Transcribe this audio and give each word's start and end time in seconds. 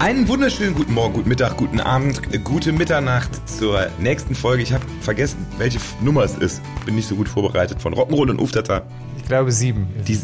Einen 0.00 0.28
wunderschönen 0.28 0.74
guten 0.74 0.94
Morgen, 0.94 1.12
guten 1.12 1.28
Mittag, 1.28 1.58
guten 1.58 1.78
Abend, 1.78 2.22
äh, 2.32 2.38
gute 2.38 2.72
Mitternacht 2.72 3.46
zur 3.46 3.90
nächsten 3.98 4.34
Folge. 4.34 4.62
Ich 4.62 4.72
habe 4.72 4.82
vergessen, 5.02 5.46
welche 5.58 5.78
Nummer 6.00 6.24
es 6.24 6.36
ist. 6.36 6.62
Bin 6.86 6.94
nicht 6.94 7.06
so 7.06 7.16
gut 7.16 7.28
vorbereitet 7.28 7.82
von 7.82 7.92
Rock'n'Roll 7.92 8.30
und 8.30 8.38
Uftata. 8.38 8.86
Ich 9.18 9.24
glaube 9.26 9.52
sieben. 9.52 9.88
Die, 10.08 10.18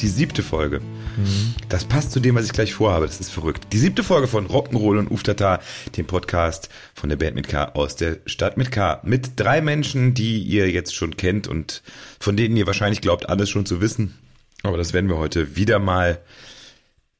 die 0.00 0.08
siebte 0.08 0.42
Folge. 0.42 0.80
Mhm. 0.80 1.54
Das 1.68 1.84
passt 1.84 2.10
zu 2.10 2.18
dem, 2.18 2.34
was 2.34 2.46
ich 2.46 2.52
gleich 2.52 2.74
vorhabe. 2.74 3.06
Das 3.06 3.20
ist 3.20 3.30
verrückt. 3.30 3.68
Die 3.72 3.78
siebte 3.78 4.02
Folge 4.02 4.26
von 4.26 4.48
Rock'n'Roll 4.48 4.98
und 4.98 5.12
Uftata, 5.12 5.60
dem 5.96 6.06
Podcast 6.06 6.68
von 6.94 7.08
der 7.08 7.14
Band 7.14 7.36
mit 7.36 7.46
K 7.46 7.66
aus 7.66 7.94
der 7.94 8.16
Stadt 8.26 8.56
mit 8.56 8.72
K. 8.72 9.00
Mit 9.04 9.38
drei 9.38 9.60
Menschen, 9.60 10.12
die 10.12 10.42
ihr 10.42 10.68
jetzt 10.72 10.92
schon 10.92 11.16
kennt 11.16 11.46
und 11.46 11.84
von 12.18 12.36
denen 12.36 12.56
ihr 12.56 12.66
wahrscheinlich 12.66 13.00
glaubt, 13.00 13.28
alles 13.28 13.48
schon 13.48 13.64
zu 13.64 13.80
wissen. 13.80 14.18
Aber 14.64 14.76
das 14.76 14.92
werden 14.92 15.08
wir 15.08 15.18
heute 15.18 15.54
wieder 15.54 15.78
mal, 15.78 16.18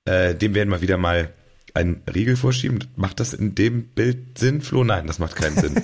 äh, 0.06 0.34
dem 0.34 0.56
werden 0.56 0.70
wir 0.70 0.80
wieder 0.80 0.96
mal 0.96 1.32
einen 1.74 2.02
Riegel 2.12 2.36
vorschieben? 2.36 2.84
Macht 2.96 3.20
das 3.20 3.32
in 3.32 3.54
dem 3.54 3.84
Bild 3.88 4.38
Sinn, 4.38 4.60
Flo? 4.60 4.84
Nein, 4.84 5.06
das 5.06 5.18
macht 5.18 5.36
keinen 5.36 5.56
Sinn. 5.56 5.82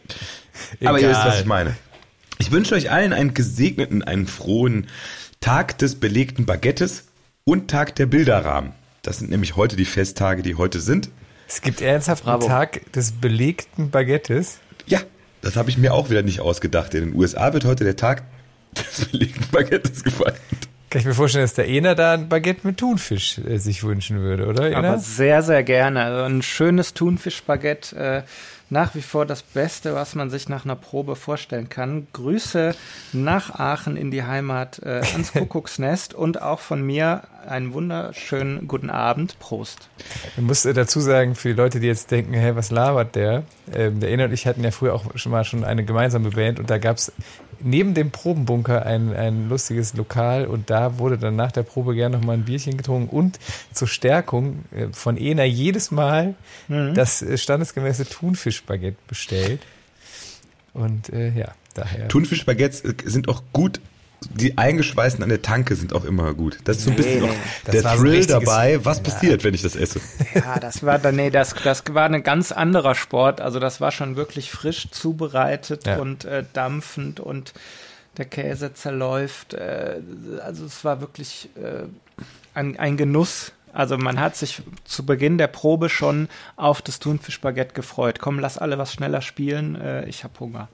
Aber 0.84 1.00
ihr 1.00 1.08
wisst, 1.08 1.24
was 1.24 1.40
ich 1.40 1.46
meine. 1.46 1.76
Ich 2.38 2.52
wünsche 2.52 2.74
euch 2.74 2.90
allen 2.90 3.12
einen 3.12 3.34
gesegneten, 3.34 4.02
einen 4.02 4.26
frohen 4.26 4.88
Tag 5.40 5.78
des 5.78 5.96
belegten 5.96 6.46
Baguettes 6.46 7.04
und 7.44 7.70
Tag 7.70 7.94
der 7.96 8.06
Bilderrahmen. 8.06 8.72
Das 9.02 9.18
sind 9.18 9.30
nämlich 9.30 9.56
heute 9.56 9.76
die 9.76 9.84
Festtage, 9.84 10.42
die 10.42 10.56
heute 10.56 10.80
sind. 10.80 11.10
Es 11.48 11.62
gibt 11.62 11.80
ernsthaft 11.80 12.24
Bravo. 12.24 12.46
einen 12.46 12.48
Tag 12.48 12.92
des 12.92 13.12
belegten 13.12 13.90
Baguettes? 13.90 14.58
Ja, 14.86 15.00
das 15.42 15.56
habe 15.56 15.70
ich 15.70 15.78
mir 15.78 15.94
auch 15.94 16.10
wieder 16.10 16.22
nicht 16.22 16.40
ausgedacht. 16.40 16.92
In 16.94 17.10
den 17.10 17.14
USA 17.14 17.52
wird 17.52 17.64
heute 17.64 17.84
der 17.84 17.96
Tag 17.96 18.24
des 18.76 19.06
belegten 19.06 19.46
Baguettes 19.52 20.02
gefeiert. 20.02 20.40
Kann 20.90 21.00
ich 21.00 21.06
mir 21.06 21.14
vorstellen, 21.14 21.44
dass 21.44 21.54
der 21.54 21.68
Ener 21.68 21.94
da 21.94 22.14
ein 22.14 22.28
Baguette 22.28 22.66
mit 22.66 22.78
Thunfisch 22.78 23.38
äh, 23.38 23.58
sich 23.58 23.82
wünschen 23.82 24.20
würde, 24.20 24.46
oder? 24.46 24.66
Ener? 24.66 24.76
Aber 24.78 24.98
sehr, 24.98 25.42
sehr 25.42 25.62
gerne. 25.62 26.04
Also 26.04 26.24
ein 26.24 26.42
schönes 26.42 26.94
Thunfischbaguette. 26.94 27.96
Äh, 27.96 28.22
nach 28.68 28.94
wie 28.94 29.02
vor 29.02 29.26
das 29.26 29.42
Beste, 29.42 29.94
was 29.94 30.14
man 30.14 30.30
sich 30.30 30.48
nach 30.48 30.64
einer 30.64 30.74
Probe 30.74 31.14
vorstellen 31.14 31.68
kann. 31.68 32.08
Grüße 32.12 32.74
nach 33.12 33.58
Aachen 33.58 33.96
in 33.96 34.10
die 34.10 34.24
Heimat 34.24 34.80
äh, 34.82 35.02
ans 35.12 35.32
Kuckucksnest 35.34 36.14
und 36.14 36.42
auch 36.42 36.58
von 36.58 36.84
mir 36.84 37.22
einen 37.46 37.72
wunderschönen 37.72 38.66
guten 38.66 38.90
Abend. 38.90 39.38
Prost. 39.38 39.88
Ich 40.36 40.42
muss 40.42 40.64
äh, 40.64 40.74
dazu 40.74 41.00
sagen, 41.00 41.36
für 41.36 41.48
die 41.48 41.54
Leute, 41.54 41.78
die 41.78 41.86
jetzt 41.86 42.10
denken, 42.10 42.34
hey, 42.34 42.56
was 42.56 42.70
labert 42.70 43.14
der? 43.14 43.44
Ähm, 43.72 44.00
der 44.00 44.10
Ener 44.10 44.24
und 44.24 44.32
ich 44.32 44.46
hatten 44.46 44.64
ja 44.64 44.72
früher 44.72 44.94
auch 44.94 45.04
schon 45.14 45.30
mal 45.30 45.44
schon 45.44 45.62
eine 45.62 45.84
gemeinsame 45.84 46.30
Band 46.30 46.58
und 46.58 46.68
da 46.68 46.78
gab 46.78 46.96
es 46.96 47.12
neben 47.60 47.94
dem 47.94 48.10
Probenbunker 48.10 48.84
ein, 48.84 49.14
ein 49.14 49.48
lustiges 49.48 49.94
Lokal 49.94 50.46
und 50.46 50.70
da 50.70 50.98
wurde 50.98 51.18
dann 51.18 51.36
nach 51.36 51.52
der 51.52 51.62
Probe 51.62 51.94
gerne 51.94 52.16
nochmal 52.16 52.36
ein 52.36 52.44
Bierchen 52.44 52.76
getrunken 52.76 53.14
und 53.14 53.38
zur 53.72 53.88
Stärkung 53.88 54.64
äh, 54.74 54.88
von 54.92 55.16
Ena 55.16 55.44
jedes 55.44 55.90
Mal 55.90 56.34
mhm. 56.68 56.94
das 56.94 57.22
äh, 57.22 57.38
standesgemäße 57.38 58.06
Thunfischbaguette 58.06 58.98
bestellt. 59.06 59.60
Und 60.72 61.10
äh, 61.10 61.30
ja, 61.30 61.54
daher. 61.74 62.08
Thunfischbaguettes 62.08 62.82
äh, 62.82 62.94
sind 63.04 63.28
auch 63.28 63.42
gut 63.52 63.80
die 64.20 64.56
eingeschweißten 64.58 65.22
an 65.22 65.28
der 65.28 65.42
Tanke 65.42 65.76
sind 65.76 65.92
auch 65.92 66.04
immer 66.04 66.34
gut. 66.34 66.58
Das 66.64 66.78
ist 66.78 66.84
so 66.84 66.90
ein 66.90 66.96
bisschen 66.96 67.22
nee, 67.22 67.72
der 67.72 67.82
Thrill 67.82 68.22
so 68.22 68.28
dabei, 68.28 68.84
was 68.84 68.98
ja. 68.98 69.04
passiert, 69.04 69.44
wenn 69.44 69.54
ich 69.54 69.62
das 69.62 69.76
esse. 69.76 70.00
Ja, 70.34 70.58
das 70.58 70.82
war 70.82 70.98
dann, 70.98 71.16
nee, 71.16 71.30
das, 71.30 71.54
das 71.62 71.82
war 71.90 72.06
ein 72.06 72.22
ganz 72.22 72.52
anderer 72.52 72.94
Sport. 72.94 73.40
Also 73.40 73.58
das 73.58 73.80
war 73.80 73.92
schon 73.92 74.16
wirklich 74.16 74.50
frisch 74.50 74.88
zubereitet 74.90 75.86
ja. 75.86 75.98
und 75.98 76.24
äh, 76.24 76.44
dampfend 76.52 77.20
und 77.20 77.52
der 78.16 78.24
Käse 78.24 78.74
zerläuft. 78.74 79.54
Äh, 79.54 80.00
also 80.42 80.64
es 80.64 80.84
war 80.84 81.00
wirklich 81.00 81.50
äh, 81.56 81.84
ein, 82.54 82.78
ein 82.78 82.96
Genuss, 82.96 83.52
also 83.76 83.98
man 83.98 84.18
hat 84.18 84.36
sich 84.36 84.62
zu 84.84 85.04
Beginn 85.04 85.36
der 85.36 85.48
Probe 85.48 85.90
schon 85.90 86.28
auf 86.56 86.80
das 86.80 86.98
Thunfischbaguette 86.98 87.74
gefreut. 87.74 88.20
Komm, 88.20 88.38
lass 88.38 88.56
alle 88.56 88.78
was 88.78 88.90
schneller 88.90 89.20
spielen. 89.20 89.76
Äh, 89.76 90.08
ich 90.08 90.24
habe 90.24 90.40
Hunger. 90.40 90.68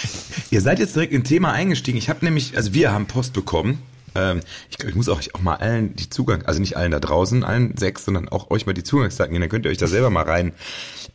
Ihr 0.50 0.60
seid 0.60 0.80
jetzt 0.80 0.96
direkt 0.96 1.12
in 1.12 1.22
Thema 1.22 1.52
eingestiegen. 1.52 1.96
Ich 1.98 2.08
habe 2.08 2.24
nämlich, 2.24 2.56
also 2.56 2.74
wir 2.74 2.92
haben 2.92 3.06
Post 3.06 3.32
bekommen. 3.32 3.80
Ähm, 4.16 4.40
ich 4.70 4.84
ich 4.84 4.94
muss 4.96 5.08
auch, 5.08 5.20
auch 5.34 5.40
mal 5.40 5.54
allen 5.54 5.94
die 5.94 6.10
Zugang, 6.10 6.42
also 6.46 6.60
nicht 6.60 6.76
allen 6.76 6.90
da 6.90 6.98
draußen, 6.98 7.44
allen 7.44 7.76
sechs, 7.76 8.04
sondern 8.04 8.28
auch 8.28 8.50
euch 8.50 8.66
mal 8.66 8.72
die 8.72 8.82
Zugangsdaten 8.82 9.32
geben. 9.32 9.42
Dann 9.42 9.50
könnt 9.50 9.64
ihr 9.64 9.70
euch 9.70 9.78
da 9.78 9.86
selber 9.86 10.10
mal 10.10 10.24
rein 10.24 10.52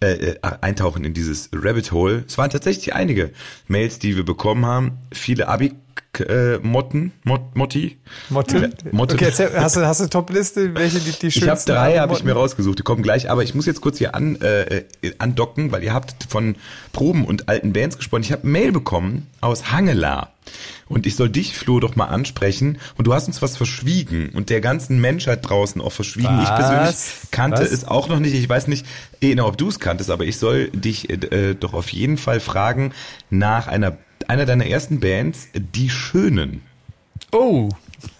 äh, 0.01 0.13
äh, 0.13 0.39
eintauchen 0.61 1.03
in 1.03 1.13
dieses 1.13 1.49
Rabbit 1.53 1.91
Hole. 1.91 2.23
Es 2.25 2.37
waren 2.37 2.51
tatsächlich 2.51 2.93
einige 2.93 3.31
Mails, 3.67 3.99
die 3.99 4.15
wir 4.15 4.23
bekommen 4.23 4.65
haben. 4.65 4.99
Viele 5.11 5.49
Abi 5.49 5.73
äh, 6.19 6.57
Motten, 6.59 7.11
Mot, 7.23 7.55
Motti. 7.55 7.97
Motte? 8.29 8.71
Motte. 8.91 9.15
Okay, 9.15 9.25
erzähl, 9.25 9.51
hast 9.55 9.75
du, 9.75 9.85
hast 9.85 10.01
du 10.01 10.07
Top-Liste, 10.07 10.75
welche 10.75 10.99
die, 10.99 11.11
die 11.11 11.31
schönsten 11.31 11.43
Ich 11.43 11.49
habe 11.49 11.61
drei, 11.65 11.99
habe 11.99 12.13
ich 12.13 12.23
mir 12.23 12.33
rausgesucht, 12.33 12.79
die 12.79 12.83
kommen 12.83 13.03
gleich, 13.03 13.29
aber 13.29 13.43
ich 13.43 13.55
muss 13.55 13.65
jetzt 13.65 13.81
kurz 13.81 13.97
hier 13.97 14.15
an, 14.15 14.35
äh, 14.41 14.83
andocken, 15.17 15.71
weil 15.71 15.83
ihr 15.83 15.93
habt 15.93 16.15
von 16.29 16.55
Proben 16.91 17.25
und 17.25 17.49
alten 17.49 17.73
Bands 17.73 17.97
gesprochen. 17.97 18.23
Ich 18.23 18.31
habe 18.31 18.47
Mail 18.47 18.71
bekommen 18.71 19.27
aus 19.41 19.71
Hangela. 19.71 20.29
Und 20.89 21.07
ich 21.07 21.15
soll 21.15 21.29
dich, 21.29 21.57
Flo, 21.57 21.79
doch 21.79 21.95
mal 21.95 22.05
ansprechen. 22.05 22.77
Und 22.97 23.07
du 23.07 23.13
hast 23.13 23.27
uns 23.27 23.41
was 23.41 23.57
verschwiegen 23.57 24.29
und 24.33 24.49
der 24.49 24.61
ganzen 24.61 24.99
Menschheit 24.99 25.39
draußen 25.47 25.81
auch 25.81 25.91
verschwiegen. 25.91 26.37
Was? 26.37 26.49
Ich 26.49 26.55
persönlich 26.55 27.31
kannte 27.31 27.61
was? 27.61 27.71
es 27.71 27.85
auch 27.85 28.09
noch 28.09 28.19
nicht. 28.19 28.33
Ich 28.35 28.47
weiß 28.47 28.67
nicht 28.67 28.85
genau, 29.19 29.47
ob 29.47 29.57
du 29.57 29.69
es 29.69 29.79
kanntest, 29.79 30.11
aber 30.11 30.25
ich 30.25 30.37
soll 30.37 30.69
dich 30.69 31.09
äh, 31.09 31.55
doch 31.55 31.73
auf 31.73 31.89
jeden 31.89 32.17
Fall 32.17 32.39
fragen 32.39 32.93
nach 33.29 33.67
einer 33.67 33.97
einer 34.29 34.45
deiner 34.45 34.65
ersten 34.65 34.99
Bands, 34.99 35.47
Die 35.53 35.89
Schönen. 35.89 36.61
Oh. 37.31 37.69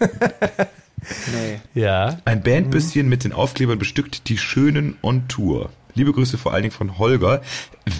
nee. 0.00 1.60
Ja. 1.74 2.18
Ein 2.24 2.42
Bandbüsschen 2.42 3.08
mit 3.08 3.24
den 3.24 3.32
Aufklebern 3.32 3.78
bestückt 3.78 4.28
Die 4.28 4.38
Schönen 4.38 4.96
on 5.02 5.28
Tour. 5.28 5.70
Liebe 5.94 6.12
Grüße 6.12 6.38
vor 6.38 6.52
allen 6.52 6.62
Dingen 6.62 6.74
von 6.74 6.98
Holger. 6.98 7.42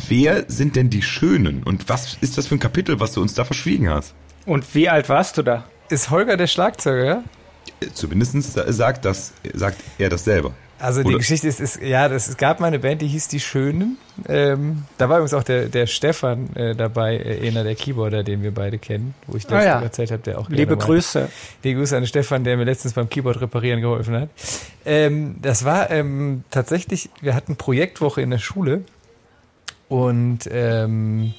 Wer 0.09 0.45
sind 0.49 0.75
denn 0.75 0.91
die 0.91 1.03
Schönen 1.03 1.63
und 1.63 1.89
was 1.89 2.17
ist 2.21 2.37
das 2.37 2.49
für 2.49 2.57
ein 2.57 2.61
Kapitel, 2.61 2.99
was 2.99 3.13
du 3.13 3.23
uns 3.23 3.35
da 3.35 3.45
verschwiegen 3.45 3.89
hast? 3.89 4.15
Und 4.47 4.75
wie 4.75 4.89
alt 4.89 5.09
warst 5.09 5.39
du 5.39 5.43
da? 5.43 5.65
Ist 5.91 6.11
Holger 6.11 6.37
der 6.37 6.49
Schlagzeuger? 6.49 7.23
Zumindest 7.93 8.43
sagt 8.53 9.05
das, 9.05 9.33
sagt 9.53 9.81
er 9.99 10.09
das 10.09 10.25
selber. 10.25 10.55
Also 10.85 11.03
die 11.03 11.09
Oder? 11.09 11.19
Geschichte 11.19 11.49
ist, 11.49 11.61
ist, 11.61 11.81
ja, 11.81 12.11
das, 12.11 12.29
es 12.29 12.37
gab 12.37 12.61
mal 12.61 12.67
eine 12.67 12.79
Band, 12.79 13.01
die 13.01 13.07
hieß 13.07 13.29
Die 13.29 13.41
Schönen. 13.41 13.97
Ähm, 14.29 14.85
da 14.99 15.09
war 15.09 15.17
übrigens 15.17 15.33
auch 15.33 15.43
der, 15.43 15.71
der 15.71 15.87
Stefan 15.87 16.55
äh, 16.57 16.75
dabei, 16.75 17.17
äh, 17.17 17.49
einer 17.49 17.65
der 17.65 17.75
Keyboarder, 17.75 18.23
den 18.23 18.43
wir 18.43 18.53
beide 18.53 18.77
kennen, 18.77 19.15
wo 19.27 19.35
ich 19.35 19.47
das 19.47 19.63
ah, 19.63 19.65
ja. 19.65 19.81
erzählt 19.81 20.11
habe, 20.11 20.23
der 20.23 20.39
auch 20.39 20.51
Liebe 20.51 20.77
Grüße. 20.77 21.31
Die 21.65 21.73
Grüße 21.73 21.97
an 21.97 22.07
Stefan, 22.07 22.45
der 22.45 22.59
mir 22.59 22.65
letztens 22.65 22.93
beim 22.93 23.09
Keyboard 23.09 23.41
reparieren 23.41 23.81
geholfen 23.81 24.15
hat. 24.15 24.29
Ähm, 24.85 25.37
das 25.41 25.65
war 25.65 25.91
ähm, 25.91 26.45
tatsächlich, 26.51 27.09
wir 27.23 27.35
hatten 27.35 27.57
Projektwoche 27.57 28.21
in 28.21 28.29
der 28.29 28.39
Schule 28.39 28.83
und 29.89 30.41
ähm, 30.53 31.33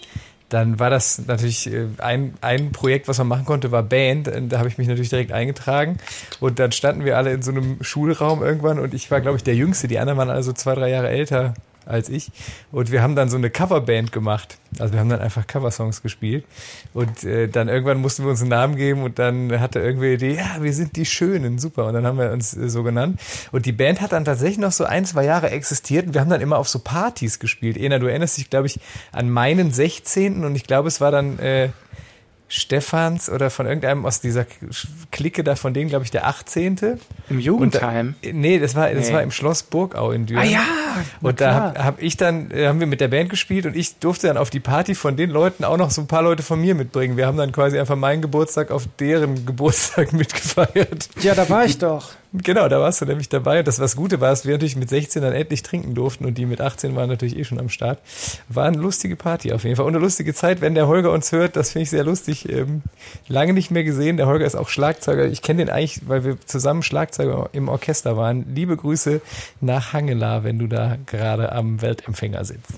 dann 0.50 0.80
war 0.80 0.90
das 0.90 1.26
natürlich 1.26 1.72
äh, 1.72 1.88
ein, 1.98 2.36
ein 2.42 2.72
Projekt, 2.72 3.08
was 3.08 3.18
man 3.18 3.28
machen 3.28 3.46
konnte, 3.46 3.72
war 3.72 3.84
Band. 3.84 4.30
Da 4.50 4.60
habe 4.60 4.70
ich 4.70 4.78
mich 4.78 4.88
natürlich 4.88 5.10
direkt 5.10 5.32
eingetragen. 5.32 5.98
Und 6.40 6.60
dann 6.60 6.72
standen 6.72 7.04
wir 7.04 7.18
alle 7.18 7.34
in 7.34 7.42
so 7.42 7.52
einem 7.52 7.78
Schulraum 7.82 8.44
irgendwann 8.44 8.80
und 8.80 8.94
ich 8.94 9.10
war, 9.10 9.22
glaube 9.22 9.38
ich, 9.38 9.44
der 9.44 9.56
Jüngste. 9.56 9.88
Die 9.88 10.00
anderen 10.00 10.18
waren 10.18 10.30
also 10.30 10.54
zwei, 10.54 10.76
drei 10.76 10.90
Jahre 10.90 11.10
älter 11.10 11.56
als 11.86 12.10
ich. 12.10 12.32
Und 12.72 12.92
wir 12.92 13.02
haben 13.02 13.16
dann 13.16 13.30
so 13.30 13.38
eine 13.38 13.50
Coverband 13.50 14.12
gemacht. 14.12 14.58
Also 14.80 14.94
wir 14.94 15.00
haben 15.00 15.10
dann 15.10 15.22
einfach 15.22 15.48
Coversongs 15.48 16.02
gespielt. 16.02 16.46
Und 16.94 17.24
äh, 17.24 17.48
dann 17.48 17.70
irgendwann 17.70 18.02
mussten 18.02 18.24
wir 18.24 18.32
uns 18.32 18.42
einen 18.42 18.50
Namen 18.50 18.76
geben 18.76 19.04
und 19.04 19.20
dann 19.20 19.60
hatte 19.60 19.80
irgendwie 19.80 20.18
die 20.18 20.26
Idee, 20.26 20.36
ja, 20.38 20.62
wir 20.62 20.74
sind 20.74 20.96
die 20.96 21.06
Schönen, 21.06 21.60
super. 21.60 21.86
Und 21.88 21.94
dann 21.94 22.06
haben 22.06 22.18
wir 22.18 22.32
uns 22.32 22.56
äh, 22.56 22.70
so 22.70 22.84
genannt. 22.84 23.20
Und 23.52 23.66
die 23.66 23.72
Band 23.72 24.02
hat 24.02 24.12
dann 24.12 24.26
tatsächlich 24.26 24.58
noch 24.58 24.72
so 24.72 24.84
ein, 24.84 25.06
zwei 25.06 25.26
Jahre 25.26 25.52
existiert 25.52 26.08
und 26.08 26.14
wir 26.14 26.22
haben 26.22 26.30
dann 26.30 26.42
immer 26.42 26.58
auf 26.58 26.68
so 26.68 26.80
Partys 26.80 27.40
gespielt. 27.40 27.78
Ena, 27.78 28.00
du 28.00 28.08
erinnerst 28.08 28.38
dich, 28.38 28.50
glaube 28.50 28.68
ich, 28.68 28.80
an 29.12 29.30
meinen 29.30 29.72
16. 29.72 30.44
und 30.44 30.56
ich 30.56 30.64
glaube, 30.64 30.88
es 30.88 31.02
war 31.02 31.12
dann 31.12 31.40
äh, 31.40 31.70
Stefans 32.48 33.30
oder 33.30 33.50
von 33.50 33.66
irgendeinem 33.66 34.06
aus 34.06 34.22
dieser 34.22 34.46
Clique 35.12 35.44
da, 35.44 35.56
von 35.56 35.74
denen, 35.74 35.90
glaube 35.90 36.06
ich, 36.06 36.12
der 36.12 36.28
18. 36.28 37.00
Im 37.30 37.40
Jugendheim? 37.40 38.16
Da, 38.22 38.30
nee, 38.34 38.60
das 38.60 38.76
war, 38.76 38.90
das 38.92 39.08
nee. 39.08 39.14
war 39.14 39.24
im 39.24 39.32
Schloss 39.32 39.64
Burgau 39.64 40.12
in 40.12 40.28
Düren. 40.28 40.42
Ah 40.42 40.46
ja! 40.46 40.64
Und 41.22 41.42
da 41.42 41.54
habe 41.54 41.84
hab 41.84 42.02
ich 42.02 42.18
dann, 42.18 42.52
äh, 42.52 42.68
haben 42.68 42.80
wir 42.80 42.88
mit 42.88 43.02
der 43.02 43.08
Band 43.08 43.30
gespielt 43.30 43.66
und 43.66 43.76
ich 43.76 43.98
durfte 43.98 44.28
dann 44.28 44.38
auf 44.38 44.50
die 44.50 44.60
Party 44.60 44.96
von 44.96 45.18
den 45.18 45.30
Leuten 45.30 45.64
auch 45.64 45.78
noch 45.78 45.92
so 45.92 46.02
ein 46.02 46.08
paar 46.08 46.22
Leute 46.22 46.44
von 46.44 46.62
mir 46.62 46.76
mitbringen. 46.76 47.18
Wir 47.18 47.26
haben 47.26 47.38
dann 47.38 47.52
quasi 47.52 47.80
einfach 47.80 47.96
meinen 47.96 48.22
Geburtstag 48.22 48.72
auf 48.72 48.88
deren 49.00 49.46
Geburtstag 49.46 50.14
mitgefeiert. 50.14 51.10
Ja, 51.22 51.34
da 51.36 51.50
war 51.50 51.66
ich 51.66 51.78
doch. 51.80 52.12
Genau, 52.44 52.68
da 52.68 52.80
warst 52.80 53.02
du 53.02 53.06
nämlich 53.06 53.30
dabei. 53.30 53.60
Und 53.60 53.68
das 53.68 53.80
was 53.80 53.96
Gute 53.96 54.22
war, 54.22 54.30
dass 54.30 54.46
wir 54.46 54.54
natürlich 54.54 54.76
mit 54.76 54.90
16 54.90 55.22
dann 55.22 55.34
endlich 55.34 55.64
trinken 55.64 55.94
durften 55.96 56.26
und 56.26 56.38
die 56.38 56.46
mit 56.46 56.62
18 56.62 56.96
waren 56.96 57.10
natürlich 57.10 57.38
eh 57.38 57.44
schon 57.44 57.60
am 57.60 57.70
Start. 57.70 58.00
War 58.50 58.66
eine 58.66 58.78
lustige 58.78 59.16
Party 59.16 59.54
auf 59.54 59.64
jeden 59.64 59.76
Fall. 59.76 59.86
Und 59.86 59.96
eine 59.96 60.04
lustige 60.04 60.34
Zeit, 60.34 60.62
wenn 60.62 60.76
der 60.76 60.88
Holger 60.88 61.12
uns 61.12 61.32
hört, 61.32 61.56
das 61.56 61.72
finde 61.72 61.84
ich 61.84 61.90
sehr 61.90 62.04
lustig. 62.04 62.50
Ähm, 62.50 62.82
lange 63.28 63.54
nicht 63.54 63.72
mehr 63.72 63.84
gesehen. 63.84 64.18
Der 64.18 64.28
Holger 64.28 64.46
ist 64.46 64.56
auch 64.56 64.70
Schlagzeuger. 64.70 65.26
Ich 65.26 65.42
kenne 65.42 65.66
den 65.66 65.70
eigentlich, 65.70 66.08
weil 66.08 66.24
wir 66.24 66.38
zusammen 66.46 66.84
Schlagzeuger 66.84 67.50
im 67.54 67.70
Orchester 67.70 68.18
waren. 68.18 68.46
Liebe 68.54 68.76
Grüße 68.78 69.22
nach 69.62 69.94
Hangela, 69.94 70.44
wenn 70.44 70.60
du 70.60 70.68
da 70.68 70.98
gerade 71.06 71.52
am 71.52 71.82
Weltempfänger 71.82 72.44
sitzt. 72.46 72.74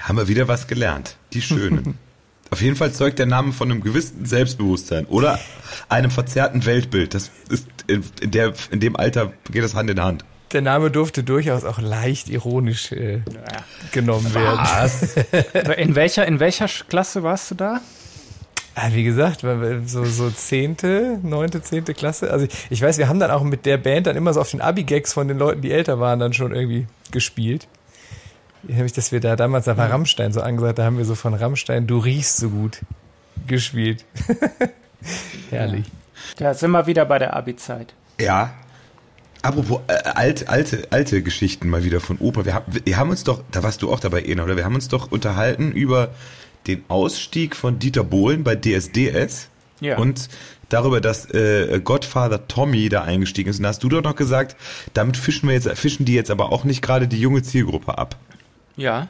Haben 0.00 0.18
wir 0.18 0.28
wieder 0.28 0.48
was 0.48 0.66
gelernt. 0.66 1.16
Die 1.32 1.42
Schönen. 1.42 1.98
Auf 2.54 2.62
jeden 2.62 2.76
Fall 2.76 2.92
zeugt 2.92 3.18
der 3.18 3.26
Name 3.26 3.52
von 3.52 3.68
einem 3.68 3.80
gewissen 3.80 4.26
Selbstbewusstsein 4.26 5.06
oder 5.06 5.40
einem 5.88 6.12
verzerrten 6.12 6.64
Weltbild. 6.64 7.12
Das 7.12 7.32
ist 7.48 7.66
in, 7.88 8.04
der, 8.22 8.52
in 8.70 8.78
dem 8.78 8.94
Alter 8.94 9.32
geht 9.50 9.64
das 9.64 9.74
Hand 9.74 9.90
in 9.90 10.00
Hand. 10.00 10.24
der 10.52 10.62
Name 10.62 10.92
durfte 10.92 11.24
durchaus 11.24 11.64
auch 11.64 11.80
leicht 11.80 12.28
ironisch 12.28 12.92
äh, 12.92 13.22
genommen 13.90 14.32
werden. 14.36 14.60
Was? 14.60 15.16
In 15.78 15.96
welcher, 15.96 16.28
in 16.28 16.38
welcher 16.38 16.68
Klasse 16.68 17.24
warst 17.24 17.50
du 17.50 17.56
da? 17.56 17.80
Ah, 18.76 18.90
wie 18.92 19.02
gesagt, 19.02 19.44
so, 19.86 20.04
so 20.04 20.30
zehnte, 20.30 21.18
neunte, 21.24 21.60
zehnte 21.60 21.92
Klasse. 21.92 22.30
Also 22.30 22.46
ich, 22.46 22.52
ich 22.70 22.80
weiß, 22.80 22.98
wir 22.98 23.08
haben 23.08 23.18
dann 23.18 23.32
auch 23.32 23.42
mit 23.42 23.66
der 23.66 23.78
Band 23.78 24.06
dann 24.06 24.14
immer 24.14 24.32
so 24.32 24.40
auf 24.40 24.52
den 24.52 24.60
Abi-Gags 24.60 25.12
von 25.12 25.26
den 25.26 25.38
Leuten, 25.38 25.60
die 25.60 25.72
älter 25.72 25.98
waren, 25.98 26.20
dann 26.20 26.32
schon 26.32 26.54
irgendwie 26.54 26.86
gespielt. 27.10 27.66
Nämlich, 28.66 28.92
dass 28.92 29.12
wir 29.12 29.20
da 29.20 29.36
damals, 29.36 29.66
da 29.66 29.76
war 29.76 29.90
Rammstein 29.90 30.32
so 30.32 30.40
angesagt, 30.40 30.78
da 30.78 30.84
haben 30.84 30.98
wir 30.98 31.04
so 31.04 31.14
von 31.14 31.34
Rammstein, 31.34 31.86
du 31.86 31.98
riechst 31.98 32.38
so 32.38 32.50
gut 32.50 32.80
gespielt. 33.46 34.04
Herrlich. 35.50 35.84
Ja, 36.38 36.54
sind 36.54 36.70
wir 36.70 36.86
wieder 36.86 37.04
bei 37.04 37.18
der 37.18 37.34
Abi-Zeit. 37.36 37.94
Ja. 38.20 38.54
Apropos 39.42 39.80
äh, 39.88 39.92
alte, 40.14 40.48
alte, 40.48 40.88
alte 40.90 41.22
Geschichten 41.22 41.68
mal 41.68 41.84
wieder 41.84 42.00
von 42.00 42.16
Opa. 42.18 42.46
Wir 42.46 42.54
haben, 42.54 42.72
wir 42.84 42.96
haben 42.96 43.10
uns 43.10 43.24
doch, 43.24 43.42
da 43.50 43.62
warst 43.62 43.82
du 43.82 43.92
auch 43.92 44.00
dabei, 44.00 44.22
Ena, 44.22 44.44
oder? 44.44 44.56
Wir 44.56 44.64
haben 44.64 44.74
uns 44.74 44.88
doch 44.88 45.12
unterhalten 45.12 45.70
über 45.72 46.10
den 46.66 46.82
Ausstieg 46.88 47.54
von 47.54 47.78
Dieter 47.78 48.04
Bohlen 48.04 48.42
bei 48.42 48.56
DSDS 48.56 49.48
Ja. 49.80 49.98
und 49.98 50.30
darüber, 50.70 51.02
dass 51.02 51.30
äh, 51.30 51.78
Godfather 51.84 52.48
Tommy 52.48 52.88
da 52.88 53.02
eingestiegen 53.02 53.50
ist. 53.50 53.58
Und 53.58 53.64
da 53.64 53.68
hast 53.68 53.82
du 53.82 53.90
doch 53.90 54.02
noch 54.02 54.16
gesagt, 54.16 54.56
damit 54.94 55.18
fischen 55.18 55.46
wir 55.46 55.54
jetzt, 55.54 55.68
fischen 55.78 56.06
die 56.06 56.14
jetzt 56.14 56.30
aber 56.30 56.50
auch 56.50 56.64
nicht 56.64 56.80
gerade 56.80 57.06
die 57.06 57.20
junge 57.20 57.42
Zielgruppe 57.42 57.98
ab. 57.98 58.16
Ja. 58.76 59.08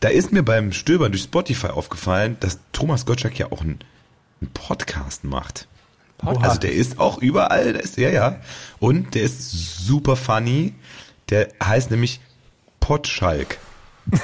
Da 0.00 0.08
ist 0.08 0.32
mir 0.32 0.42
beim 0.42 0.72
Stöbern 0.72 1.12
durch 1.12 1.24
Spotify 1.24 1.68
aufgefallen, 1.68 2.36
dass 2.40 2.58
Thomas 2.72 3.06
Gottschalk 3.06 3.38
ja 3.38 3.50
auch 3.50 3.60
einen, 3.60 3.78
einen 4.40 4.50
Podcast 4.52 5.24
macht. 5.24 5.66
Podcast? 6.18 6.44
Also 6.44 6.60
der 6.60 6.72
ist 6.72 6.98
auch 6.98 7.18
überall, 7.18 7.72
der 7.72 7.82
ist, 7.82 7.96
ja, 7.96 8.10
ja. 8.10 8.40
Und 8.78 9.14
der 9.14 9.22
ist 9.22 9.86
super 9.86 10.16
funny. 10.16 10.74
Der 11.30 11.48
heißt 11.62 11.90
nämlich 11.90 12.20
Potschalk. 12.80 13.58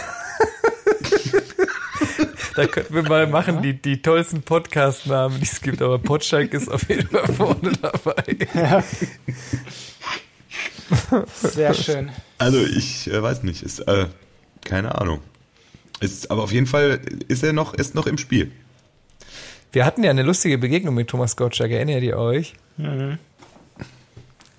Da 2.56 2.66
könnten 2.66 2.94
wir 2.94 3.02
mal 3.04 3.26
machen, 3.26 3.62
die, 3.62 3.80
die 3.80 4.02
tollsten 4.02 4.42
Podcast-Namen, 4.42 5.38
die 5.38 5.46
es 5.46 5.60
gibt, 5.60 5.80
aber 5.80 5.98
Potschalk 5.98 6.52
ist 6.52 6.68
auf 6.70 6.88
jeden 6.88 7.08
Fall 7.08 7.32
vorne 7.32 7.72
dabei. 7.80 8.36
Sehr 11.34 11.74
schön. 11.74 12.10
Also 12.38 12.58
ich 12.58 13.10
äh, 13.10 13.22
weiß 13.22 13.44
nicht, 13.44 13.62
ist 13.62 13.80
äh, 13.80 14.06
keine 14.64 14.98
Ahnung. 15.00 15.20
Ist, 16.00 16.30
aber 16.30 16.42
auf 16.42 16.52
jeden 16.52 16.66
Fall 16.66 17.00
ist 17.28 17.42
er 17.42 17.52
noch, 17.52 17.74
ist 17.74 17.94
noch 17.94 18.06
im 18.06 18.16
Spiel. 18.18 18.50
Wir 19.72 19.84
hatten 19.84 20.02
ja 20.02 20.10
eine 20.10 20.22
lustige 20.22 20.58
Begegnung 20.58 20.94
mit 20.94 21.08
Thomas 21.08 21.36
Gottschalk, 21.36 21.70
erinnert 21.70 22.02
ihr 22.02 22.16
euch? 22.16 22.54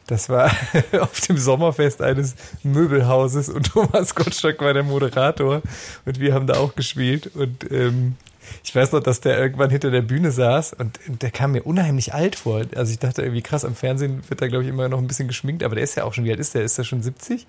Das 0.08 0.30
war 0.30 0.52
auf 1.00 1.22
dem 1.22 1.38
Sommerfest 1.38 2.02
eines 2.02 2.36
Möbelhauses 2.64 3.50
und 3.50 3.64
Thomas 3.74 4.14
Gottschalk 4.14 4.62
war 4.62 4.74
der 4.74 4.84
Moderator 4.84 5.62
und 6.06 6.20
wir 6.20 6.34
haben 6.34 6.48
da 6.48 6.58
auch 6.58 6.76
gespielt 6.76 7.32
und 7.34 7.70
ähm, 7.72 8.16
ich 8.64 8.76
weiß 8.76 8.92
noch, 8.92 9.02
dass 9.02 9.22
der 9.22 9.40
irgendwann 9.40 9.70
hinter 9.70 9.92
der 9.92 10.02
Bühne 10.02 10.32
saß 10.32 10.74
und 10.74 11.00
der 11.08 11.32
kam 11.32 11.54
mir 11.54 11.64
unheimlich 11.64 12.14
alt 12.14 12.36
vor. 12.36 12.64
Also 12.76 12.92
ich 12.92 13.00
dachte 13.00 13.22
irgendwie 13.22 13.42
krass, 13.42 13.64
am 13.64 13.76
Fernsehen 13.76 14.22
wird 14.28 14.42
da 14.42 14.48
glaube 14.48 14.64
ich 14.64 14.70
immer 14.70 14.90
noch 14.90 14.98
ein 14.98 15.08
bisschen 15.08 15.28
geschminkt, 15.28 15.64
aber 15.64 15.76
der 15.76 15.84
ist 15.84 15.96
ja 15.96 16.04
auch 16.04 16.14
schon, 16.14 16.26
wie 16.26 16.32
alt 16.32 16.40
ist 16.40 16.56
der? 16.56 16.64
Ist 16.64 16.78
der 16.78 16.84
schon 16.84 17.02
70? 17.02 17.48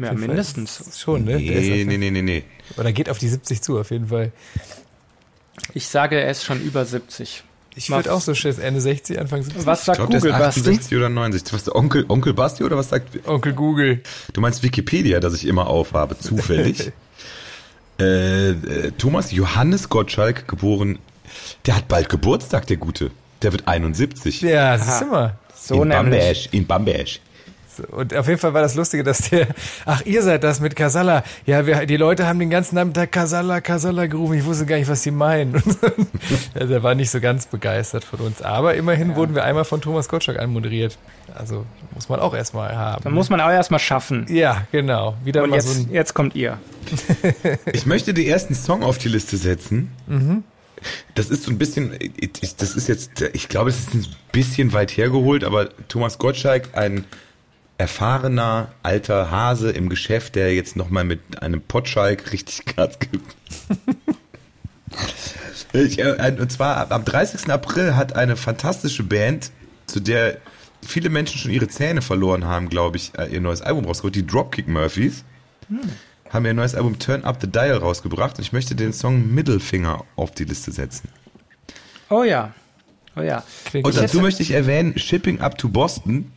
Ja, 0.00 0.12
mindestens. 0.12 0.98
Schon, 0.98 1.24
ne? 1.24 1.36
Nee, 1.36 1.84
nee, 1.84 1.98
nee, 1.98 2.10
nee, 2.10 2.22
nee. 2.22 2.44
Oder 2.76 2.92
geht 2.92 3.08
auf 3.08 3.18
die 3.18 3.28
70 3.28 3.62
zu, 3.62 3.78
auf 3.78 3.90
jeden 3.90 4.08
Fall. 4.08 4.32
Ich 5.72 5.88
sage, 5.88 6.20
er 6.20 6.30
ist 6.30 6.44
schon 6.44 6.60
über 6.60 6.84
70. 6.84 7.44
Ich 7.76 7.90
würde 7.90 8.12
auch 8.12 8.20
so 8.20 8.34
schätzen, 8.34 8.60
Ende 8.60 8.80
60, 8.80 9.18
Anfang 9.18 9.42
70. 9.42 9.66
Was 9.66 9.84
sagt 9.84 9.98
ist 9.98 10.06
Google, 10.06 10.32
Basti? 10.32 10.60
68 10.60 10.96
oder 10.96 11.08
69. 11.08 11.52
Was 11.52 11.64
der 11.64 11.74
Onkel, 11.74 12.04
Onkel 12.08 12.32
Basti 12.32 12.62
oder 12.62 12.76
was 12.76 12.88
sagt? 12.88 13.26
Onkel 13.26 13.52
Google. 13.52 14.00
Du 14.32 14.40
meinst 14.40 14.62
Wikipedia, 14.62 15.18
das 15.18 15.34
ich 15.34 15.46
immer 15.46 15.66
aufhabe, 15.66 16.16
zufällig. 16.18 16.92
äh, 17.98 18.50
äh, 18.50 18.92
Thomas 18.96 19.32
Johannes 19.32 19.88
Gottschalk, 19.88 20.46
geboren, 20.46 20.98
der 21.66 21.76
hat 21.76 21.88
bald 21.88 22.08
Geburtstag, 22.08 22.66
der 22.68 22.76
Gute. 22.76 23.10
Der 23.42 23.52
wird 23.52 23.66
71. 23.66 24.40
Ja, 24.42 24.76
das 24.76 24.88
ist 24.88 25.02
immer. 25.02 25.36
So 25.54 25.82
in 25.82 25.88
nämlich. 25.88 26.20
Bamberg, 26.20 26.54
in 26.54 26.66
Bamberg. 26.66 27.08
Und 27.80 28.14
auf 28.14 28.26
jeden 28.28 28.38
Fall 28.38 28.54
war 28.54 28.62
das 28.62 28.74
Lustige, 28.74 29.02
dass 29.04 29.30
der, 29.30 29.48
ach, 29.86 30.02
ihr 30.04 30.22
seid 30.22 30.44
das 30.44 30.60
mit 30.60 30.76
Casalla. 30.76 31.24
Ja, 31.46 31.66
wir, 31.66 31.86
die 31.86 31.96
Leute 31.96 32.26
haben 32.26 32.38
den 32.38 32.50
ganzen 32.50 32.74
Nachmittag 32.76 33.12
Casalla, 33.12 33.60
Casalla 33.60 34.06
gerufen. 34.06 34.34
Ich 34.34 34.44
wusste 34.44 34.66
gar 34.66 34.76
nicht, 34.76 34.88
was 34.88 35.02
sie 35.02 35.10
meinen. 35.10 35.54
also 36.54 36.74
er 36.74 36.82
war 36.82 36.94
nicht 36.94 37.10
so 37.10 37.20
ganz 37.20 37.46
begeistert 37.46 38.04
von 38.04 38.20
uns. 38.20 38.42
Aber 38.42 38.74
immerhin 38.74 39.16
wurden 39.16 39.34
wir 39.34 39.44
einmal 39.44 39.64
von 39.64 39.80
Thomas 39.80 40.08
Gottschalk 40.08 40.38
anmoderiert. 40.38 40.98
Also 41.34 41.64
muss 41.94 42.08
man 42.08 42.20
auch 42.20 42.34
erstmal 42.34 42.76
haben. 42.76 43.04
Dann 43.04 43.12
muss 43.12 43.30
man 43.30 43.40
auch 43.40 43.50
erstmal 43.50 43.80
schaffen. 43.80 44.26
ja, 44.28 44.66
genau. 44.72 45.16
Wieder 45.24 45.42
Und 45.42 45.50
mal 45.50 45.56
jetzt, 45.56 45.68
so 45.68 45.82
ein, 45.82 45.92
jetzt 45.92 46.14
kommt 46.14 46.34
ihr. 46.34 46.58
Ich 47.72 47.86
möchte 47.86 48.14
den 48.14 48.26
ersten 48.26 48.54
Song 48.54 48.82
auf 48.82 48.98
die 48.98 49.08
Liste 49.08 49.36
setzen. 49.36 49.90
Mhm. 50.06 50.44
Das 51.14 51.30
ist 51.30 51.44
so 51.44 51.50
ein 51.50 51.58
bisschen, 51.58 51.92
das 52.58 52.76
ist 52.76 52.88
jetzt, 52.88 53.22
ich 53.32 53.48
glaube, 53.48 53.70
es 53.70 53.80
ist 53.80 53.94
ein 53.94 54.06
bisschen 54.32 54.72
weit 54.72 54.96
hergeholt, 54.96 55.44
aber 55.44 55.70
Thomas 55.88 56.18
Gottschalk, 56.18 56.70
ein 56.74 57.04
erfahrener 57.78 58.72
alter 58.82 59.30
Hase 59.30 59.70
im 59.70 59.88
Geschäft, 59.88 60.34
der 60.34 60.54
jetzt 60.54 60.76
nochmal 60.76 61.04
mit 61.04 61.42
einem 61.42 61.60
Potschalk 61.60 62.32
richtig 62.32 62.64
Gas 62.76 62.98
gibt. 62.98 63.34
Ich, 65.72 65.98
äh, 65.98 66.36
und 66.38 66.52
zwar 66.52 66.92
am 66.92 67.04
30. 67.04 67.50
April 67.50 67.96
hat 67.96 68.14
eine 68.14 68.36
fantastische 68.36 69.02
Band, 69.02 69.50
zu 69.86 69.98
der 69.98 70.38
viele 70.86 71.08
Menschen 71.08 71.36
schon 71.36 71.50
ihre 71.50 71.66
Zähne 71.66 72.00
verloren 72.00 72.44
haben, 72.44 72.68
glaube 72.68 72.96
ich, 72.96 73.10
äh, 73.18 73.26
ihr 73.26 73.40
neues 73.40 73.60
Album 73.60 73.84
rausgebracht, 73.84 74.14
die 74.14 74.24
Dropkick 74.24 74.68
Murphys 74.68 75.24
haben 76.34 76.44
ihr 76.46 76.54
neues 76.54 76.74
Album 76.74 76.98
Turn 76.98 77.24
Up 77.24 77.38
the 77.40 77.46
Dial 77.46 77.78
rausgebracht 77.78 78.38
und 78.38 78.44
ich 78.44 78.52
möchte 78.52 78.74
den 78.74 78.92
Song 78.92 79.32
Middlefinger 79.34 80.04
auf 80.16 80.32
die 80.32 80.44
Liste 80.44 80.72
setzen. 80.72 81.08
Oh 82.10 82.24
ja. 82.24 82.52
Oh 83.16 83.22
ja. 83.22 83.44
klingt 83.64 83.86
Und 83.86 83.96
dazu 83.96 84.20
möchte 84.20 84.42
ich 84.42 84.50
erwähnen, 84.50 84.98
Shipping 84.98 85.40
Up 85.40 85.56
to 85.56 85.68
Boston, 85.68 86.32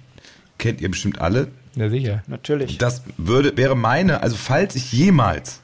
kennt 0.58 0.82
ihr 0.82 0.90
bestimmt 0.90 1.20
alle. 1.22 1.48
ja, 1.76 1.90
sicher. 1.90 2.24
Natürlich. 2.28 2.78
Das 2.78 3.02
würde, 3.18 3.56
wäre 3.58 3.76
meine, 3.76 4.22
also 4.22 4.36
falls 4.36 4.76
ich 4.76 4.92
jemals 4.92 5.60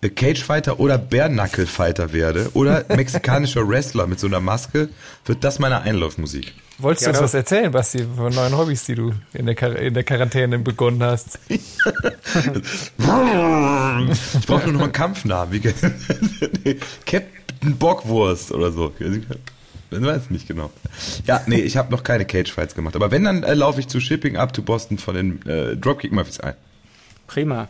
äh, 0.00 0.08
Cage 0.08 0.42
Fighter 0.42 0.80
oder 0.80 0.98
Bare 0.98 1.28
Knuckle 1.28 1.66
Fighter 1.66 2.12
werde 2.12 2.50
oder 2.54 2.84
mexikanischer 2.96 3.68
Wrestler 3.68 4.06
mit 4.06 4.18
so 4.20 4.26
einer 4.26 4.40
Maske, 4.40 4.88
wird 5.24 5.44
das 5.44 5.58
meine 5.58 5.80
Einlaufmusik. 5.82 6.54
Wolltest 6.80 7.06
Ja, 7.06 7.12
du 7.12 7.18
uns 7.18 7.24
was 7.24 7.34
erzählen, 7.34 7.72
Basti, 7.72 8.06
von 8.16 8.32
neuen 8.32 8.56
Hobbys, 8.56 8.84
die 8.84 8.94
du 8.94 9.12
in 9.32 9.46
der, 9.46 9.56
Quar 9.56 9.74
in 9.76 9.94
der 9.94 10.04
Quarantäne 10.04 10.58
begonnen 10.60 11.02
hast? 11.02 11.38
Ich 11.48 11.60
brauche 14.46 14.64
nur 14.64 14.72
noch 14.74 14.82
einen 14.82 14.92
Kampfnamen. 14.92 15.60
Captain 17.06 17.76
Bockwurst 17.78 18.52
oder 18.52 18.70
so. 18.70 18.92
Ich 19.90 20.02
weiß 20.02 20.30
nicht 20.30 20.46
genau. 20.46 20.70
Ja, 21.26 21.42
nee, 21.46 21.60
ich 21.60 21.76
habe 21.76 21.90
noch 21.90 22.02
keine 22.02 22.24
Cage-Fights 22.24 22.74
gemacht. 22.74 22.94
Aber 22.94 23.10
wenn, 23.10 23.24
dann 23.24 23.42
äh, 23.42 23.54
laufe 23.54 23.80
ich 23.80 23.88
zu 23.88 24.00
Shipping 24.00 24.36
Up 24.36 24.52
to 24.52 24.62
Boston 24.62 24.98
von 24.98 25.14
den 25.14 25.46
äh, 25.46 25.76
Dropkick 25.76 26.12
Murphys 26.12 26.40
ein. 26.40 26.54
Prima. 27.26 27.68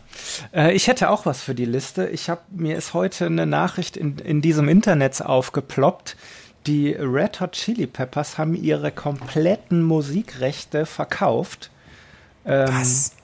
Äh, 0.53 0.73
ich 0.73 0.87
hätte 0.87 1.09
auch 1.09 1.25
was 1.25 1.41
für 1.41 1.53
die 1.53 1.65
Liste. 1.65 2.07
Ich 2.07 2.29
habe 2.29 2.41
mir 2.49 2.77
ist 2.77 2.93
heute 2.93 3.27
eine 3.27 3.45
Nachricht 3.45 3.97
in, 3.97 4.17
in 4.17 4.41
diesem 4.41 4.67
Internet 4.67 5.21
aufgeploppt. 5.21 6.17
Die 6.65 6.91
Red 6.91 7.39
Hot 7.41 7.53
Chili 7.53 7.87
Peppers 7.87 8.37
haben 8.37 8.55
ihre 8.55 8.91
kompletten 8.91 9.83
Musikrechte 9.83 10.85
verkauft. 10.85 11.71
Ähm, 12.45 12.69
Was? 12.69 13.15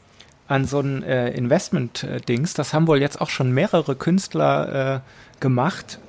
An 0.48 0.66
so 0.66 0.80
ein 0.80 1.04
äh, 1.04 1.32
Investment-Dings. 1.32 2.54
Das 2.54 2.74
haben 2.74 2.88
wohl 2.88 3.02
jetzt 3.02 3.20
auch 3.20 3.30
schon 3.30 3.52
mehrere 3.52 3.96
Künstler 3.96 4.96
äh, 4.96 5.00
gemacht. 5.40 6.00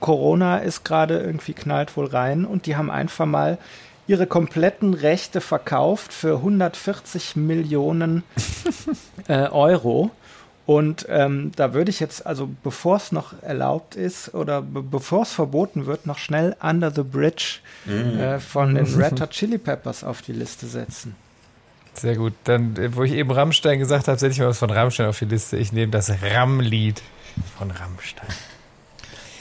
Corona 0.00 0.58
ist 0.58 0.84
gerade 0.84 1.18
irgendwie 1.18 1.52
knallt 1.52 1.96
wohl 1.96 2.06
rein 2.06 2.44
und 2.44 2.66
die 2.66 2.76
haben 2.76 2.90
einfach 2.90 3.26
mal 3.26 3.58
ihre 4.06 4.26
kompletten 4.26 4.94
Rechte 4.94 5.40
verkauft 5.40 6.12
für 6.12 6.36
140 6.36 7.36
Millionen 7.36 8.22
äh, 9.28 9.48
Euro. 9.48 10.10
Und 10.64 11.06
ähm, 11.08 11.52
da 11.54 11.74
würde 11.74 11.90
ich 11.90 12.00
jetzt, 12.00 12.26
also 12.26 12.48
bevor 12.64 12.96
es 12.96 13.12
noch 13.12 13.40
erlaubt 13.42 13.94
ist 13.94 14.34
oder 14.34 14.62
be 14.62 14.82
bevor 14.82 15.22
es 15.22 15.32
verboten 15.32 15.86
wird, 15.86 16.06
noch 16.06 16.18
schnell 16.18 16.56
Under 16.60 16.90
the 16.90 17.02
Bridge 17.02 17.58
äh, 17.86 18.40
von 18.40 18.74
den 18.74 18.84
Red 19.00 19.20
Hot 19.20 19.30
Chili 19.30 19.58
Peppers 19.58 20.02
auf 20.02 20.22
die 20.22 20.32
Liste 20.32 20.66
setzen. 20.66 21.14
Sehr 21.94 22.16
gut. 22.16 22.32
Dann, 22.44 22.76
äh, 22.76 22.94
wo 22.96 23.04
ich 23.04 23.12
eben 23.12 23.30
Rammstein 23.30 23.78
gesagt 23.78 24.08
habe, 24.08 24.18
setze 24.18 24.32
ich 24.32 24.40
mal 24.40 24.48
was 24.48 24.58
von 24.58 24.70
Rammstein 24.70 25.06
auf 25.06 25.18
die 25.20 25.26
Liste. 25.26 25.56
Ich 25.56 25.72
nehme 25.72 25.92
das 25.92 26.10
Ramm-Lied 26.10 27.00
von 27.56 27.70
Rammstein. 27.70 28.28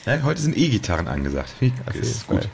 Ja, 0.06 0.22
heute 0.24 0.42
sind 0.42 0.56
E-Gitarren 0.58 1.08
angesagt. 1.08 1.56
Jeden 1.60 1.76
ist 2.00 2.28
gut. 2.28 2.48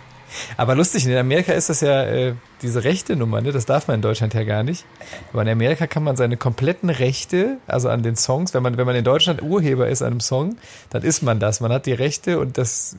Aber 0.55 0.75
lustig, 0.75 1.05
in 1.05 1.15
Amerika 1.17 1.51
ist 1.51 1.69
das 1.69 1.81
ja 1.81 2.03
äh, 2.03 2.35
diese 2.61 2.85
rechte 2.85 3.17
Nummer, 3.17 3.41
ne? 3.41 3.51
das 3.51 3.65
darf 3.65 3.89
man 3.89 3.95
in 3.95 4.01
Deutschland 4.01 4.33
ja 4.33 4.43
gar 4.43 4.63
nicht. 4.63 4.85
Aber 5.33 5.41
in 5.41 5.49
Amerika 5.49 5.87
kann 5.87 6.03
man 6.03 6.15
seine 6.15 6.37
kompletten 6.37 6.89
Rechte, 6.89 7.57
also 7.67 7.89
an 7.89 8.01
den 8.03 8.15
Songs, 8.15 8.53
wenn 8.53 8.63
man, 8.63 8.77
wenn 8.77 8.85
man 8.85 8.95
in 8.95 9.03
Deutschland 9.03 9.41
Urheber 9.41 9.89
ist 9.89 10.01
an 10.01 10.11
einem 10.11 10.19
Song, 10.21 10.55
dann 10.89 11.03
ist 11.03 11.21
man 11.21 11.41
das. 11.41 11.59
Man 11.59 11.73
hat 11.73 11.85
die 11.85 11.93
Rechte 11.93 12.39
und 12.39 12.57
das 12.57 12.95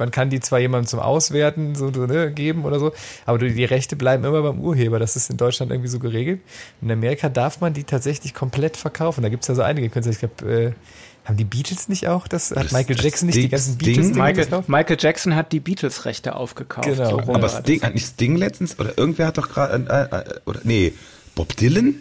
man 0.00 0.10
kann 0.10 0.30
die 0.30 0.40
zwar 0.40 0.58
jemandem 0.58 0.88
zum 0.88 0.98
Auswerten 0.98 1.74
so, 1.74 1.92
so 1.92 2.06
ne, 2.06 2.32
geben 2.32 2.64
oder 2.64 2.80
so, 2.80 2.92
aber 3.26 3.36
die 3.36 3.64
Rechte 3.66 3.96
bleiben 3.96 4.24
immer 4.24 4.40
beim 4.40 4.58
Urheber. 4.58 4.98
Das 4.98 5.14
ist 5.14 5.28
in 5.28 5.36
Deutschland 5.36 5.70
irgendwie 5.70 5.90
so 5.90 5.98
geregelt. 5.98 6.40
In 6.80 6.90
Amerika 6.90 7.28
darf 7.28 7.60
man 7.60 7.74
die 7.74 7.84
tatsächlich 7.84 8.32
komplett 8.32 8.78
verkaufen. 8.78 9.22
Da 9.22 9.28
gibt 9.28 9.42
es 9.42 9.48
ja 9.48 9.54
so 9.54 9.60
einige 9.60 9.90
Künstler. 9.90 10.12
Ich 10.12 10.18
glaube, 10.18 10.50
äh, 10.50 10.72
haben 11.30 11.36
die 11.36 11.44
Beatles 11.44 11.88
nicht 11.88 12.08
auch? 12.08 12.28
Das 12.28 12.50
hat 12.50 12.72
Michael 12.72 13.00
Jackson 13.00 13.26
nicht 13.26 13.36
die 13.36 13.48
ganzen 13.48 13.78
Beatles. 13.78 14.14
Michael, 14.14 14.64
Michael 14.66 14.96
Jackson 14.98 15.34
hat 15.34 15.52
die 15.52 15.60
Beatles-Rechte 15.60 16.36
aufgekauft. 16.36 16.88
Genau. 16.88 17.22
So 17.22 17.34
aber 17.34 17.48
Sting, 17.48 17.82
hat 17.82 17.94
nicht 17.94 18.06
Sting 18.06 18.36
letztens 18.36 18.78
oder 18.78 18.96
irgendwer 18.98 19.28
hat 19.28 19.38
doch 19.38 19.48
gerade 19.48 19.86
äh, 19.88 20.16
äh, 20.16 20.40
oder 20.44 20.60
nee 20.64 20.92
Bob 21.34 21.56
Dylan 21.56 21.96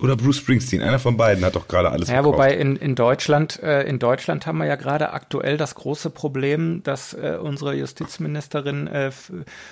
oder 0.00 0.16
Bruce 0.16 0.38
Springsteen, 0.38 0.82
einer 0.82 0.98
von 0.98 1.16
beiden 1.16 1.44
hat 1.44 1.54
doch 1.54 1.68
gerade 1.68 1.90
alles 1.90 2.08
Ja, 2.08 2.14
verkauft. 2.16 2.34
wobei 2.34 2.54
in, 2.54 2.76
in 2.76 2.94
Deutschland, 2.94 3.62
äh, 3.62 3.82
in 3.84 3.98
Deutschland 3.98 4.44
haben 4.46 4.58
wir 4.58 4.66
ja 4.66 4.74
gerade 4.74 5.12
aktuell 5.12 5.56
das 5.56 5.76
große 5.76 6.10
Problem, 6.10 6.82
dass 6.82 7.14
äh, 7.14 7.38
unsere 7.40 7.74
Justizministerin 7.74 8.88
äh, 8.88 9.12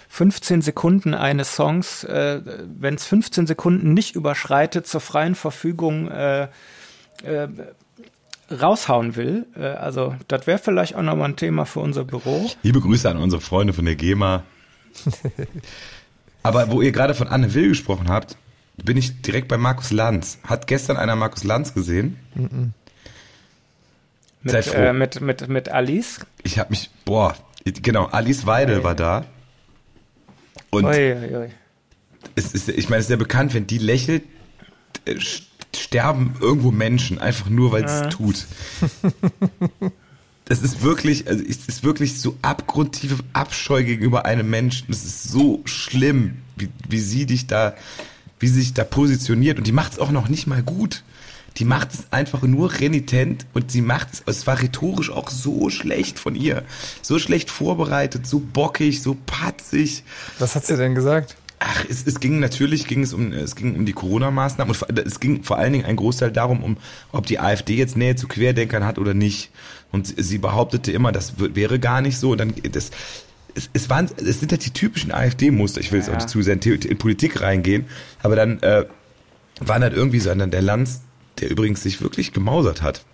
15 0.08 0.62
Sekunden 0.62 1.14
eines 1.14 1.56
Songs, 1.56 2.04
äh, 2.04 2.40
wenn 2.78 2.94
es 2.94 3.04
15 3.04 3.46
Sekunden 3.46 3.92
nicht 3.92 4.14
überschreitet, 4.14 4.86
zur 4.86 5.00
freien 5.00 5.34
Verfügung 5.34 6.08
äh, 6.08 6.44
äh, 7.24 7.48
raushauen 8.60 9.16
will. 9.16 9.46
Äh, 9.56 9.66
also, 9.66 10.14
das 10.28 10.46
wäre 10.46 10.58
vielleicht 10.58 10.94
auch 10.94 11.02
nochmal 11.02 11.30
ein 11.30 11.36
Thema 11.36 11.64
für 11.64 11.80
unser 11.80 12.04
Büro. 12.04 12.50
Liebe 12.62 12.80
Grüße 12.80 13.08
an 13.08 13.16
unsere 13.16 13.40
Freunde 13.40 13.72
von 13.72 13.84
der 13.84 13.96
GEMA. 13.96 14.44
Aber 16.42 16.70
wo 16.70 16.82
ihr 16.82 16.92
gerade 16.92 17.14
von 17.14 17.28
Anne 17.28 17.54
Will 17.54 17.68
gesprochen 17.68 18.08
habt, 18.08 18.36
bin 18.82 18.96
ich 18.96 19.22
direkt 19.22 19.48
bei 19.48 19.56
Markus 19.56 19.92
Lanz. 19.92 20.38
Hat 20.44 20.66
gestern 20.66 20.96
einer 20.96 21.14
Markus 21.16 21.44
Lanz 21.44 21.74
gesehen? 21.74 22.18
Mm 22.34 22.44
-mm. 22.44 22.70
Mit, 24.42 24.74
äh, 24.74 24.92
mit, 24.92 25.20
mit, 25.20 25.48
mit 25.48 25.68
Alice? 25.68 26.20
Ich 26.42 26.58
habe 26.58 26.70
mich, 26.70 26.90
boah, 27.04 27.36
genau, 27.64 28.06
Alice 28.06 28.44
Weidel 28.44 28.78
oi. 28.78 28.84
war 28.84 28.94
da. 28.96 29.24
Und 30.70 30.84
oi, 30.84 31.12
oi, 31.12 31.48
Es 32.34 32.52
ist, 32.52 32.68
ich 32.68 32.88
meine, 32.88 33.00
es 33.00 33.06
ist 33.06 33.10
ja 33.10 33.16
bekannt, 33.16 33.54
wenn 33.54 33.68
die 33.68 33.78
lächelt, 33.78 34.24
äh, 35.04 35.14
sterben 35.76 36.34
irgendwo 36.40 36.70
Menschen, 36.70 37.18
einfach 37.18 37.48
nur, 37.48 37.72
weil 37.72 37.84
es 37.84 38.00
ja. 38.00 38.06
tut. 38.08 38.46
Das 40.44 40.60
ist 40.60 40.82
wirklich, 40.82 41.28
also 41.28 41.42
es 41.42 41.68
ist 41.68 41.84
wirklich 41.84 42.20
so 42.20 42.36
abgrundtiefe 42.42 43.16
Abscheu 43.32 43.84
gegenüber 43.84 44.26
einem 44.26 44.50
Menschen. 44.50 44.88
Das 44.88 45.04
ist 45.04 45.30
so 45.30 45.62
schlimm, 45.64 46.38
wie, 46.56 46.68
wie 46.88 46.98
sie 46.98 47.26
dich 47.26 47.46
da 47.46 47.74
wie 48.42 48.48
sie 48.48 48.60
sich 48.60 48.74
da 48.74 48.82
positioniert 48.82 49.56
und 49.56 49.68
die 49.68 49.72
macht 49.72 49.92
es 49.92 49.98
auch 50.00 50.10
noch 50.10 50.28
nicht 50.28 50.48
mal 50.48 50.62
gut. 50.62 51.04
Die 51.58 51.64
macht 51.64 51.92
es 51.92 52.06
einfach 52.10 52.42
nur 52.42 52.72
renitent 52.72 53.46
und 53.54 53.70
sie 53.70 53.82
macht 53.82 54.08
es, 54.12 54.22
es 54.26 54.46
war 54.46 54.60
rhetorisch 54.60 55.10
auch 55.10 55.30
so 55.30 55.70
schlecht 55.70 56.18
von 56.18 56.34
ihr. 56.34 56.64
So 57.02 57.18
schlecht 57.18 57.50
vorbereitet, 57.50 58.26
so 58.26 58.40
bockig, 58.40 59.00
so 59.00 59.16
patzig. 59.26 60.02
Was 60.38 60.56
hat 60.56 60.66
sie 60.66 60.76
denn 60.76 60.94
gesagt? 60.94 61.36
Ach, 61.64 61.84
es, 61.88 62.06
es 62.06 62.18
ging 62.18 62.40
natürlich, 62.40 62.86
ging 62.86 63.02
es 63.02 63.12
um, 63.12 63.32
es 63.32 63.54
ging 63.54 63.76
um 63.76 63.86
die 63.86 63.92
Corona-Maßnahmen 63.92 64.74
und 64.74 64.98
es 64.98 65.20
ging 65.20 65.44
vor 65.44 65.58
allen 65.58 65.72
Dingen 65.72 65.84
ein 65.84 65.96
Großteil 65.96 66.32
darum, 66.32 66.62
um, 66.62 66.76
ob 67.12 67.26
die 67.26 67.38
AfD 67.38 67.74
jetzt 67.74 67.96
Nähe 67.96 68.16
zu 68.16 68.26
Querdenkern 68.26 68.84
hat 68.84 68.98
oder 68.98 69.14
nicht. 69.14 69.50
Und 69.92 70.12
sie 70.16 70.38
behauptete 70.38 70.90
immer, 70.90 71.12
das 71.12 71.34
wäre 71.38 71.78
gar 71.78 72.00
nicht 72.00 72.18
so. 72.18 72.32
Und 72.32 72.38
dann, 72.38 72.54
das, 72.72 72.90
es, 73.54 73.70
es, 73.72 73.90
waren, 73.90 74.08
es 74.16 74.40
sind 74.40 74.50
halt 74.50 74.64
die 74.64 74.72
typischen 74.72 75.12
AfD-Muster. 75.12 75.80
Ich 75.80 75.92
will 75.92 76.00
jetzt 76.00 76.08
ja. 76.08 76.14
auch 76.14 76.18
nicht 76.18 76.30
zu 76.30 76.42
sehr 76.42 76.54
in, 76.54 76.82
in, 76.82 76.98
Politik 76.98 77.40
reingehen, 77.40 77.86
aber 78.22 78.34
dann 78.34 78.60
äh, 78.62 78.84
waren 79.60 79.82
halt 79.82 79.94
irgendwie 79.94 80.18
so 80.18 80.34
dann 80.34 80.50
der 80.50 80.62
Lanz, 80.62 81.02
der 81.40 81.50
übrigens 81.50 81.82
sich 81.82 82.00
wirklich 82.02 82.32
gemausert 82.32 82.82
hat, 82.82 83.04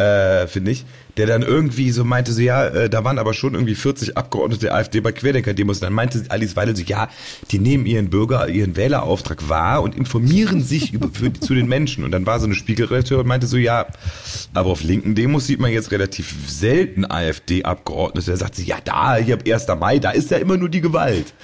äh, 0.00 0.46
finde 0.46 0.70
ich, 0.70 0.84
der 1.16 1.26
dann 1.26 1.42
irgendwie 1.42 1.90
so 1.90 2.04
meinte, 2.04 2.32
so 2.32 2.40
ja, 2.40 2.66
äh, 2.66 2.88
da 2.88 3.04
waren 3.04 3.18
aber 3.18 3.34
schon 3.34 3.54
irgendwie 3.54 3.74
40 3.74 4.16
Abgeordnete 4.16 4.62
der 4.66 4.74
AfD 4.74 5.00
bei 5.00 5.12
Querdenker-Demos. 5.12 5.80
Dann 5.80 5.92
meinte 5.92 6.24
Alice 6.28 6.56
Weidel 6.56 6.74
so, 6.74 6.82
ja, 6.82 7.08
die 7.50 7.58
nehmen 7.58 7.84
ihren 7.84 8.08
Bürger, 8.08 8.48
ihren 8.48 8.76
Wählerauftrag 8.76 9.48
wahr 9.48 9.82
und 9.82 9.94
informieren 9.94 10.62
sich 10.62 10.94
über, 10.94 11.10
für, 11.12 11.32
zu 11.40 11.54
den 11.54 11.68
Menschen. 11.68 12.04
Und 12.04 12.12
dann 12.12 12.24
war 12.24 12.40
so 12.40 12.46
eine 12.46 12.54
Spiegelredakteur 12.54 13.20
und 13.20 13.26
meinte 13.26 13.46
so, 13.46 13.56
ja, 13.56 13.86
aber 14.54 14.70
auf 14.70 14.82
linken 14.82 15.14
Demos 15.14 15.46
sieht 15.46 15.60
man 15.60 15.70
jetzt 15.72 15.90
relativ 15.90 16.34
selten 16.46 17.04
AfD-Abgeordnete. 17.04 18.30
Da 18.30 18.36
sagt 18.36 18.54
sie, 18.54 18.64
ja, 18.64 18.78
da, 18.82 19.16
hier 19.16 19.38
1. 19.46 19.66
Mai, 19.78 19.98
da 19.98 20.10
ist 20.10 20.30
ja 20.30 20.38
immer 20.38 20.56
nur 20.56 20.68
die 20.68 20.80
Gewalt. 20.80 21.34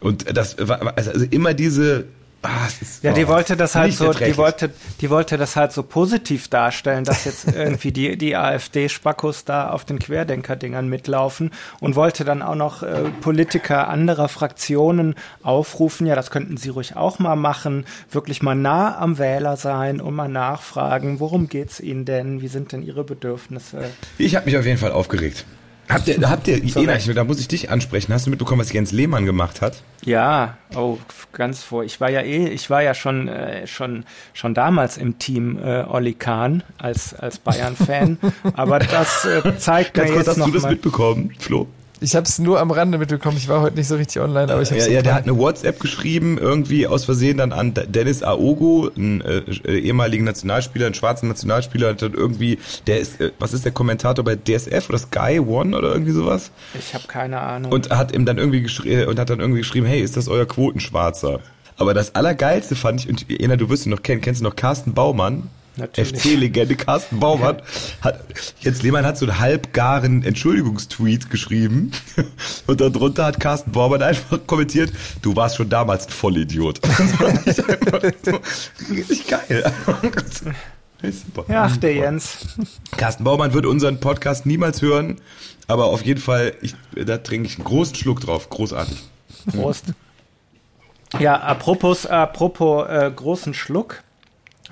Und 0.00 0.36
das 0.36 0.56
war 0.58 0.98
also 0.98 1.24
immer 1.30 1.54
diese 1.54 2.06
Ah, 2.46 2.68
ja, 3.00 3.12
die 3.14 3.26
wollte 3.26 3.56
das 3.56 3.74
halt 3.74 3.94
so, 3.94 4.12
die 4.12 4.36
wollte, 4.36 4.70
die 5.00 5.08
wollte 5.08 5.38
das 5.38 5.56
halt 5.56 5.72
so 5.72 5.82
positiv 5.82 6.48
darstellen, 6.48 7.04
dass 7.04 7.24
jetzt 7.24 7.48
irgendwie 7.54 7.90
die, 7.90 8.18
die 8.18 8.36
AfD-Spackos 8.36 9.46
da 9.46 9.70
auf 9.70 9.86
den 9.86 9.98
Querdenker-Dingern 9.98 10.86
mitlaufen 10.86 11.52
und 11.80 11.96
wollte 11.96 12.26
dann 12.26 12.42
auch 12.42 12.54
noch 12.54 12.82
äh, 12.82 13.04
Politiker 13.22 13.88
anderer 13.88 14.28
Fraktionen 14.28 15.14
aufrufen, 15.42 16.06
ja, 16.06 16.14
das 16.14 16.30
könnten 16.30 16.58
sie 16.58 16.68
ruhig 16.68 16.96
auch 16.96 17.18
mal 17.18 17.36
machen, 17.36 17.86
wirklich 18.10 18.42
mal 18.42 18.54
nah 18.54 18.98
am 18.98 19.16
Wähler 19.16 19.56
sein 19.56 20.02
und 20.02 20.14
mal 20.14 20.28
nachfragen, 20.28 21.20
worum 21.20 21.48
geht's 21.48 21.80
ihnen 21.80 22.04
denn, 22.04 22.42
wie 22.42 22.48
sind 22.48 22.72
denn 22.72 22.82
ihre 22.82 23.04
Bedürfnisse? 23.04 23.90
Ich 24.18 24.36
habe 24.36 24.44
mich 24.44 24.58
auf 24.58 24.66
jeden 24.66 24.78
Fall 24.78 24.92
aufgeregt. 24.92 25.46
Habt 25.88 26.08
ihr, 26.08 26.30
habt 26.30 26.48
ihr, 26.48 26.62
Ena, 26.76 26.96
da 27.14 27.24
muss 27.24 27.40
ich 27.40 27.48
dich 27.48 27.70
ansprechen. 27.70 28.12
Hast 28.12 28.26
du 28.26 28.30
mitbekommen, 28.30 28.60
was 28.60 28.72
Jens 28.72 28.92
Lehmann 28.92 29.26
gemacht 29.26 29.60
hat? 29.60 29.82
Ja, 30.04 30.56
oh, 30.74 30.98
ganz 31.32 31.62
vor. 31.62 31.84
Ich 31.84 32.00
war 32.00 32.10
ja 32.10 32.20
eh, 32.20 32.48
ich 32.48 32.70
war 32.70 32.82
ja 32.82 32.94
schon, 32.94 33.28
äh, 33.28 33.66
schon, 33.66 34.04
schon 34.32 34.54
damals 34.54 34.96
im 34.96 35.18
Team 35.18 35.58
äh, 35.58 35.82
Olli 35.82 36.14
Kahn 36.14 36.62
als, 36.78 37.14
als 37.14 37.38
Bayern-Fan. 37.38 38.18
Aber 38.54 38.78
das 38.78 39.24
äh, 39.24 39.56
zeigt 39.58 39.96
mir 39.96 40.06
jetzt 40.14 40.28
hast 40.28 40.38
noch 40.38 40.46
du 40.46 40.52
das 40.52 40.62
mal. 40.62 40.72
mitbekommen, 40.72 41.32
Flo? 41.38 41.68
Ich 42.00 42.16
habe 42.16 42.26
es 42.26 42.38
nur 42.38 42.60
am 42.60 42.70
Rande 42.70 42.98
mitbekommen. 42.98 43.36
Ich 43.36 43.48
war 43.48 43.60
heute 43.60 43.76
nicht 43.76 43.88
so 43.88 43.96
richtig 43.96 44.20
online, 44.20 44.52
aber 44.52 44.62
ich 44.62 44.70
habe 44.70 44.80
Ja, 44.80 44.86
ja 44.88 45.02
der 45.02 45.14
hat 45.14 45.24
eine 45.24 45.38
WhatsApp 45.38 45.80
geschrieben, 45.80 46.38
irgendwie 46.38 46.86
aus 46.86 47.04
Versehen 47.04 47.38
dann 47.38 47.52
an 47.52 47.74
Dennis 47.74 48.22
Aogo, 48.22 48.90
einen 48.96 49.20
äh, 49.20 49.38
äh, 49.38 49.78
ehemaligen 49.78 50.24
Nationalspieler, 50.24 50.86
einen 50.86 50.94
schwarzen 50.94 51.28
Nationalspieler, 51.28 51.90
hat 51.90 52.02
dann 52.02 52.14
irgendwie, 52.14 52.58
der 52.86 53.00
ist, 53.00 53.20
äh, 53.20 53.30
was 53.38 53.52
ist 53.54 53.64
der 53.64 53.72
Kommentator 53.72 54.24
bei 54.24 54.36
DSF 54.36 54.88
oder 54.88 54.98
Sky 54.98 55.40
One 55.40 55.76
oder 55.76 55.92
irgendwie 55.92 56.12
sowas? 56.12 56.50
Ich 56.78 56.94
habe 56.94 57.06
keine 57.06 57.40
Ahnung. 57.40 57.72
Und 57.72 57.90
hat 57.90 58.12
ihm 58.12 58.26
dann 58.26 58.38
irgendwie 58.38 58.62
geschrieben 58.62 59.02
äh, 59.02 59.06
und 59.06 59.18
hat 59.18 59.30
dann 59.30 59.40
irgendwie 59.40 59.60
geschrieben, 59.60 59.86
hey, 59.86 60.00
ist 60.00 60.16
das 60.16 60.28
euer 60.28 60.46
Quotenschwarzer? 60.46 61.40
Aber 61.76 61.94
das 61.94 62.14
Allergeilste 62.14 62.76
fand 62.76 63.00
ich, 63.00 63.08
und 63.08 63.26
Ena, 63.30 63.56
du 63.56 63.68
wirst 63.68 63.86
ihn 63.86 63.90
noch 63.90 64.02
kennen, 64.02 64.20
kennst 64.20 64.40
du 64.40 64.44
noch 64.44 64.56
Carsten 64.56 64.94
Baumann? 64.94 65.48
FC-Legende 65.76 66.76
Carsten 66.76 67.18
Baumann 67.18 67.60
hat, 68.00 68.24
jetzt 68.60 68.82
Lehmann 68.82 69.04
hat 69.04 69.18
so 69.18 69.26
einen 69.26 69.38
halbgaren 69.38 70.22
Entschuldigungstweet 70.22 71.30
geschrieben 71.30 71.90
und 72.66 72.80
darunter 72.80 73.24
hat 73.24 73.40
Carsten 73.40 73.72
Baumann 73.72 74.02
einfach 74.02 74.38
kommentiert, 74.46 74.92
du 75.22 75.34
warst 75.34 75.56
schon 75.56 75.68
damals 75.68 76.06
ein 76.06 76.12
Vollidiot. 76.12 76.80
Das 77.44 77.60
einfach 77.60 78.00
so 78.22 78.38
richtig 78.94 79.26
geil. 79.26 79.72
Ja, 81.48 81.64
ach, 81.64 81.76
der 81.76 81.94
Jens. 81.94 82.56
Carsten 82.96 83.24
Baumann 83.24 83.52
wird 83.52 83.66
unseren 83.66 84.00
Podcast 84.00 84.46
niemals 84.46 84.80
hören, 84.80 85.20
aber 85.66 85.84
auf 85.84 86.02
jeden 86.02 86.20
Fall, 86.20 86.54
ich, 86.62 86.74
da 86.94 87.18
trinke 87.18 87.46
ich 87.46 87.56
einen 87.56 87.64
großen 87.64 87.94
Schluck 87.94 88.20
drauf. 88.20 88.48
Großartig. 88.48 89.02
Prost. 89.52 89.92
Ja, 91.18 91.36
apropos, 91.40 92.06
apropos 92.06 92.88
äh, 92.88 93.12
großen 93.14 93.52
Schluck 93.52 94.03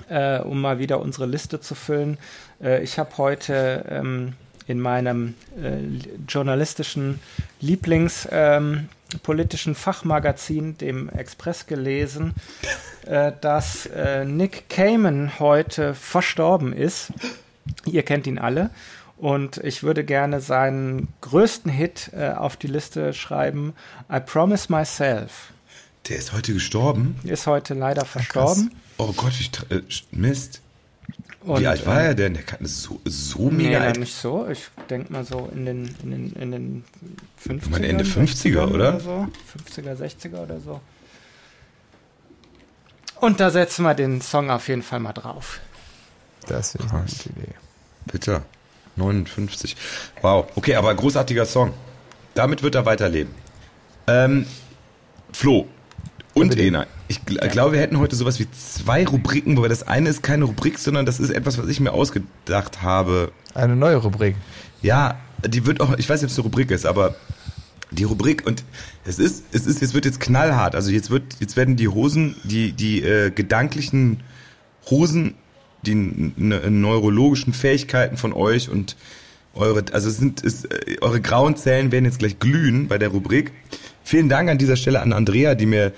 äh, 0.09 0.39
um 0.39 0.61
mal 0.61 0.79
wieder 0.79 0.99
unsere 0.99 1.25
Liste 1.25 1.59
zu 1.59 1.75
füllen. 1.75 2.17
Äh, 2.61 2.83
ich 2.83 2.99
habe 2.99 3.17
heute 3.17 3.85
ähm, 3.89 4.33
in 4.67 4.79
meinem 4.79 5.33
äh, 5.61 5.79
journalistischen 6.27 7.19
Lieblingspolitischen 7.59 9.71
ähm, 9.71 9.75
Fachmagazin, 9.75 10.77
dem 10.77 11.09
Express, 11.09 11.65
gelesen, 11.67 12.33
äh, 13.05 13.33
dass 13.41 13.85
äh, 13.87 14.23
Nick 14.25 14.69
Cayman 14.69 15.39
heute 15.39 15.93
verstorben 15.93 16.71
ist. 16.73 17.11
Ihr 17.85 18.03
kennt 18.03 18.27
ihn 18.27 18.39
alle. 18.39 18.69
Und 19.17 19.57
ich 19.57 19.83
würde 19.83 20.03
gerne 20.03 20.41
seinen 20.41 21.07
größten 21.21 21.71
Hit 21.71 22.09
äh, 22.13 22.31
auf 22.31 22.57
die 22.57 22.67
Liste 22.67 23.13
schreiben, 23.13 23.73
I 24.11 24.19
Promise 24.19 24.69
Myself. 24.69 25.53
Der 26.09 26.17
ist 26.17 26.33
heute 26.33 26.53
gestorben? 26.53 27.15
Ist 27.23 27.47
heute 27.47 27.73
leider 27.73 28.03
verstorben. 28.03 28.71
Oh 28.97 29.13
Gott, 29.13 29.33
wie 29.39 29.75
äh, 29.75 29.81
Mist. 30.11 30.61
Und, 31.41 31.59
wie 31.59 31.67
alt 31.67 31.85
war 31.85 32.01
er 32.01 32.15
denn? 32.15 32.35
Der 32.35 32.43
kann 32.43 32.65
so, 32.65 33.01
so 33.03 33.49
mega 33.49 33.79
nee, 33.79 33.85
alt. 33.85 33.99
nicht 33.99 34.15
so. 34.15 34.47
Ich 34.47 34.69
denke 34.89 35.11
mal 35.11 35.25
so 35.25 35.49
in 35.53 35.65
den, 35.65 35.95
in 36.01 36.11
den, 36.11 36.33
in 36.33 36.51
den 36.51 36.83
50er. 37.45 37.57
Ich 37.57 37.69
meine 37.69 37.87
Ende 37.87 38.05
50er, 38.05 38.67
oder? 38.67 38.73
oder 38.73 38.99
so. 38.99 39.27
50er, 39.81 39.95
60er 39.95 40.41
oder 40.41 40.59
so. 40.61 40.79
Und 43.19 43.39
da 43.39 43.49
setzen 43.49 43.83
wir 43.83 43.93
den 43.93 44.21
Song 44.21 44.49
auf 44.49 44.67
jeden 44.67 44.83
Fall 44.83 44.99
mal 44.99 45.13
drauf. 45.13 45.59
Das 46.47 46.75
ist 46.75 46.81
eine 46.81 47.01
gute 47.01 47.29
Idee. 47.29 47.53
Bitte. 48.05 48.43
59. 48.95 49.75
Wow. 50.21 50.47
Okay, 50.55 50.75
aber 50.75 50.93
großartiger 50.93 51.45
Song. 51.45 51.73
Damit 52.33 52.63
wird 52.63 52.75
er 52.75 52.85
weiterleben. 52.85 53.33
Ähm, 54.07 54.45
Flo, 55.31 55.67
und 56.33 56.57
Ena, 56.57 56.87
ich 57.07 57.21
ja. 57.29 57.47
glaube, 57.47 57.73
wir 57.73 57.79
hätten 57.79 57.99
heute 57.99 58.15
sowas 58.15 58.39
wie 58.39 58.47
zwei 58.51 59.05
Rubriken, 59.05 59.55
wobei 59.57 59.67
das 59.67 59.87
eine 59.87 60.09
ist 60.09 60.23
keine 60.23 60.45
Rubrik, 60.45 60.79
sondern 60.79 61.05
das 61.05 61.19
ist 61.19 61.29
etwas, 61.29 61.57
was 61.57 61.67
ich 61.67 61.79
mir 61.79 61.91
ausgedacht 61.91 62.81
habe. 62.81 63.31
Eine 63.53 63.75
neue 63.75 63.97
Rubrik. 63.97 64.35
Ja, 64.81 65.19
die 65.45 65.65
wird 65.65 65.79
auch, 65.81 65.97
ich 65.97 66.09
weiß 66.09 66.21
nicht, 66.21 66.29
ob 66.29 66.31
es 66.31 66.37
eine 66.37 66.45
Rubrik 66.45 66.71
ist, 66.71 66.85
aber 66.85 67.15
die 67.91 68.03
Rubrik 68.03 68.45
und 68.47 68.63
es 69.05 69.19
ist, 69.19 69.43
es 69.51 69.65
ist, 69.67 69.81
es 69.81 69.93
wird 69.93 70.05
jetzt 70.05 70.19
knallhart. 70.19 70.75
Also 70.75 70.91
jetzt 70.91 71.11
wird, 71.11 71.23
jetzt 71.39 71.55
werden 71.55 71.75
die 71.75 71.87
Hosen, 71.87 72.35
die, 72.43 72.71
die 72.71 73.03
äh, 73.03 73.29
gedanklichen 73.29 74.21
Hosen, 74.89 75.35
die 75.83 75.95
ne, 75.95 76.71
neurologischen 76.71 77.53
Fähigkeiten 77.53 78.17
von 78.17 78.33
euch 78.33 78.69
und 78.69 78.95
eure, 79.53 79.83
also 79.91 80.09
es 80.09 80.17
sind, 80.17 80.43
es, 80.43 80.65
äh, 80.65 80.97
eure 81.01 81.21
grauen 81.21 81.55
Zellen 81.55 81.91
werden 81.91 82.05
jetzt 82.05 82.19
gleich 82.19 82.39
glühen 82.39 82.87
bei 82.87 82.97
der 82.97 83.09
Rubrik. 83.09 83.51
Vielen 84.03 84.29
Dank 84.29 84.49
an 84.49 84.57
dieser 84.57 84.75
Stelle 84.75 85.01
an 85.01 85.13
Andrea, 85.13 85.55
die 85.55 85.65
mir 85.65 85.93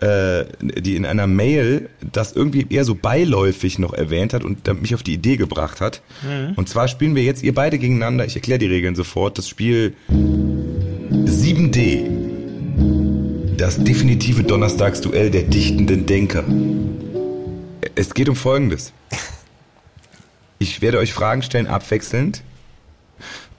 äh, 0.00 0.44
die 0.60 0.96
in 0.96 1.04
einer 1.04 1.26
Mail 1.26 1.88
das 2.12 2.32
irgendwie 2.32 2.66
eher 2.70 2.84
so 2.84 2.94
beiläufig 2.94 3.78
noch 3.78 3.92
erwähnt 3.92 4.32
hat 4.32 4.44
und 4.44 4.66
mich 4.80 4.94
auf 4.94 5.02
die 5.02 5.14
Idee 5.14 5.36
gebracht 5.36 5.80
hat. 5.80 6.02
Mhm. 6.22 6.52
Und 6.54 6.68
zwar 6.68 6.86
spielen 6.88 7.14
wir 7.16 7.24
jetzt 7.24 7.42
ihr 7.42 7.54
beide 7.54 7.78
gegeneinander, 7.78 8.24
ich 8.24 8.36
erkläre 8.36 8.58
die 8.58 8.66
Regeln 8.66 8.94
sofort, 8.94 9.38
das 9.38 9.48
Spiel 9.48 9.94
7D. 10.10 12.06
Das 13.56 13.82
definitive 13.82 14.44
Donnerstagsduell 14.44 15.30
der 15.30 15.42
dichtenden 15.42 16.06
Denker. 16.06 16.44
Es 17.96 18.14
geht 18.14 18.28
um 18.28 18.36
Folgendes. 18.36 18.92
Ich 20.60 20.80
werde 20.80 20.98
euch 20.98 21.12
Fragen 21.12 21.42
stellen 21.42 21.66
abwechselnd 21.66 22.42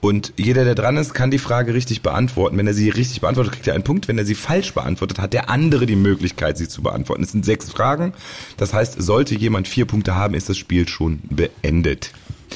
und 0.00 0.32
jeder, 0.36 0.64
der 0.64 0.74
dran 0.74 0.96
ist, 0.96 1.12
kann 1.12 1.30
die 1.30 1.38
Frage 1.38 1.74
richtig 1.74 2.00
beantworten. 2.00 2.56
Wenn 2.56 2.66
er 2.66 2.72
sie 2.72 2.88
richtig 2.88 3.20
beantwortet, 3.20 3.52
kriegt 3.52 3.66
er 3.66 3.74
einen 3.74 3.84
Punkt. 3.84 4.08
Wenn 4.08 4.16
er 4.16 4.24
sie 4.24 4.34
falsch 4.34 4.72
beantwortet, 4.72 5.18
hat 5.18 5.34
der 5.34 5.50
andere 5.50 5.84
die 5.84 5.96
Möglichkeit, 5.96 6.56
sie 6.56 6.68
zu 6.68 6.82
beantworten. 6.82 7.22
Es 7.22 7.32
sind 7.32 7.44
sechs 7.44 7.70
Fragen. 7.70 8.14
Das 8.56 8.72
heißt, 8.72 9.00
sollte 9.00 9.34
jemand 9.34 9.68
vier 9.68 9.84
Punkte 9.84 10.14
haben, 10.14 10.34
ist 10.34 10.48
das 10.48 10.56
Spiel 10.56 10.88
schon 10.88 11.20
beendet. 11.28 12.12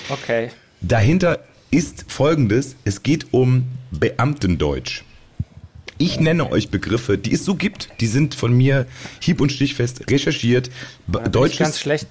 Okay. 0.08 0.50
Dahinter 0.80 1.40
ist 1.70 2.06
folgendes. 2.08 2.76
Es 2.84 3.02
geht 3.02 3.26
um 3.32 3.66
Beamtendeutsch. 3.90 5.02
Ich 5.98 6.18
nenne 6.18 6.50
euch 6.50 6.70
Begriffe, 6.70 7.18
die 7.18 7.34
es 7.34 7.44
so 7.44 7.54
gibt. 7.54 7.90
Die 8.00 8.06
sind 8.06 8.34
von 8.34 8.56
mir 8.56 8.86
hieb- 9.20 9.40
und 9.40 9.52
stichfest 9.52 10.10
recherchiert. 10.10 10.70
Ja, 11.12 11.28
Deutsch 11.28 11.52
ist 11.52 11.58
ganz 11.58 11.78
schlecht. 11.78 12.08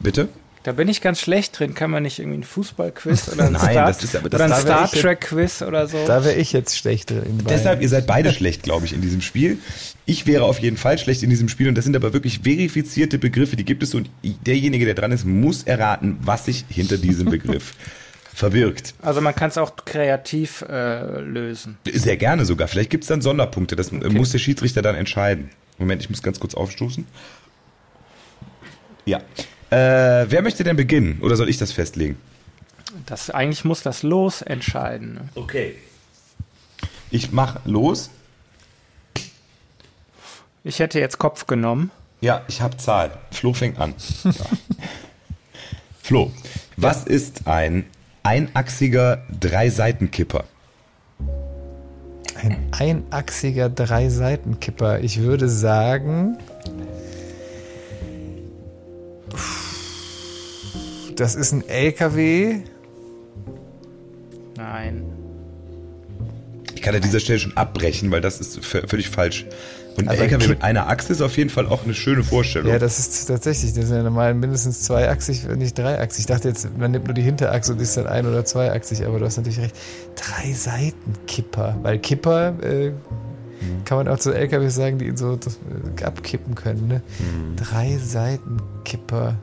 Bitte? 0.00 0.28
Da 0.68 0.72
bin 0.72 0.86
ich 0.88 1.00
ganz 1.00 1.18
schlecht 1.18 1.58
drin. 1.58 1.72
Kann 1.72 1.90
man 1.90 2.02
nicht 2.02 2.18
irgendwie 2.18 2.40
ein 2.40 2.44
Fußballquiz 2.44 3.30
oder 3.32 3.46
ein, 3.46 3.52
Nein, 3.54 3.70
Star, 3.70 3.86
das 3.86 4.04
ist, 4.04 4.14
aber 4.14 4.28
das 4.28 4.38
oder 4.38 4.54
ein 4.54 4.60
Star 4.60 4.90
Trek 4.90 5.22
Quiz 5.22 5.62
oder 5.62 5.86
so? 5.86 5.96
Da 6.06 6.26
wäre 6.26 6.34
ich 6.34 6.52
jetzt 6.52 6.76
schlecht 6.76 7.08
drin. 7.08 7.42
Deshalb, 7.48 7.80
ihr 7.80 7.88
seid 7.88 8.06
beide 8.06 8.34
schlecht, 8.34 8.64
glaube 8.64 8.84
ich, 8.84 8.92
in 8.92 9.00
diesem 9.00 9.22
Spiel. 9.22 9.56
Ich 10.04 10.26
wäre 10.26 10.44
auf 10.44 10.58
jeden 10.58 10.76
Fall 10.76 10.98
schlecht 10.98 11.22
in 11.22 11.30
diesem 11.30 11.48
Spiel 11.48 11.68
und 11.68 11.74
das 11.74 11.86
sind 11.86 11.96
aber 11.96 12.12
wirklich 12.12 12.40
verifizierte 12.40 13.16
Begriffe, 13.16 13.56
die 13.56 13.64
gibt 13.64 13.82
es 13.82 13.94
und 13.94 14.10
derjenige, 14.22 14.84
der 14.84 14.92
dran 14.92 15.10
ist, 15.10 15.24
muss 15.24 15.62
erraten, 15.62 16.18
was 16.20 16.44
sich 16.44 16.66
hinter 16.68 16.98
diesem 16.98 17.30
Begriff 17.30 17.72
verbirgt. 18.34 18.92
Also 19.00 19.22
man 19.22 19.34
kann 19.34 19.48
es 19.48 19.56
auch 19.56 19.74
kreativ 19.86 20.66
äh, 20.68 21.18
lösen. 21.20 21.78
Sehr 21.90 22.18
gerne 22.18 22.44
sogar. 22.44 22.68
Vielleicht 22.68 22.90
gibt 22.90 23.04
es 23.04 23.08
dann 23.08 23.22
Sonderpunkte. 23.22 23.74
Das 23.74 23.90
okay. 23.90 24.10
muss 24.10 24.32
der 24.32 24.38
Schiedsrichter 24.38 24.82
dann 24.82 24.96
entscheiden. 24.96 25.48
Moment, 25.78 26.02
ich 26.02 26.10
muss 26.10 26.22
ganz 26.22 26.38
kurz 26.38 26.54
aufstoßen. 26.54 27.06
Ja. 29.06 29.22
Äh, 29.70 29.76
wer 30.30 30.42
möchte 30.42 30.64
denn 30.64 30.76
beginnen? 30.76 31.18
Oder 31.20 31.36
soll 31.36 31.48
ich 31.48 31.58
das 31.58 31.72
festlegen? 31.72 32.16
Das, 33.06 33.30
eigentlich 33.30 33.64
muss 33.64 33.82
das 33.82 34.02
Los 34.02 34.42
entscheiden. 34.42 35.14
Ne? 35.14 35.28
Okay. 35.34 35.76
Ich 37.10 37.32
mach 37.32 37.64
los. 37.64 38.10
Ich 40.64 40.78
hätte 40.78 41.00
jetzt 41.00 41.18
Kopf 41.18 41.46
genommen. 41.46 41.90
Ja, 42.20 42.42
ich 42.48 42.60
habe 42.60 42.76
Zahl. 42.76 43.12
Flo 43.30 43.52
fängt 43.52 43.78
an. 43.78 43.94
Ja. 44.24 44.32
Flo, 46.02 46.32
was 46.76 47.04
ja. 47.04 47.12
ist 47.12 47.46
ein 47.46 47.84
einachsiger 48.22 49.22
Dreiseitenkipper? 49.40 50.44
Ein 52.34 52.68
einachsiger 52.72 53.68
Dreiseitenkipper. 53.68 55.00
Ich 55.00 55.20
würde 55.20 55.48
sagen, 55.48 56.38
Das 61.16 61.34
ist 61.34 61.52
ein 61.52 61.68
LKW. 61.68 62.60
Nein. 64.56 65.04
Ich 66.74 66.82
kann 66.82 66.94
an 66.94 67.02
dieser 67.02 67.20
Stelle 67.20 67.40
schon 67.40 67.56
abbrechen, 67.56 68.10
weil 68.10 68.20
das 68.20 68.40
ist 68.40 68.64
völlig 68.64 69.10
falsch. 69.10 69.46
Und 69.96 70.08
ein 70.08 70.16
LKW 70.16 70.46
mit 70.46 70.62
einer 70.62 70.88
Achse 70.88 71.12
ist 71.12 71.20
auf 71.22 71.36
jeden 71.36 71.50
Fall 71.50 71.66
auch 71.66 71.82
eine 71.82 71.92
schöne 71.92 72.22
Vorstellung. 72.22 72.70
Ja, 72.70 72.78
das 72.78 73.00
ist 73.00 73.26
tatsächlich, 73.26 73.72
das 73.72 73.86
sind 73.86 73.96
ja 73.96 74.02
normal 74.04 74.32
mindestens 74.34 74.82
zweiachsig, 74.82 75.48
nicht 75.56 75.76
dreiachsig. 75.76 76.20
Ich 76.20 76.26
dachte 76.26 76.48
jetzt, 76.48 76.68
man 76.78 76.92
nimmt 76.92 77.06
nur 77.06 77.14
die 77.14 77.22
Hinterachse 77.22 77.72
und 77.72 77.80
ist 77.80 77.96
dann 77.96 78.06
ein- 78.06 78.26
oder 78.26 78.44
zweiachsig, 78.44 79.04
aber 79.04 79.18
du 79.18 79.24
hast 79.24 79.38
natürlich 79.38 79.58
recht. 79.58 79.74
Drei 80.14 80.52
Seiten 80.52 81.14
Kipper, 81.26 81.76
weil 81.82 81.98
Kipper 81.98 82.54
äh, 82.62 82.92
mhm. 83.60 83.84
kann 83.84 83.98
man 83.98 84.08
auch 84.08 84.18
zu 84.18 84.32
LKWs 84.32 84.74
sagen, 84.74 84.98
die 84.98 85.06
ihn 85.06 85.16
so 85.16 85.36
das, 85.36 85.58
äh, 86.00 86.04
abkippen 86.04 86.54
können. 86.54 86.88
Ne? 86.88 87.02
Mhm. 87.18 87.56
Drei 87.56 87.96
Seiten 87.98 88.58
Kipper. 88.84 89.36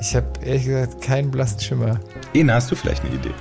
Ich 0.00 0.16
habe 0.16 0.26
ehrlich 0.44 0.64
gesagt 0.64 1.02
keinen 1.02 1.30
blassen 1.30 1.60
Schimmer. 1.60 2.00
Ena, 2.32 2.54
hast 2.54 2.70
du 2.70 2.74
vielleicht 2.74 3.04
eine 3.04 3.14
Idee? 3.14 3.34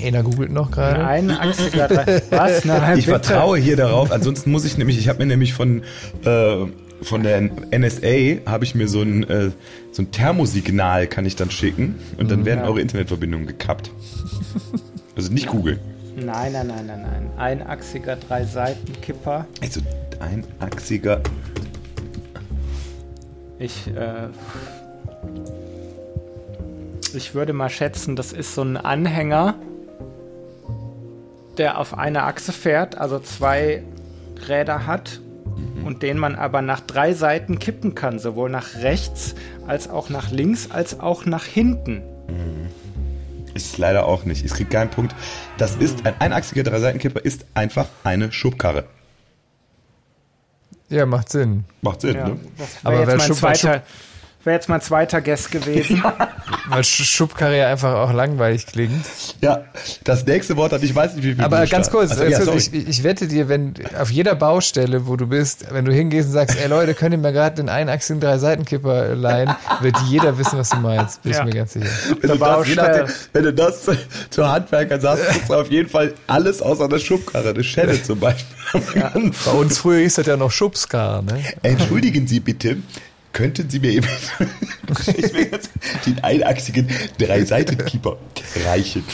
Ena 0.00 0.22
googelt 0.22 0.50
noch 0.50 0.70
gerade. 0.70 1.06
Ein 1.06 1.30
Achsiger 1.30 1.88
Was? 2.30 2.64
Nein, 2.64 2.98
ich 2.98 3.06
bitte. 3.06 3.20
vertraue 3.20 3.58
hier 3.58 3.76
darauf. 3.76 4.10
Ansonsten 4.10 4.50
muss 4.50 4.64
ich 4.64 4.78
nämlich, 4.78 4.98
ich 4.98 5.08
habe 5.08 5.20
mir 5.20 5.26
nämlich 5.26 5.54
von, 5.54 5.82
äh, 6.24 6.56
von 7.02 7.22
der 7.22 7.40
NSA 7.40 8.50
habe 8.50 8.64
ich 8.64 8.74
mir 8.74 8.88
so 8.88 9.02
ein, 9.02 9.28
äh, 9.28 9.50
so 9.92 10.02
ein 10.02 10.10
Thermosignal 10.10 11.06
kann 11.06 11.26
ich 11.26 11.36
dann 11.36 11.50
schicken 11.50 11.96
und 12.16 12.30
dann 12.30 12.40
mhm, 12.40 12.44
werden 12.46 12.60
ja. 12.60 12.66
eure 12.66 12.80
Internetverbindungen 12.80 13.46
gekappt. 13.46 13.90
Also 15.14 15.30
nicht 15.30 15.46
googeln. 15.46 15.78
Nein, 16.16 16.52
nein, 16.52 16.66
nein, 16.66 16.86
nein, 16.86 17.02
nein. 17.02 17.30
Einachsiger 17.38 18.16
Drei-Seiten-Kipper. 18.16 19.46
Also 19.60 19.80
einachsiger. 20.20 21.20
Ich, 23.58 23.86
äh, 23.88 24.28
ich 27.14 27.34
würde 27.34 27.52
mal 27.52 27.70
schätzen, 27.70 28.16
das 28.16 28.32
ist 28.32 28.54
so 28.54 28.62
ein 28.62 28.76
Anhänger, 28.76 29.54
der 31.58 31.78
auf 31.78 31.96
einer 31.96 32.24
Achse 32.24 32.52
fährt, 32.52 32.98
also 32.98 33.18
zwei 33.18 33.82
Räder 34.48 34.86
hat 34.86 35.20
mhm. 35.56 35.86
und 35.86 36.02
den 36.02 36.18
man 36.18 36.34
aber 36.34 36.62
nach 36.62 36.80
drei 36.80 37.12
Seiten 37.12 37.58
kippen 37.58 37.94
kann, 37.94 38.18
sowohl 38.18 38.50
nach 38.50 38.76
rechts 38.76 39.34
als 39.66 39.88
auch 39.88 40.08
nach 40.08 40.30
links 40.30 40.70
als 40.70 41.00
auch 41.00 41.24
nach 41.24 41.44
hinten. 41.44 42.02
Mhm. 42.28 42.81
Ist 43.54 43.78
leider 43.78 44.06
auch 44.06 44.24
nicht. 44.24 44.44
Ich 44.44 44.52
kriege 44.52 44.70
keinen 44.70 44.90
Punkt. 44.90 45.14
Das 45.58 45.76
ist 45.76 46.06
ein 46.06 46.14
einachsiger 46.20 46.62
Dreiseitenkipper 46.62 47.24
ist 47.24 47.46
einfach 47.54 47.88
eine 48.04 48.32
Schubkarre. 48.32 48.84
Ja, 50.88 51.06
macht 51.06 51.30
Sinn. 51.30 51.64
Macht 51.80 52.02
Sinn, 52.02 52.16
ja, 52.16 52.28
ne? 52.28 52.40
Das 52.58 52.84
wäre 52.84 53.12
jetzt 53.12 53.28
mein 53.28 53.32
zweiter, 53.32 53.82
Wäre 54.44 54.56
jetzt 54.56 54.68
mein 54.68 54.80
zweiter 54.80 55.20
Guest 55.20 55.50
gewesen. 55.50 56.02
Ja. 56.12 56.28
Weil 56.68 56.84
Schubkarre 56.84 57.58
ja 57.58 57.68
einfach 57.68 57.94
auch 57.94 58.12
langweilig 58.12 58.66
klingt. 58.66 59.04
Ja, 59.40 59.64
das 60.04 60.24
nächste 60.26 60.56
Wort 60.56 60.72
hat, 60.72 60.82
ich 60.82 60.94
weiß 60.94 61.14
nicht, 61.14 61.24
wie 61.24 61.34
viel. 61.34 61.44
Aber 61.44 61.58
Buchstaben. 61.60 61.82
ganz 61.82 61.90
kurz, 61.90 62.10
also, 62.12 62.24
ja, 62.24 62.54
ich, 62.54 62.72
ich, 62.72 63.04
wette 63.04 63.26
dir, 63.26 63.48
wenn 63.48 63.74
auf 63.98 64.10
jeder 64.10 64.34
Baustelle, 64.34 65.06
wo 65.06 65.16
du 65.16 65.26
bist, 65.26 65.66
wenn 65.72 65.84
du 65.84 65.92
hingehst 65.92 66.28
und 66.28 66.34
sagst, 66.34 66.58
ey 66.60 66.68
Leute, 66.68 66.94
könnt 66.94 67.12
ihr 67.12 67.18
mir 67.18 67.32
gerade 67.32 67.56
den 67.56 67.68
einachsigen 67.68 68.20
Drei-Seitenkipper 68.20 69.14
leihen, 69.14 69.54
wird 69.80 69.96
jeder 70.08 70.38
wissen, 70.38 70.58
was 70.58 70.70
du 70.70 70.76
meinst. 70.76 71.22
Bin 71.22 71.32
ja. 71.32 71.38
ich 71.40 71.44
mir 71.44 71.52
ganz 71.52 71.72
sicher. 71.72 71.86
Wenn 72.20 72.30
du, 72.30 72.38
das, 72.38 72.68
nachdem, 72.76 73.06
wenn 73.32 73.44
du 73.44 73.52
das 73.52 73.86
zu 74.30 74.48
Handwerkern 74.48 75.00
sagst, 75.00 75.24
kriegst 75.26 75.50
du 75.50 75.54
auf 75.54 75.70
jeden 75.70 75.88
Fall 75.88 76.14
alles 76.26 76.62
außer 76.62 76.88
der 76.88 76.98
Schubkarre, 76.98 77.50
eine 77.50 77.64
Schelle 77.64 78.02
zum 78.02 78.20
Beispiel. 78.20 78.56
Ja. 78.94 79.12
Bei 79.44 79.52
uns 79.52 79.78
früher 79.78 80.00
hieß 80.00 80.14
das 80.14 80.26
ja 80.26 80.36
noch 80.36 80.50
Schubskar, 80.50 81.22
ne? 81.22 81.42
Entschuldigen 81.62 82.26
Sie 82.26 82.40
bitte, 82.40 82.78
Könnten 83.32 83.70
Sie 83.70 83.78
mir 83.78 83.92
eben 83.92 84.08
den 86.06 86.22
einachsigen 86.22 86.88
Drei-Seiten-Keeper 87.18 88.18
reichen? 88.66 89.04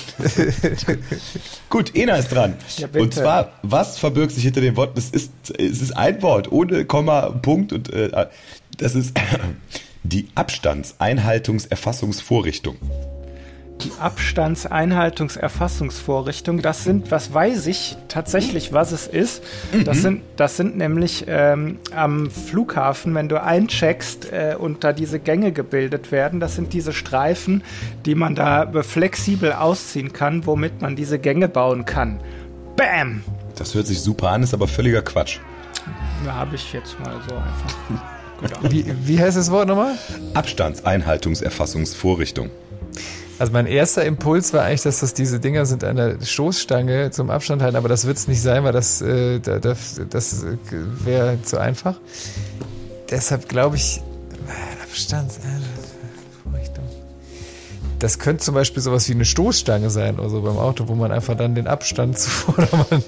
Gut, 1.70 1.94
Ena 1.94 2.16
ist 2.16 2.28
dran. 2.28 2.56
Ja, 2.78 2.88
und 2.98 3.14
zwar, 3.14 3.52
was 3.62 3.98
verbirgt 3.98 4.32
sich 4.32 4.42
hinter 4.42 4.60
dem 4.60 4.74
Wort? 4.76 4.98
Es 4.98 5.10
ist, 5.10 5.30
es 5.56 5.80
ist 5.80 5.96
ein 5.96 6.20
Wort, 6.22 6.50
ohne 6.50 6.84
Komma, 6.84 7.30
Punkt 7.30 7.72
und 7.72 7.92
äh, 7.92 8.26
das 8.76 8.96
ist 8.96 9.16
die 10.02 10.26
Abstandseinhaltungserfassungsvorrichtung 10.34 12.76
die 13.80 13.92
Abstandseinhaltungserfassungsvorrichtung. 14.00 16.62
Das 16.62 16.84
sind, 16.84 17.10
was 17.10 17.32
weiß 17.32 17.66
ich 17.66 17.96
tatsächlich, 18.08 18.72
was 18.72 18.92
es 18.92 19.06
ist. 19.06 19.42
Das, 19.84 19.98
mhm. 19.98 20.02
sind, 20.02 20.22
das 20.36 20.56
sind 20.56 20.76
nämlich 20.76 21.24
ähm, 21.28 21.78
am 21.94 22.30
Flughafen, 22.30 23.14
wenn 23.14 23.28
du 23.28 23.42
eincheckst 23.42 24.32
äh, 24.32 24.56
und 24.58 24.84
da 24.84 24.92
diese 24.92 25.18
Gänge 25.18 25.52
gebildet 25.52 26.12
werden, 26.12 26.40
das 26.40 26.56
sind 26.56 26.72
diese 26.72 26.92
Streifen, 26.92 27.62
die 28.06 28.14
man 28.14 28.34
da 28.34 28.70
flexibel 28.82 29.52
ausziehen 29.52 30.12
kann, 30.12 30.46
womit 30.46 30.80
man 30.80 30.96
diese 30.96 31.18
Gänge 31.18 31.48
bauen 31.48 31.84
kann. 31.84 32.20
Bam! 32.76 33.22
Das 33.56 33.74
hört 33.74 33.86
sich 33.86 34.00
super 34.00 34.30
an, 34.30 34.42
ist 34.42 34.54
aber 34.54 34.68
völliger 34.68 35.02
Quatsch. 35.02 35.40
Da 36.24 36.34
habe 36.34 36.56
ich 36.56 36.72
jetzt 36.72 36.98
mal 37.00 37.14
so 37.28 37.34
einfach. 37.34 37.74
wie, 38.70 38.86
wie 39.04 39.20
heißt 39.20 39.36
das 39.36 39.50
Wort 39.50 39.68
nochmal? 39.68 39.98
Abstandseinhaltungserfassungsvorrichtung. 40.34 42.48
Also 43.38 43.52
mein 43.52 43.66
erster 43.66 44.04
Impuls 44.04 44.52
war 44.52 44.64
eigentlich, 44.64 44.82
dass 44.82 45.00
das 45.00 45.14
diese 45.14 45.38
Dinger 45.38 45.64
sind 45.64 45.84
an 45.84 45.96
der 45.96 46.20
Stoßstange 46.20 47.10
zum 47.12 47.30
Abstand 47.30 47.62
halten, 47.62 47.76
aber 47.76 47.88
das 47.88 48.06
wird 48.06 48.16
es 48.16 48.26
nicht 48.26 48.42
sein, 48.42 48.64
weil 48.64 48.72
das, 48.72 49.00
äh, 49.00 49.38
das, 49.38 50.00
das 50.10 50.44
wäre 51.04 51.40
zu 51.42 51.58
einfach. 51.58 52.00
Deshalb 53.10 53.48
glaube 53.48 53.76
ich, 53.76 54.02
Abstand. 54.82 55.32
Das 57.98 58.18
könnte 58.18 58.44
zum 58.44 58.54
Beispiel 58.54 58.82
sowas 58.82 59.08
wie 59.08 59.12
eine 59.12 59.24
Stoßstange 59.24 59.90
sein 59.90 60.18
oder 60.18 60.28
so 60.28 60.42
beim 60.42 60.56
Auto, 60.56 60.86
wo 60.88 60.94
man 60.94 61.10
einfach 61.10 61.36
dann 61.36 61.54
den 61.54 61.66
Abstand 61.66 62.18
zu 62.18 62.30
Vordermann. 62.30 63.02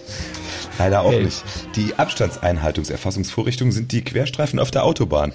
Leider 0.78 1.02
auch 1.02 1.12
hält. 1.12 1.24
nicht. 1.24 1.44
Die 1.76 1.94
Abstandseinhaltungserfassungsvorrichtungen 1.96 3.72
sind 3.72 3.92
die 3.92 4.02
Querstreifen 4.02 4.58
auf 4.58 4.70
der 4.70 4.84
Autobahn. 4.84 5.32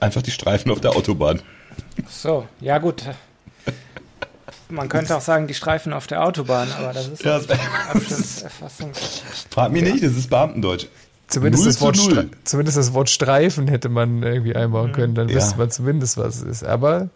Einfach 0.00 0.22
die 0.22 0.30
Streifen 0.30 0.70
auf 0.70 0.80
der 0.80 0.96
Autobahn. 0.96 1.42
So, 2.08 2.46
ja 2.60 2.78
gut. 2.78 3.02
Man 4.68 4.88
könnte 4.88 5.16
auch 5.16 5.20
sagen, 5.20 5.46
die 5.46 5.54
Streifen 5.54 5.92
auf 5.92 6.06
der 6.06 6.24
Autobahn, 6.24 6.68
aber 6.78 6.92
das 6.92 7.08
ist 7.08 7.22
ja, 7.22 7.36
Abstandserfassung. 7.36 8.92
Frag 9.50 9.72
mich 9.72 9.82
nicht, 9.82 10.02
das 10.02 10.12
ist 10.12 10.30
Beamtendeutsch. 10.30 10.86
Zumindest 11.28 11.66
das, 11.66 11.80
Wort 11.82 11.98
zumindest 12.44 12.78
das 12.78 12.94
Wort 12.94 13.10
Streifen 13.10 13.68
hätte 13.68 13.90
man 13.90 14.22
irgendwie 14.22 14.56
einbauen 14.56 14.92
können, 14.92 15.14
dann 15.14 15.28
ja. 15.28 15.34
wüsste 15.34 15.58
man 15.58 15.70
zumindest, 15.70 16.16
was 16.16 16.36
es 16.36 16.42
ist. 16.42 16.64
Aber 16.64 17.10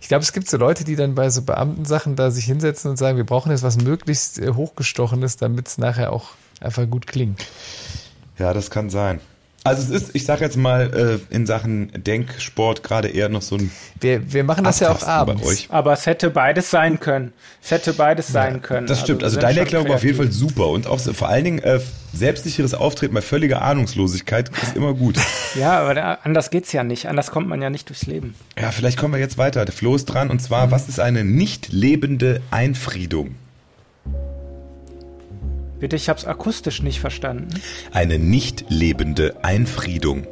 ich 0.00 0.08
glaube, 0.08 0.22
es 0.24 0.32
gibt 0.32 0.50
so 0.50 0.56
Leute, 0.56 0.82
die 0.82 0.96
dann 0.96 1.14
bei 1.14 1.30
so 1.30 1.42
Beamtensachen 1.42 2.16
da 2.16 2.32
sich 2.32 2.44
hinsetzen 2.44 2.90
und 2.90 2.96
sagen, 2.96 3.16
wir 3.16 3.24
brauchen 3.24 3.52
jetzt 3.52 3.62
was 3.62 3.80
möglichst 3.80 4.40
äh, 4.40 4.54
hochgestochenes, 4.54 5.36
damit 5.36 5.68
es 5.68 5.78
nachher 5.78 6.12
auch 6.12 6.30
einfach 6.60 6.90
gut 6.90 7.06
klingt. 7.06 7.46
Ja, 8.36 8.52
das 8.52 8.68
kann 8.70 8.90
sein. 8.90 9.20
Also 9.64 9.82
es 9.82 10.02
ist, 10.02 10.14
ich 10.14 10.24
sag 10.24 10.40
jetzt 10.40 10.56
mal, 10.56 11.20
äh, 11.30 11.34
in 11.34 11.46
Sachen 11.46 11.92
Denksport 11.92 12.82
gerade 12.82 13.08
eher 13.08 13.28
noch 13.28 13.42
so 13.42 13.56
ein. 13.56 13.70
Wir, 14.00 14.32
wir 14.32 14.42
machen 14.42 14.64
das 14.64 14.80
ja 14.80 14.90
auch 14.90 15.02
abends. 15.06 15.42
Bei 15.42 15.48
euch. 15.48 15.66
Aber 15.70 15.92
es 15.92 16.06
hätte 16.06 16.30
beides 16.30 16.70
sein 16.70 16.98
können. 16.98 17.32
Es 17.62 17.70
hätte 17.70 17.92
beides 17.92 18.28
ja, 18.28 18.32
sein 18.32 18.60
können. 18.60 18.88
Das 18.88 19.00
stimmt. 19.00 19.22
Also, 19.22 19.36
also 19.36 19.46
deine 19.46 19.60
Erklärung 19.60 19.88
war 19.88 19.96
auf 19.96 20.04
jeden 20.04 20.16
Fall 20.16 20.32
super. 20.32 20.66
Und 20.68 20.88
auch 20.88 20.98
vor 20.98 21.28
allen 21.28 21.44
Dingen 21.44 21.58
äh, 21.60 21.78
selbstsicheres 22.12 22.74
Auftreten 22.74 23.14
bei 23.14 23.22
völliger 23.22 23.62
Ahnungslosigkeit 23.62 24.50
ist 24.62 24.74
immer 24.74 24.94
gut. 24.94 25.16
ja, 25.54 25.78
aber 25.78 25.94
da, 25.94 26.18
anders 26.24 26.50
geht's 26.50 26.72
ja 26.72 26.82
nicht. 26.82 27.06
Anders 27.06 27.30
kommt 27.30 27.46
man 27.46 27.62
ja 27.62 27.70
nicht 27.70 27.88
durchs 27.88 28.06
Leben. 28.06 28.34
Ja, 28.60 28.72
vielleicht 28.72 28.98
kommen 28.98 29.14
wir 29.14 29.20
jetzt 29.20 29.38
weiter. 29.38 29.64
Der 29.64 29.74
Flo 29.74 29.94
ist 29.94 30.06
dran. 30.06 30.28
Und 30.30 30.40
zwar, 30.40 30.66
mhm. 30.66 30.70
was 30.72 30.88
ist 30.88 30.98
eine 30.98 31.24
nicht 31.24 31.72
lebende 31.72 32.40
Einfriedung? 32.50 33.36
Bitte, 35.82 35.96
ich 35.96 36.08
habe 36.08 36.16
es 36.16 36.26
akustisch 36.26 36.80
nicht 36.80 37.00
verstanden. 37.00 37.48
Eine 37.90 38.20
nicht 38.20 38.66
lebende 38.68 39.34
Einfriedung. 39.42 40.28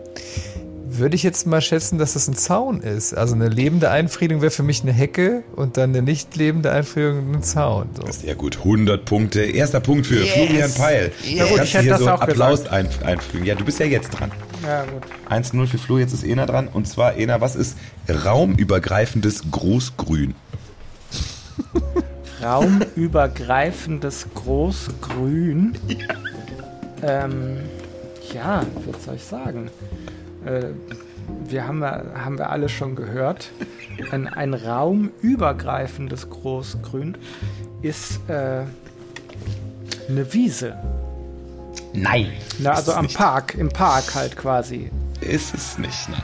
Würde 0.86 1.16
ich 1.16 1.24
jetzt 1.24 1.44
mal 1.44 1.60
schätzen, 1.60 1.98
dass 1.98 2.12
das 2.12 2.28
ein 2.28 2.36
Zaun 2.36 2.82
ist. 2.82 3.14
Also 3.14 3.34
eine 3.34 3.48
lebende 3.48 3.90
Einfriedung 3.90 4.42
wäre 4.42 4.52
für 4.52 4.62
mich 4.62 4.82
eine 4.82 4.92
Hecke 4.92 5.42
und 5.56 5.76
dann 5.76 5.90
eine 5.90 6.02
nicht 6.02 6.36
lebende 6.36 6.70
Einfriedung 6.70 7.34
ein 7.34 7.42
Zaun. 7.42 7.88
So. 7.96 8.12
Sehr 8.12 8.36
gut, 8.36 8.58
100 8.58 9.04
Punkte. 9.04 9.40
Erster 9.40 9.80
Punkt 9.80 10.06
für 10.06 10.20
yes. 10.20 10.30
Florian 10.34 10.72
Peil. 10.72 11.10
Yes. 11.24 11.32
Ja, 11.32 11.44
gut, 11.46 11.64
ich 11.64 11.74
hätte 11.74 11.82
hier 11.82 11.92
das 11.94 12.00
so 12.02 12.10
auch 12.10 12.20
Applaus 12.20 12.68
ein, 12.68 12.88
einfügen. 13.04 13.44
Ja, 13.44 13.56
du 13.56 13.64
bist 13.64 13.80
ja 13.80 13.86
jetzt 13.86 14.10
dran. 14.10 14.30
Ja, 14.62 14.84
gut. 14.84 15.02
1-0 15.28 15.66
für 15.66 15.78
Flo, 15.78 15.98
jetzt 15.98 16.12
ist 16.12 16.22
Ena 16.22 16.46
dran. 16.46 16.68
Und 16.68 16.86
zwar, 16.86 17.16
Ena, 17.16 17.40
was 17.40 17.56
ist 17.56 17.76
raumübergreifendes 18.08 19.50
Großgrün? 19.50 20.36
raumübergreifendes 22.42 24.26
Großgrün. 24.35 25.76
Ja. 25.87 27.24
Ähm, 27.24 27.59
ja, 28.33 28.62
was 28.87 29.05
soll 29.05 29.14
ich 29.16 29.24
sagen? 29.24 29.70
Äh, 30.44 30.66
wir 31.48 31.66
haben, 31.66 31.85
haben 31.85 32.38
wir 32.38 32.50
alle 32.50 32.68
schon 32.68 32.96
gehört. 32.96 33.50
Ein, 34.11 34.29
ein 34.29 34.55
raumübergreifendes 34.55 36.29
Großgrün 36.31 37.16
ist 37.83 38.20
äh, 38.29 38.64
eine 40.09 40.33
Wiese. 40.33 40.76
Nein. 41.92 42.33
Na, 42.59 42.72
also 42.72 42.92
am 42.92 43.07
nicht. 43.07 43.16
Park, 43.16 43.55
im 43.55 43.68
Park 43.68 44.14
halt 44.14 44.37
quasi. 44.37 44.90
Ist 45.20 45.55
es 45.55 45.79
nicht, 45.79 46.09
nein. 46.09 46.22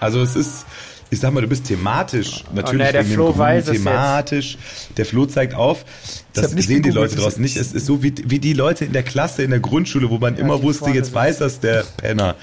Also 0.00 0.20
es 0.20 0.36
ist 0.36 0.66
ich 1.10 1.20
sag 1.20 1.32
mal, 1.32 1.40
du 1.40 1.46
bist 1.46 1.66
thematisch 1.66 2.44
oh, 2.46 2.54
natürlich 2.54 2.80
oh, 2.80 2.84
nee, 2.84 2.92
der 2.92 3.04
Flo 3.04 3.26
Grün, 3.26 3.38
weiß 3.38 3.64
thematisch. 3.66 4.58
Der 4.96 5.06
Flo 5.06 5.26
zeigt 5.26 5.54
auf, 5.54 5.84
das 6.32 6.50
sehen 6.50 6.82
die 6.82 6.90
Leute 6.90 7.16
draußen 7.16 7.40
nicht. 7.40 7.56
Es 7.56 7.72
ist 7.72 7.86
so 7.86 8.02
wie, 8.02 8.14
wie 8.26 8.38
die 8.38 8.52
Leute 8.52 8.84
in 8.84 8.92
der 8.92 9.02
Klasse 9.02 9.42
in 9.42 9.50
der 9.50 9.60
Grundschule, 9.60 10.10
wo 10.10 10.18
man 10.18 10.34
ja, 10.34 10.40
immer 10.40 10.62
wusste, 10.62 10.90
jetzt 10.90 11.14
weiß 11.14 11.38
das 11.38 11.60
der 11.60 11.84
Penner. 11.96 12.34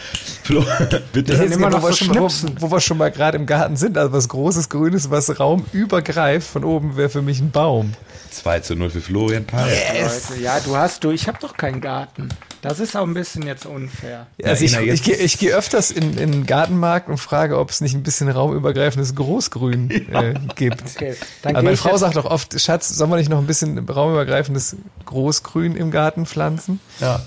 Flo, 0.43 0.65
bitte. 1.13 1.37
Das 1.37 1.51
immer 1.51 1.69
noch 1.69 1.81
wo, 1.81 1.91
so 1.91 2.07
wir 2.07 2.29
schon, 2.29 2.55
wo, 2.57 2.61
wo, 2.61 2.71
wir 2.71 2.79
schon 2.79 2.97
mal 2.97 3.11
gerade 3.11 3.37
im 3.37 3.45
Garten 3.45 3.75
sind, 3.75 3.97
also 3.97 4.13
was 4.13 4.29
großes 4.29 4.69
Grünes, 4.69 5.09
was 5.09 5.39
Raum 5.39 5.65
übergreift, 5.73 6.47
von 6.47 6.63
oben 6.63 6.97
wäre 6.97 7.09
für 7.09 7.21
mich 7.21 7.39
ein 7.39 7.51
Baum. 7.51 7.93
2 8.31 8.59
zu 8.61 8.75
0 8.75 8.89
für 8.89 9.01
Florian 9.01 9.45
Pahl. 9.45 9.67
Yes. 9.69 10.29
Leute, 10.29 10.41
ja, 10.41 10.59
du 10.59 10.75
hast 10.75 11.03
du, 11.03 11.11
ich 11.11 11.27
habe 11.27 11.37
doch 11.41 11.57
keinen 11.57 11.81
Garten. 11.81 12.29
Das 12.61 12.79
ist 12.79 12.95
auch 12.95 13.07
ein 13.07 13.13
bisschen 13.15 13.45
jetzt 13.47 13.65
unfair. 13.65 14.27
Also 14.43 14.65
ich, 14.65 14.77
ich, 14.77 15.03
gehe 15.03 15.15
ich 15.15 15.39
geh 15.39 15.51
öfters 15.51 15.89
in, 15.89 16.17
in 16.17 16.31
den 16.31 16.45
Gartenmarkt 16.45 17.09
und 17.09 17.17
frage, 17.17 17.57
ob 17.57 17.71
es 17.71 17.81
nicht 17.81 17.95
ein 17.95 18.03
bisschen 18.03 18.29
raumübergreifendes 18.29 19.15
Großgrün 19.15 19.89
ja. 20.11 20.21
äh, 20.21 20.33
gibt. 20.55 20.83
Okay, 20.95 21.15
also 21.43 21.61
meine 21.63 21.77
Frau 21.77 21.97
sagt 21.97 22.15
doch 22.15 22.25
oft, 22.25 22.59
Schatz, 22.59 22.89
sollen 22.89 23.09
wir 23.09 23.17
nicht 23.17 23.29
noch 23.29 23.39
ein 23.39 23.47
bisschen 23.47 23.79
raumübergreifendes 23.79 24.75
Großgrün 25.05 25.75
im 25.75 25.89
Garten 25.89 26.27
pflanzen? 26.27 26.79
Ja. 26.99 27.21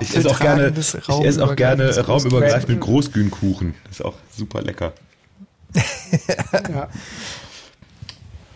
Ich 0.00 0.16
esse 0.16 0.30
auch 0.30 0.40
gerne, 0.40 0.72
ich 0.76 0.94
esse 1.24 1.44
auch 1.44 1.56
gerne 1.56 1.96
raumübergreifenden 1.96 2.80
Großgrünkuchen. 2.80 3.74
Das 3.84 4.00
ist 4.00 4.04
auch 4.04 4.14
super 4.36 4.62
lecker. 4.62 4.92
ja. 6.52 6.88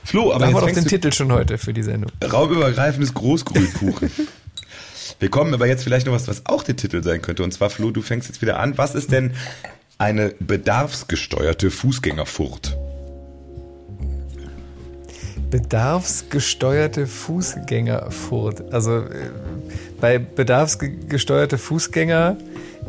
Flo, 0.05 0.33
aber 0.33 0.40
da 0.40 0.47
haben 0.47 0.55
wir 0.55 0.61
doch 0.61 0.73
den 0.73 0.87
Titel 0.87 1.12
schon 1.12 1.31
heute 1.31 1.59
für 1.59 1.73
die 1.73 1.83
Sendung. 1.83 2.11
Raumübergreifendes 2.25 3.14
Großgrünkuchen. 3.14 4.11
Wir 5.21 5.29
kommen 5.31 5.53
aber 5.53 5.67
jetzt 5.67 5.85
vielleicht 5.85 6.07
noch 6.07 6.15
was, 6.15 6.27
was 6.29 6.47
auch 6.47 6.63
der 6.63 6.77
Titel 6.77 7.03
sein 7.03 7.21
könnte. 7.21 7.45
Und 7.45 7.53
zwar, 7.53 7.69
Flo, 7.69 7.91
du 7.91 8.01
fängst 8.01 8.29
jetzt 8.29 8.41
wieder 8.41 8.59
an. 8.59 8.79
Was 8.79 8.95
ist 8.95 9.13
denn 9.13 9.33
eine 9.99 10.35
bedarfsgesteuerte 10.41 11.71
Fußgängerfurt? 11.71 12.77
Bedarfsgesteuerte 15.51 17.07
Fußgängerfurt. 17.07 18.73
Also 18.73 19.01
äh, 19.01 19.31
bei 20.01 20.19
bedarfsgesteuerte 20.19 21.59
Fußgänger, 21.59 22.39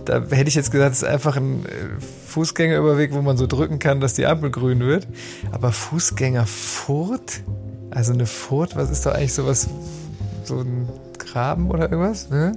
da 0.06 0.24
hätte 0.30 0.48
ich 0.48 0.56
jetzt 0.56 0.72
gesagt, 0.72 0.94
es 0.94 1.02
ist 1.02 1.10
einfach 1.10 1.36
ein 1.36 1.65
äh, 1.65 2.02
Fußgängerüberweg, 2.28 3.12
wo 3.12 3.22
man 3.22 3.36
so 3.36 3.46
drücken 3.46 3.80
kann, 3.80 4.00
dass 4.00 4.13
die 4.13 4.26
Ampel 4.26 4.52
grün 4.52 4.80
wird. 4.80 5.06
Aber 5.52 5.74
Fußgängerfurt? 5.74 7.41
Also 7.89 8.13
eine 8.13 8.26
Furt, 8.26 8.78
was 8.78 8.89
ist 8.89 9.06
doch 9.06 9.13
eigentlich 9.13 9.34
sowas, 9.34 9.67
so 10.46 10.62
ein 10.62 10.88
Graben 11.32 11.72
oder 11.72 11.91
irgendwas? 11.91 12.30
Ne? 12.30 12.52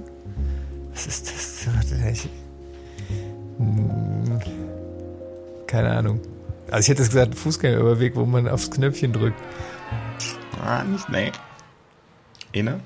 Was 0.93 1.07
ist 1.07 1.27
das? 1.27 1.67
Hm, 3.57 4.41
keine 5.65 5.91
Ahnung. 5.91 6.19
Also 6.69 6.81
ich 6.81 6.89
hätte 6.89 7.03
jetzt 7.03 7.13
gesagt, 7.13 7.35
Fußgängerüberweg, 7.35 8.17
wo 8.17 8.25
man 8.25 8.49
aufs 8.49 8.69
Knöpfchen 8.69 9.13
drückt. 9.13 9.39
Ah, 10.61 10.83
nicht 10.83 11.07
nee. 11.07 11.31
Inne? 12.51 12.81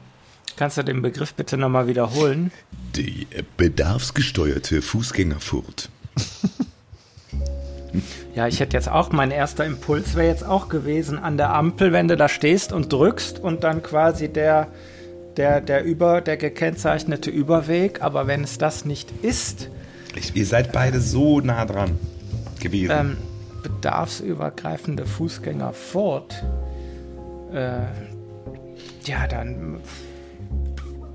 Kannst 0.57 0.77
du 0.77 0.83
den 0.83 1.01
Begriff 1.01 1.33
bitte 1.33 1.57
nochmal 1.57 1.87
wiederholen? 1.87 2.51
Die 2.95 3.25
bedarfsgesteuerte 3.57 4.81
Fußgängerfurt. 4.81 5.89
Ja, 8.35 8.47
ich 8.47 8.59
hätte 8.59 8.77
jetzt 8.77 8.87
auch, 8.87 9.11
mein 9.11 9.31
erster 9.31 9.65
Impuls 9.65 10.15
wäre 10.15 10.27
jetzt 10.27 10.45
auch 10.45 10.69
gewesen, 10.69 11.17
an 11.17 11.37
der 11.37 11.53
Ampel, 11.53 11.91
wenn 11.91 12.07
du 12.07 12.15
da 12.15 12.29
stehst 12.29 12.71
und 12.71 12.93
drückst 12.93 13.39
und 13.39 13.63
dann 13.63 13.81
quasi 13.81 14.29
der 14.29 14.67
der, 15.37 15.61
der, 15.61 15.83
über, 15.83 16.21
der 16.21 16.37
gekennzeichnete 16.37 17.29
Überweg, 17.29 18.01
aber 18.01 18.27
wenn 18.27 18.43
es 18.43 18.57
das 18.57 18.85
nicht 18.85 19.11
ist. 19.21 19.69
Ich, 20.15 20.35
ihr 20.35 20.45
seid 20.45 20.71
beide 20.71 20.99
so 20.99 21.39
nah 21.39 21.65
dran 21.65 21.97
gewesen. 22.59 22.91
Ähm, 22.91 23.17
bedarfsübergreifende 23.63 25.05
Fußgänger 25.05 25.73
fort. 25.73 26.43
Äh, 27.53 27.81
ja, 29.05 29.27
dann. 29.27 29.79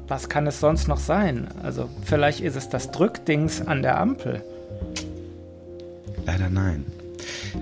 Was 0.07 0.29
kann 0.29 0.47
es 0.47 0.61
sonst 0.61 0.87
noch 0.87 0.99
sein? 0.99 1.49
Also, 1.63 1.89
vielleicht 2.05 2.41
ist 2.41 2.57
es 2.57 2.69
das 2.69 2.91
Drückdings 2.91 3.67
an 3.67 3.83
der 3.83 3.99
Ampel. 3.99 4.43
Leider 6.27 6.51
nein. 6.51 6.85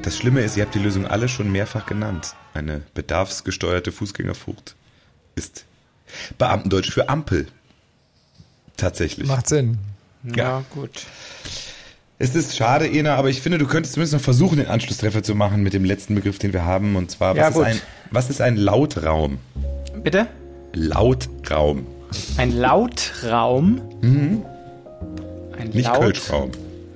Das 0.03 0.17
Schlimme 0.17 0.41
ist, 0.41 0.57
ihr 0.57 0.65
habt 0.65 0.75
die 0.75 0.81
Lösung 0.81 1.07
alle 1.07 1.29
schon 1.29 1.53
mehrfach 1.53 1.87
genannt. 1.87 2.35
Eine 2.55 2.83
bedarfsgesteuerte 2.95 3.93
Fußgängerfurt 3.93 4.75
ist 5.35 5.65
Beamtendeutsch 6.39 6.91
für 6.93 7.09
Ampel. 7.09 7.47
Tatsächlich. 8.77 9.29
Macht 9.29 9.49
Sinn. 9.49 9.79
Ja, 10.25 10.37
ja 10.37 10.65
gut. 10.71 11.07
Es 12.19 12.37
ist 12.37 12.57
schade, 12.57 12.89
Ena, 12.89 13.17
aber 13.17 13.31
ich 13.31 13.41
finde, 13.43 13.59
du 13.59 13.67
könntest 13.67 13.95
zumindest 13.95 14.15
noch 14.15 14.21
versuchen, 14.21 14.59
den 14.59 14.69
Anschlusstreffer 14.69 15.23
zu 15.25 15.35
machen 15.35 15.63
mit 15.63 15.73
dem 15.73 15.85
letzten 15.85 16.15
Begriff, 16.15 16.39
den 16.39 16.53
wir 16.53 16.65
haben. 16.65 16.95
Und 16.95 17.11
zwar, 17.11 17.37
was, 17.37 17.39
ja, 17.39 17.49
ist, 17.49 17.59
ein, 17.59 17.81
was 18.13 18.31
ist 18.31 18.41
ein 18.41 18.57
Lautraum? 18.57 19.39
Bitte? 20.03 20.29
Lautraum. 20.73 21.87
Ein 22.37 22.57
Lautraum? 22.57 23.81
Mhm. 24.01 24.43
Ein 25.59 25.71
Nicht 25.71 25.87
Laut 25.87 26.01
Kölschraum. 26.01 26.51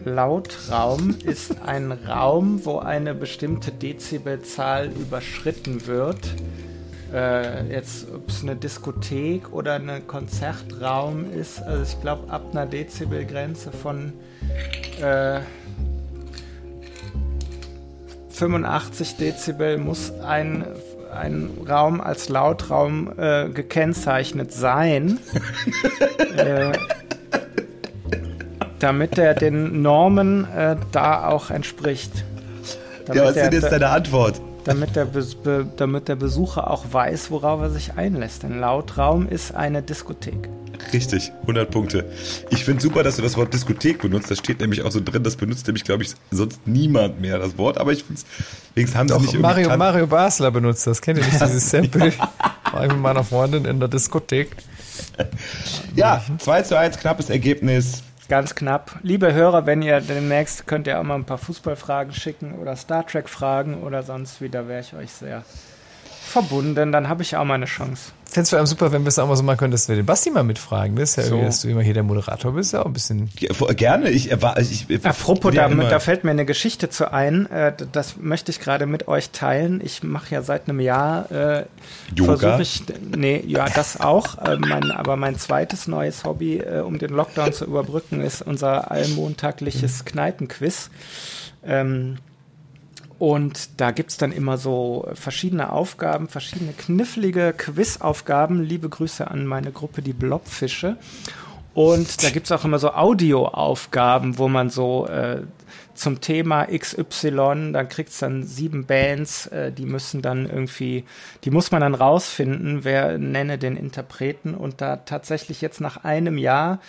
Lautraum 0.04 1.16
ist 1.24 1.60
ein 1.62 1.90
Raum, 1.90 2.64
wo 2.64 2.78
eine 2.78 3.12
bestimmte 3.12 3.72
Dezibelzahl 3.72 4.86
überschritten 4.86 5.86
wird. 5.86 6.20
Äh, 7.12 7.72
jetzt, 7.72 8.06
ob 8.12 8.28
es 8.28 8.42
eine 8.42 8.56
Diskothek 8.56 9.52
oder 9.52 9.74
ein 9.74 10.06
Konzertraum 10.06 11.30
ist, 11.30 11.62
also 11.62 11.82
ich 11.82 12.00
glaube 12.00 12.30
ab 12.30 12.42
einer 12.50 12.66
Dezibelgrenze 12.66 13.70
von 13.70 14.12
äh, 15.00 15.40
85 18.30 19.16
Dezibel 19.16 19.78
muss 19.78 20.12
ein, 20.20 20.64
ein 21.14 21.50
Raum 21.68 22.00
als 22.00 22.28
Lautraum 22.28 23.12
äh, 23.16 23.48
gekennzeichnet 23.48 24.52
sein. 24.52 25.18
äh, 26.36 26.72
damit 28.78 29.18
er 29.18 29.34
den 29.34 29.82
Normen 29.82 30.46
äh, 30.54 30.76
da 30.92 31.28
auch 31.28 31.50
entspricht. 31.50 32.24
Damit 33.06 33.22
ja, 33.22 33.28
was 33.28 33.36
ist 33.36 33.44
denn 33.44 33.52
jetzt 33.52 33.72
deine 33.72 33.88
Antwort? 33.88 34.40
Damit 34.66 34.96
der, 34.96 35.04
Be 35.04 35.66
damit 35.76 36.08
der 36.08 36.16
Besucher 36.16 36.68
auch 36.68 36.84
weiß, 36.90 37.30
worauf 37.30 37.60
er 37.60 37.70
sich 37.70 37.94
einlässt. 37.94 38.44
Ein 38.44 38.58
Lautraum 38.58 39.28
ist 39.28 39.54
eine 39.54 39.80
Diskothek. 39.80 40.48
Richtig, 40.92 41.30
100 41.42 41.70
Punkte. 41.70 42.04
Ich 42.50 42.64
finde 42.64 42.82
super, 42.82 43.04
dass 43.04 43.14
du 43.14 43.22
das 43.22 43.36
Wort 43.36 43.54
Diskothek 43.54 44.02
benutzt. 44.02 44.28
Das 44.28 44.38
steht 44.38 44.58
nämlich 44.58 44.82
auch 44.82 44.90
so 44.90 45.00
drin. 45.00 45.22
Das 45.22 45.36
benutzt 45.36 45.68
nämlich, 45.68 45.84
glaube 45.84 46.02
ich, 46.02 46.14
sonst 46.32 46.66
niemand 46.66 47.20
mehr 47.20 47.38
das 47.38 47.56
Wort. 47.58 47.78
Aber 47.78 47.92
ich 47.92 48.02
finde 48.02 48.20
es, 48.20 48.26
wenigstens 48.74 48.98
haben 48.98 49.06
Doch, 49.08 49.20
sie 49.20 49.26
nicht 49.26 49.38
Mario, 49.38 49.76
Mario 49.76 50.08
Basler 50.08 50.50
benutzt 50.50 50.84
das. 50.86 51.00
Kennt 51.00 51.20
ihr 51.20 51.24
nicht 51.24 51.40
dieses 51.40 51.70
Sample? 51.70 52.12
War 52.72 52.84
ich 52.84 52.92
mit 52.92 53.00
meiner 53.00 53.22
Freundin 53.22 53.66
in 53.66 53.78
der 53.78 53.88
Diskothek. 53.88 54.56
Ja, 55.94 56.24
2 56.38 56.62
zu 56.62 56.76
1, 56.76 56.98
knappes 56.98 57.30
Ergebnis. 57.30 58.02
Ganz 58.28 58.56
knapp. 58.56 58.98
Liebe 59.04 59.32
Hörer, 59.32 59.66
wenn 59.66 59.82
ihr 59.82 60.00
demnächst 60.00 60.66
könnt 60.66 60.88
ihr 60.88 60.98
auch 60.98 61.04
mal 61.04 61.14
ein 61.14 61.24
paar 61.24 61.38
Fußballfragen 61.38 62.12
schicken 62.12 62.58
oder 62.58 62.74
Star 62.74 63.06
Trek 63.06 63.28
Fragen 63.28 63.82
oder 63.84 64.02
sonst 64.02 64.40
wieder, 64.40 64.66
wäre 64.66 64.80
ich 64.80 64.94
euch 64.94 65.12
sehr 65.12 65.44
verbunden. 66.22 66.90
Dann 66.90 67.08
habe 67.08 67.22
ich 67.22 67.36
auch 67.36 67.44
mal 67.44 67.54
eine 67.54 67.66
Chance. 67.66 68.10
Fändest 68.28 68.52
du 68.52 68.56
einem 68.56 68.66
super, 68.66 68.92
wenn 68.92 69.02
wir 69.02 69.08
es 69.08 69.18
auch 69.18 69.28
mal 69.28 69.36
so 69.36 69.44
machen 69.44 69.56
können, 69.56 69.70
dass 69.70 69.88
wir 69.88 69.96
den 69.96 70.04
Basti 70.04 70.30
mal 70.30 70.42
mitfragen. 70.42 70.96
Das 70.96 71.10
ist 71.10 71.16
ja 71.16 71.22
so. 71.22 71.40
dass 71.40 71.62
du 71.62 71.68
immer 71.68 71.82
hier 71.82 71.94
der 71.94 72.02
Moderator 72.02 72.52
bist, 72.52 72.72
ja 72.72 72.82
auch 72.82 72.86
ein 72.86 72.92
bisschen. 72.92 73.30
Ja, 73.38 73.50
gerne, 73.72 74.10
ich 74.10 74.30
erwarte. 74.30 74.62
Ich, 74.62 74.90
ich, 74.90 75.04
Apropos, 75.04 75.54
da, 75.54 75.68
da 75.68 76.00
fällt 76.00 76.24
mir 76.24 76.32
eine 76.32 76.44
Geschichte 76.44 76.90
zu 76.90 77.12
ein. 77.12 77.46
Äh, 77.46 77.72
das 77.92 78.16
möchte 78.16 78.50
ich 78.50 78.60
gerade 78.60 78.86
mit 78.86 79.06
euch 79.06 79.30
teilen. 79.30 79.80
Ich 79.82 80.02
mache 80.02 80.34
ja 80.34 80.42
seit 80.42 80.68
einem 80.68 80.80
Jahr 80.80 81.30
äh, 81.30 81.64
Yoga. 82.14 82.58
Ich, 82.58 82.82
nee, 83.16 83.42
ja, 83.46 83.68
das 83.68 84.00
auch. 84.00 84.38
Äh, 84.38 84.56
mein, 84.56 84.90
aber 84.90 85.16
mein 85.16 85.38
zweites 85.38 85.86
neues 85.86 86.24
Hobby, 86.24 86.58
äh, 86.58 86.80
um 86.80 86.98
den 86.98 87.10
Lockdown 87.10 87.52
zu 87.52 87.64
überbrücken, 87.64 88.20
ist 88.20 88.42
unser 88.42 88.90
allmontagliches 88.90 90.04
Kneipenquiz. 90.04 90.90
Ähm, 91.64 92.18
und 93.18 93.80
da 93.80 93.92
gibt 93.92 94.10
es 94.10 94.18
dann 94.18 94.32
immer 94.32 94.58
so 94.58 95.08
verschiedene 95.14 95.72
Aufgaben, 95.72 96.28
verschiedene 96.28 96.72
knifflige 96.72 97.54
Quizaufgaben. 97.56 98.62
Liebe 98.62 98.88
Grüße 98.88 99.30
an 99.30 99.46
meine 99.46 99.72
Gruppe, 99.72 100.02
die 100.02 100.12
Blobfische. 100.12 100.96
Und 101.72 102.22
da 102.22 102.30
gibt 102.30 102.46
es 102.46 102.52
auch 102.52 102.64
immer 102.64 102.78
so 102.78 102.92
Audioaufgaben, 102.92 104.38
wo 104.38 104.48
man 104.48 104.70
so 104.70 105.06
äh, 105.08 105.42
zum 105.92 106.20
Thema 106.20 106.66
XY, 106.66 107.72
da 107.72 107.84
kriegt 107.84 108.10
es 108.10 108.18
dann 108.18 108.44
sieben 108.44 108.86
Bands, 108.86 109.46
äh, 109.48 109.72
die 109.72 109.84
müssen 109.84 110.22
dann 110.22 110.48
irgendwie, 110.48 111.04
die 111.44 111.50
muss 111.50 111.70
man 111.72 111.82
dann 111.82 111.94
rausfinden, 111.94 112.84
wer 112.84 113.18
nenne 113.18 113.58
den 113.58 113.76
Interpreten. 113.76 114.54
Und 114.54 114.80
da 114.80 114.96
tatsächlich 114.96 115.60
jetzt 115.60 115.80
nach 115.80 116.04
einem 116.04 116.38
Jahr, 116.38 116.80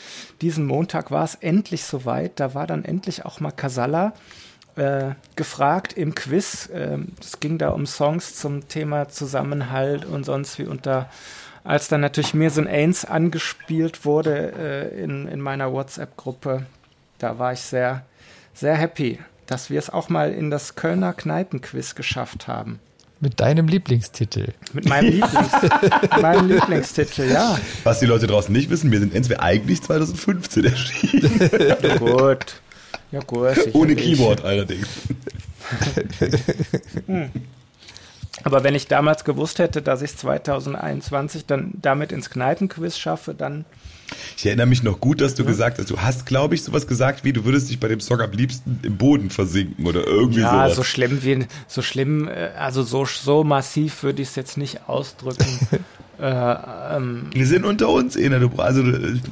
diesen 0.42 0.66
Montag 0.66 1.12
war 1.12 1.24
es 1.24 1.36
endlich 1.36 1.84
soweit, 1.84 2.40
da 2.40 2.54
war 2.54 2.68
dann 2.68 2.86
endlich 2.86 3.26
auch 3.26 3.40
mal 3.40 3.52
Casalla 3.52 4.14
äh, 4.78 5.16
gefragt 5.36 5.94
im 5.94 6.16
Quiz. 6.16 6.70
Ähm, 6.74 7.10
es 7.20 7.34
äh, 7.34 7.38
ging 7.40 7.58
da 7.58 7.70
um 7.70 7.86
Songs 7.86 8.36
zum 8.36 8.68
Thema 8.68 9.10
Zusammenhalt 9.10 10.06
und 10.06 10.24
sonst 10.24 10.60
wie. 10.60 10.66
Und 10.66 10.86
da, 10.86 11.10
als 11.64 11.88
dann 11.88 12.02
natürlich 12.02 12.34
mir 12.34 12.50
so 12.50 12.62
ein 12.62 12.68
Ains 12.68 13.04
angespielt 13.04 14.06
wurde 14.06 14.54
äh, 14.58 15.04
in, 15.04 15.28
in 15.28 15.42
meiner 15.42 15.72
WhatsApp-Gruppe, 15.74 16.66
da 17.20 17.40
war 17.40 17.54
ich 17.54 17.62
sehr, 17.62 18.06
sehr 18.54 18.76
happy, 18.76 19.20
dass 19.48 19.70
wir 19.70 19.80
es 19.80 19.90
auch 19.90 20.10
mal 20.10 20.32
in 20.32 20.52
das 20.52 20.76
Kölner 20.76 21.14
Kneipenquiz 21.14 21.96
geschafft 21.96 22.48
haben. 22.48 22.80
Mit 23.20 23.40
deinem 23.40 23.68
Lieblingstitel. 23.68 24.54
Mit 24.74 24.88
meinem, 24.88 25.10
Lieblings 25.10 25.52
meinem 26.22 26.50
Lieblingstitel, 26.50 27.32
ja. 27.32 27.58
Was 27.84 28.00
die 28.00 28.06
Leute 28.06 28.28
draußen 28.28 28.54
nicht 28.54 28.70
wissen, 28.70 28.92
wir 28.92 29.00
sind 29.00 29.16
entweder 29.16 29.42
eigentlich 29.42 29.82
2015 29.82 30.66
erschienen. 30.66 31.50
Gut. 32.00 32.62
Ja, 33.12 33.22
gut. 33.22 33.74
Ohne 33.74 33.96
Keyboard 33.96 34.44
allerdings. 34.44 34.88
hm. 37.06 37.30
Aber 38.44 38.64
wenn 38.64 38.76
ich 38.76 38.88
damals 38.88 39.24
gewusst 39.24 39.60
hätte, 39.60 39.82
dass 39.82 40.02
ich 40.02 40.12
es 40.12 40.18
2021 40.18 41.46
dann 41.46 41.72
damit 41.82 42.12
ins 42.12 42.30
Kneipenquiz 42.30 42.98
schaffe, 42.98 43.34
dann. 43.34 43.66
Ich 44.38 44.46
erinnere 44.46 44.68
mich 44.68 44.84
noch 44.84 45.00
gut, 45.00 45.22
dass 45.22 45.36
du 45.36 45.44
ja. 45.44 45.50
gesagt 45.50 45.80
hast, 45.80 45.90
du 45.90 46.00
hast, 46.00 46.26
glaube 46.26 46.56
ich, 46.56 46.64
sowas 46.64 46.88
gesagt 46.88 47.24
wie, 47.24 47.34
du 47.34 47.44
würdest 47.44 47.70
dich 47.70 47.80
bei 47.80 47.88
dem 47.88 48.00
Song 48.00 48.22
am 48.22 48.32
liebsten 48.32 48.80
im 48.84 48.98
Boden 48.98 49.30
versinken 49.30 49.86
oder 49.86 50.06
irgendwie 50.06 50.42
ja, 50.42 50.52
sowas. 50.52 50.70
Ja, 50.70 50.76
so 50.76 50.84
schlimm 50.84 51.24
wie, 51.24 51.46
so 51.68 51.82
schlimm, 51.82 52.28
äh, 52.28 52.52
also 52.58 52.84
so, 52.84 53.06
so 53.06 53.44
massiv 53.44 54.04
würde 54.04 54.22
ich 54.22 54.30
es 54.30 54.36
jetzt 54.36 54.58
nicht 54.58 54.88
ausdrücken. 54.88 55.46
Äh, 56.20 56.56
ähm, 56.96 57.28
wir 57.32 57.46
sind 57.46 57.64
unter 57.64 57.90
uns, 57.90 58.16
Ena. 58.16 58.40
Du, 58.40 58.50
also, 58.58 58.82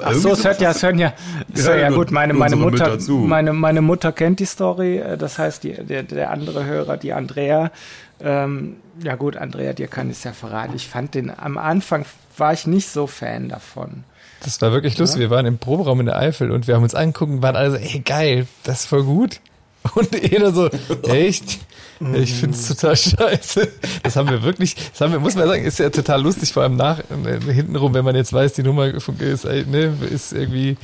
Ach 0.04 0.14
so, 0.14 0.34
es 0.34 0.46
hört 0.46 0.62
ja, 0.62 0.72
es 0.72 0.84
hören 0.84 1.00
ja, 1.00 1.14
so, 1.54 1.72
ja, 1.72 1.90
gut, 1.90 2.12
meine, 2.12 2.34
meine 2.34 2.56
Mutter, 2.56 2.98
meine, 3.10 3.54
meine 3.54 3.82
Mutter 3.82 4.12
kennt 4.12 4.40
die 4.40 4.46
Story, 4.46 4.98
äh, 4.98 5.18
das 5.18 5.40
heißt, 5.40 5.64
die, 5.64 5.74
der, 5.74 6.04
der 6.04 6.30
andere 6.30 6.66
Hörer, 6.66 6.98
die 6.98 7.14
Andrea, 7.14 7.72
ähm, 8.20 8.78
ja 9.04 9.16
gut, 9.16 9.36
Andrea, 9.36 9.74
dir 9.74 9.88
kann 9.88 10.10
ich 10.10 10.18
es 10.18 10.24
ja 10.24 10.34
verraten. 10.34 10.76
Ich 10.76 10.88
fand 10.88 11.16
den, 11.16 11.32
am 11.36 11.58
Anfang 11.58 12.06
war 12.38 12.54
ich 12.54 12.68
nicht 12.68 12.90
so 12.90 13.08
Fan 13.08 13.50
davon. 13.50 14.04
Das 14.44 14.62
war 14.62 14.72
wirklich 14.72 14.98
lustig. 14.98 15.22
Ja? 15.22 15.30
Wir 15.30 15.36
waren 15.36 15.46
im 15.46 15.58
Proberaum 15.58 16.00
in 16.00 16.06
der 16.06 16.18
Eifel 16.18 16.52
und 16.52 16.68
wir 16.68 16.76
haben 16.76 16.84
uns 16.84 16.96
angeguckt 16.96 17.32
und 17.32 17.42
waren 17.42 17.56
alle 17.56 17.72
so, 17.72 17.78
ey, 17.78 18.00
geil, 18.00 18.48
das 18.64 18.82
ist 18.82 18.86
voll 18.86 19.04
gut. 19.04 19.40
Und 19.94 20.14
jeder 20.14 20.52
so, 20.52 20.70
echt? 21.04 21.60
Ich 22.16 22.34
finde 22.34 22.56
es 22.56 22.68
total 22.68 22.96
scheiße. 22.96 23.68
Das 24.04 24.16
haben 24.16 24.30
wir 24.30 24.44
wirklich, 24.44 24.76
das 24.76 25.02
haben 25.02 25.14
wir, 25.14 25.20
muss 25.20 25.36
man 25.36 25.48
sagen, 25.48 25.64
ist 25.64 25.80
ja 25.80 25.90
total 25.90 26.22
lustig, 26.22 26.52
vor 26.52 26.64
allem 26.64 26.76
nach, 26.76 27.00
äh, 27.00 27.54
hintenrum, 27.54 27.94
wenn 27.94 28.06
man 28.06 28.16
jetzt 28.16 28.34
weiß, 28.34 28.54
die 28.54 28.64
Nummer 28.64 28.88
ist, 28.88 29.46
äh, 29.46 29.64
ne, 29.66 29.94
ist 30.12 30.34
irgendwie 30.34 30.78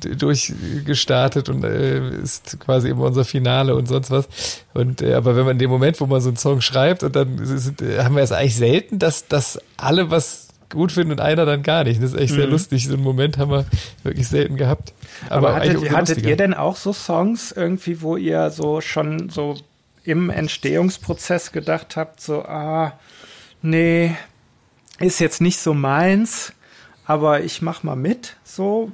durchgestartet 0.00 1.48
und 1.48 1.64
äh, 1.64 2.10
ist 2.20 2.58
quasi 2.60 2.88
immer 2.88 3.04
unser 3.04 3.24
Finale 3.24 3.74
und 3.74 3.86
sonst 3.86 4.10
was. 4.10 4.28
Und 4.74 5.02
äh, 5.02 5.14
aber 5.14 5.36
wenn 5.36 5.44
man 5.44 5.52
in 5.52 5.58
dem 5.58 5.70
Moment, 5.70 6.00
wo 6.00 6.06
man 6.06 6.20
so 6.20 6.28
einen 6.28 6.36
Song 6.36 6.60
schreibt 6.60 7.02
und 7.02 7.16
dann 7.16 7.38
ist, 7.38 7.72
haben 7.98 8.14
wir 8.14 8.22
es 8.22 8.32
eigentlich 8.32 8.56
selten, 8.56 8.98
dass, 8.98 9.26
dass 9.26 9.58
alle 9.76 10.10
was 10.10 10.48
gut 10.70 10.92
finden 10.92 11.12
und 11.12 11.20
einer 11.20 11.46
dann 11.46 11.62
gar 11.62 11.84
nicht. 11.84 12.02
Das 12.02 12.12
ist 12.12 12.20
echt 12.20 12.32
mhm. 12.32 12.36
sehr 12.36 12.46
lustig. 12.46 12.86
So 12.86 12.94
einen 12.94 13.02
Moment 13.02 13.38
haben 13.38 13.50
wir 13.50 13.64
wirklich 14.02 14.28
selten 14.28 14.56
gehabt. 14.56 14.92
Aber, 15.28 15.48
Aber 15.48 15.56
hattet, 15.56 15.90
hattet 15.90 16.22
ihr 16.22 16.36
denn 16.36 16.54
auch 16.54 16.76
so 16.76 16.92
Songs 16.92 17.52
irgendwie, 17.52 18.02
wo 18.02 18.16
ihr 18.16 18.50
so 18.50 18.80
schon 18.80 19.30
so 19.30 19.56
im 20.08 20.30
Entstehungsprozess 20.30 21.52
gedacht 21.52 21.96
habt, 21.96 22.20
so, 22.20 22.42
ah, 22.44 22.98
nee, 23.60 24.16
ist 24.98 25.20
jetzt 25.20 25.40
nicht 25.40 25.58
so 25.58 25.74
meins, 25.74 26.52
aber 27.04 27.42
ich 27.42 27.62
mach 27.62 27.82
mal 27.82 27.96
mit, 27.96 28.36
so, 28.42 28.90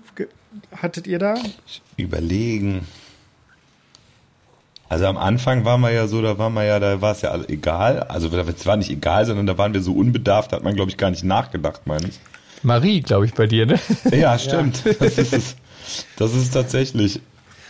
hattet 0.77 1.07
ihr 1.07 1.19
da? 1.19 1.37
Überlegen. 1.97 2.87
Also 4.89 5.07
am 5.07 5.17
Anfang 5.17 5.65
war 5.65 5.79
man 5.79 5.95
ja 5.95 6.07
so, 6.07 6.21
da 6.21 6.37
war 6.39 6.51
man 6.51 6.67
ja, 6.67 6.79
da 6.79 7.01
war 7.01 7.13
es 7.13 7.23
ja 7.23 7.37
egal. 7.49 8.01
Also 8.05 8.29
es 8.29 8.67
war 8.67 8.77
nicht 8.77 8.91
egal, 8.91 9.25
sondern 9.25 9.47
da 9.47 9.57
waren 9.57 9.73
wir 9.73 9.83
so 9.83 9.93
unbedarft, 9.93 10.53
da 10.53 10.57
hat 10.57 10.65
man, 10.65 10.75
glaube 10.75 10.91
ich, 10.91 10.97
gar 10.97 11.11
nicht 11.11 11.25
nachgedacht, 11.25 11.87
meine 11.87 12.09
ich. 12.09 12.21
Marie, 12.63 13.01
glaube 13.01 13.27
ich, 13.27 13.35
bei 13.35 13.47
dir, 13.47 13.67
ne? 13.67 13.79
Ja, 14.13 14.39
stimmt. 14.39 14.85
Ja. 14.85 14.93
Das, 14.99 15.19
ist 15.19 15.33
es. 15.33 15.57
das 16.17 16.35
ist 16.35 16.53
tatsächlich. 16.53 17.21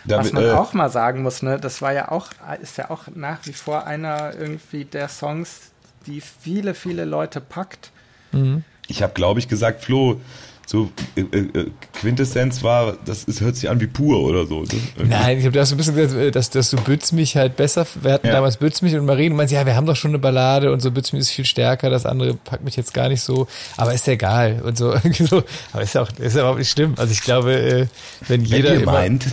Damit, 0.04 0.26
Was 0.26 0.32
man 0.32 0.44
äh, 0.44 0.50
auch 0.50 0.72
mal 0.74 0.90
sagen 0.90 1.22
muss, 1.22 1.42
ne, 1.42 1.58
das 1.58 1.80
war 1.80 1.92
ja 1.92 2.10
auch, 2.10 2.28
ist 2.60 2.76
ja 2.76 2.90
auch 2.90 3.04
nach 3.14 3.38
wie 3.44 3.52
vor 3.52 3.86
einer 3.86 4.34
irgendwie 4.38 4.84
der 4.84 5.08
Songs, 5.08 5.70
die 6.06 6.20
viele, 6.20 6.74
viele 6.74 7.04
Leute 7.04 7.40
packt. 7.40 7.90
Mhm. 8.32 8.64
Ich 8.86 9.02
habe, 9.02 9.14
glaube 9.14 9.40
ich, 9.40 9.48
gesagt, 9.48 9.82
Flo, 9.82 10.20
so 10.66 10.90
äh, 11.16 11.20
äh, 11.20 11.70
Quintessenz 12.00 12.62
war, 12.62 12.96
das 13.04 13.24
ist, 13.24 13.40
hört 13.40 13.56
sich 13.56 13.68
an 13.68 13.80
wie 13.80 13.86
pur 13.86 14.20
oder 14.20 14.46
so. 14.46 14.62
Ne? 14.62 14.68
Nein, 15.04 15.38
ich 15.38 15.44
habe 15.44 15.54
das 15.54 15.68
so 15.68 15.74
ein 15.74 15.78
bisschen 15.78 15.94
gesagt, 15.94 16.20
äh, 16.20 16.30
dass, 16.30 16.50
dass 16.50 16.70
du 16.70 16.76
Bütz 16.76 17.12
mich 17.12 17.36
halt 17.36 17.56
besser, 17.56 17.86
wir 18.00 18.12
hatten 18.12 18.26
ja. 18.26 18.34
damals 18.34 18.56
Bütz 18.56 18.82
mich 18.82 18.94
und 18.94 19.04
Marien 19.04 19.32
und 19.32 19.36
meinst, 19.36 19.52
ja, 19.52 19.66
wir 19.66 19.76
haben 19.76 19.86
doch 19.86 19.96
schon 19.96 20.12
eine 20.12 20.18
Ballade 20.18 20.72
und 20.72 20.80
so 20.80 20.90
Bütz 20.90 21.12
mich 21.12 21.20
ist 21.20 21.30
viel 21.30 21.44
stärker, 21.44 21.90
das 21.90 22.06
andere 22.06 22.34
packt 22.34 22.64
mich 22.64 22.76
jetzt 22.76 22.94
gar 22.94 23.08
nicht 23.08 23.20
so, 23.20 23.46
aber 23.76 23.92
ist 23.94 24.06
ja 24.06 24.14
egal 24.14 24.62
und 24.64 24.78
so. 24.78 24.94
aber 25.72 25.82
ist 25.82 25.94
ja 25.94 26.02
auch, 26.02 26.10
ist 26.18 26.34
ja 26.34 26.40
überhaupt 26.40 26.58
nicht 26.58 26.70
schlimm. 26.70 26.94
Also 26.96 27.12
ich 27.12 27.22
glaube, 27.22 27.54
äh, 27.54 27.86
wenn 28.28 28.44
jeder 28.44 28.70
wenn 28.70 28.76
ihr 28.76 28.82
immer, 28.82 28.92
meint. 28.92 29.26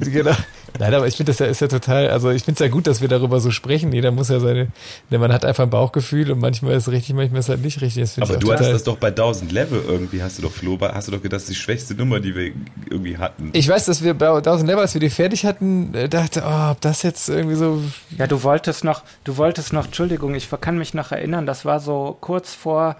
Genau. 0.00 0.32
Nein, 0.78 0.94
aber 0.94 1.06
ich 1.06 1.16
finde 1.16 1.32
das 1.32 1.38
ja, 1.38 1.46
ist 1.46 1.60
ja 1.60 1.68
total, 1.68 2.08
also 2.10 2.30
ich 2.30 2.44
finde 2.44 2.54
es 2.54 2.60
ja 2.60 2.68
gut, 2.68 2.86
dass 2.86 3.00
wir 3.00 3.08
darüber 3.08 3.40
so 3.40 3.50
sprechen. 3.50 3.92
Jeder 3.92 4.10
muss 4.10 4.28
ja 4.28 4.38
seine, 4.38 4.68
denn 5.10 5.20
man 5.20 5.32
hat 5.32 5.44
einfach 5.44 5.64
ein 5.64 5.70
Bauchgefühl 5.70 6.30
und 6.30 6.40
manchmal 6.40 6.74
ist 6.74 6.86
es 6.86 6.92
richtig, 6.92 7.16
manchmal 7.16 7.40
ist 7.40 7.46
es 7.46 7.48
halt 7.50 7.62
nicht 7.62 7.80
richtig. 7.80 8.22
aber 8.22 8.36
du 8.36 8.52
hattest 8.52 8.72
das 8.72 8.84
doch 8.84 8.96
bei 8.96 9.08
1000 9.08 9.50
Level 9.50 9.82
irgendwie, 9.86 10.22
hast 10.22 10.38
du 10.38 10.42
doch, 10.42 10.52
Flo, 10.52 10.78
hast 10.80 11.08
du 11.08 11.12
doch 11.12 11.22
gedacht, 11.22 11.36
das 11.36 11.42
ist 11.44 11.50
die 11.50 11.54
schwächste 11.56 11.94
Nummer, 11.94 12.20
die 12.20 12.34
wir 12.34 12.52
irgendwie 12.90 13.16
hatten. 13.16 13.50
Ich 13.54 13.68
weiß, 13.68 13.86
dass 13.86 14.02
wir 14.02 14.14
bei 14.14 14.28
1000 14.28 14.68
Level, 14.68 14.82
als 14.82 14.94
wir 14.94 15.00
die 15.00 15.10
fertig 15.10 15.44
hatten, 15.44 15.94
äh, 15.94 16.08
dachte, 16.08 16.42
oh, 16.46 16.70
ob 16.70 16.80
das 16.80 17.02
jetzt 17.02 17.28
irgendwie 17.28 17.56
so. 17.56 17.82
Ja, 18.16 18.26
du 18.26 18.42
wolltest 18.42 18.84
noch, 18.84 19.02
du 19.24 19.36
wolltest 19.36 19.72
noch, 19.72 19.86
Entschuldigung, 19.86 20.34
ich 20.34 20.48
kann 20.60 20.78
mich 20.78 20.94
noch 20.94 21.12
erinnern, 21.12 21.46
das 21.46 21.64
war 21.64 21.80
so 21.80 22.16
kurz 22.20 22.54
vor, 22.54 22.96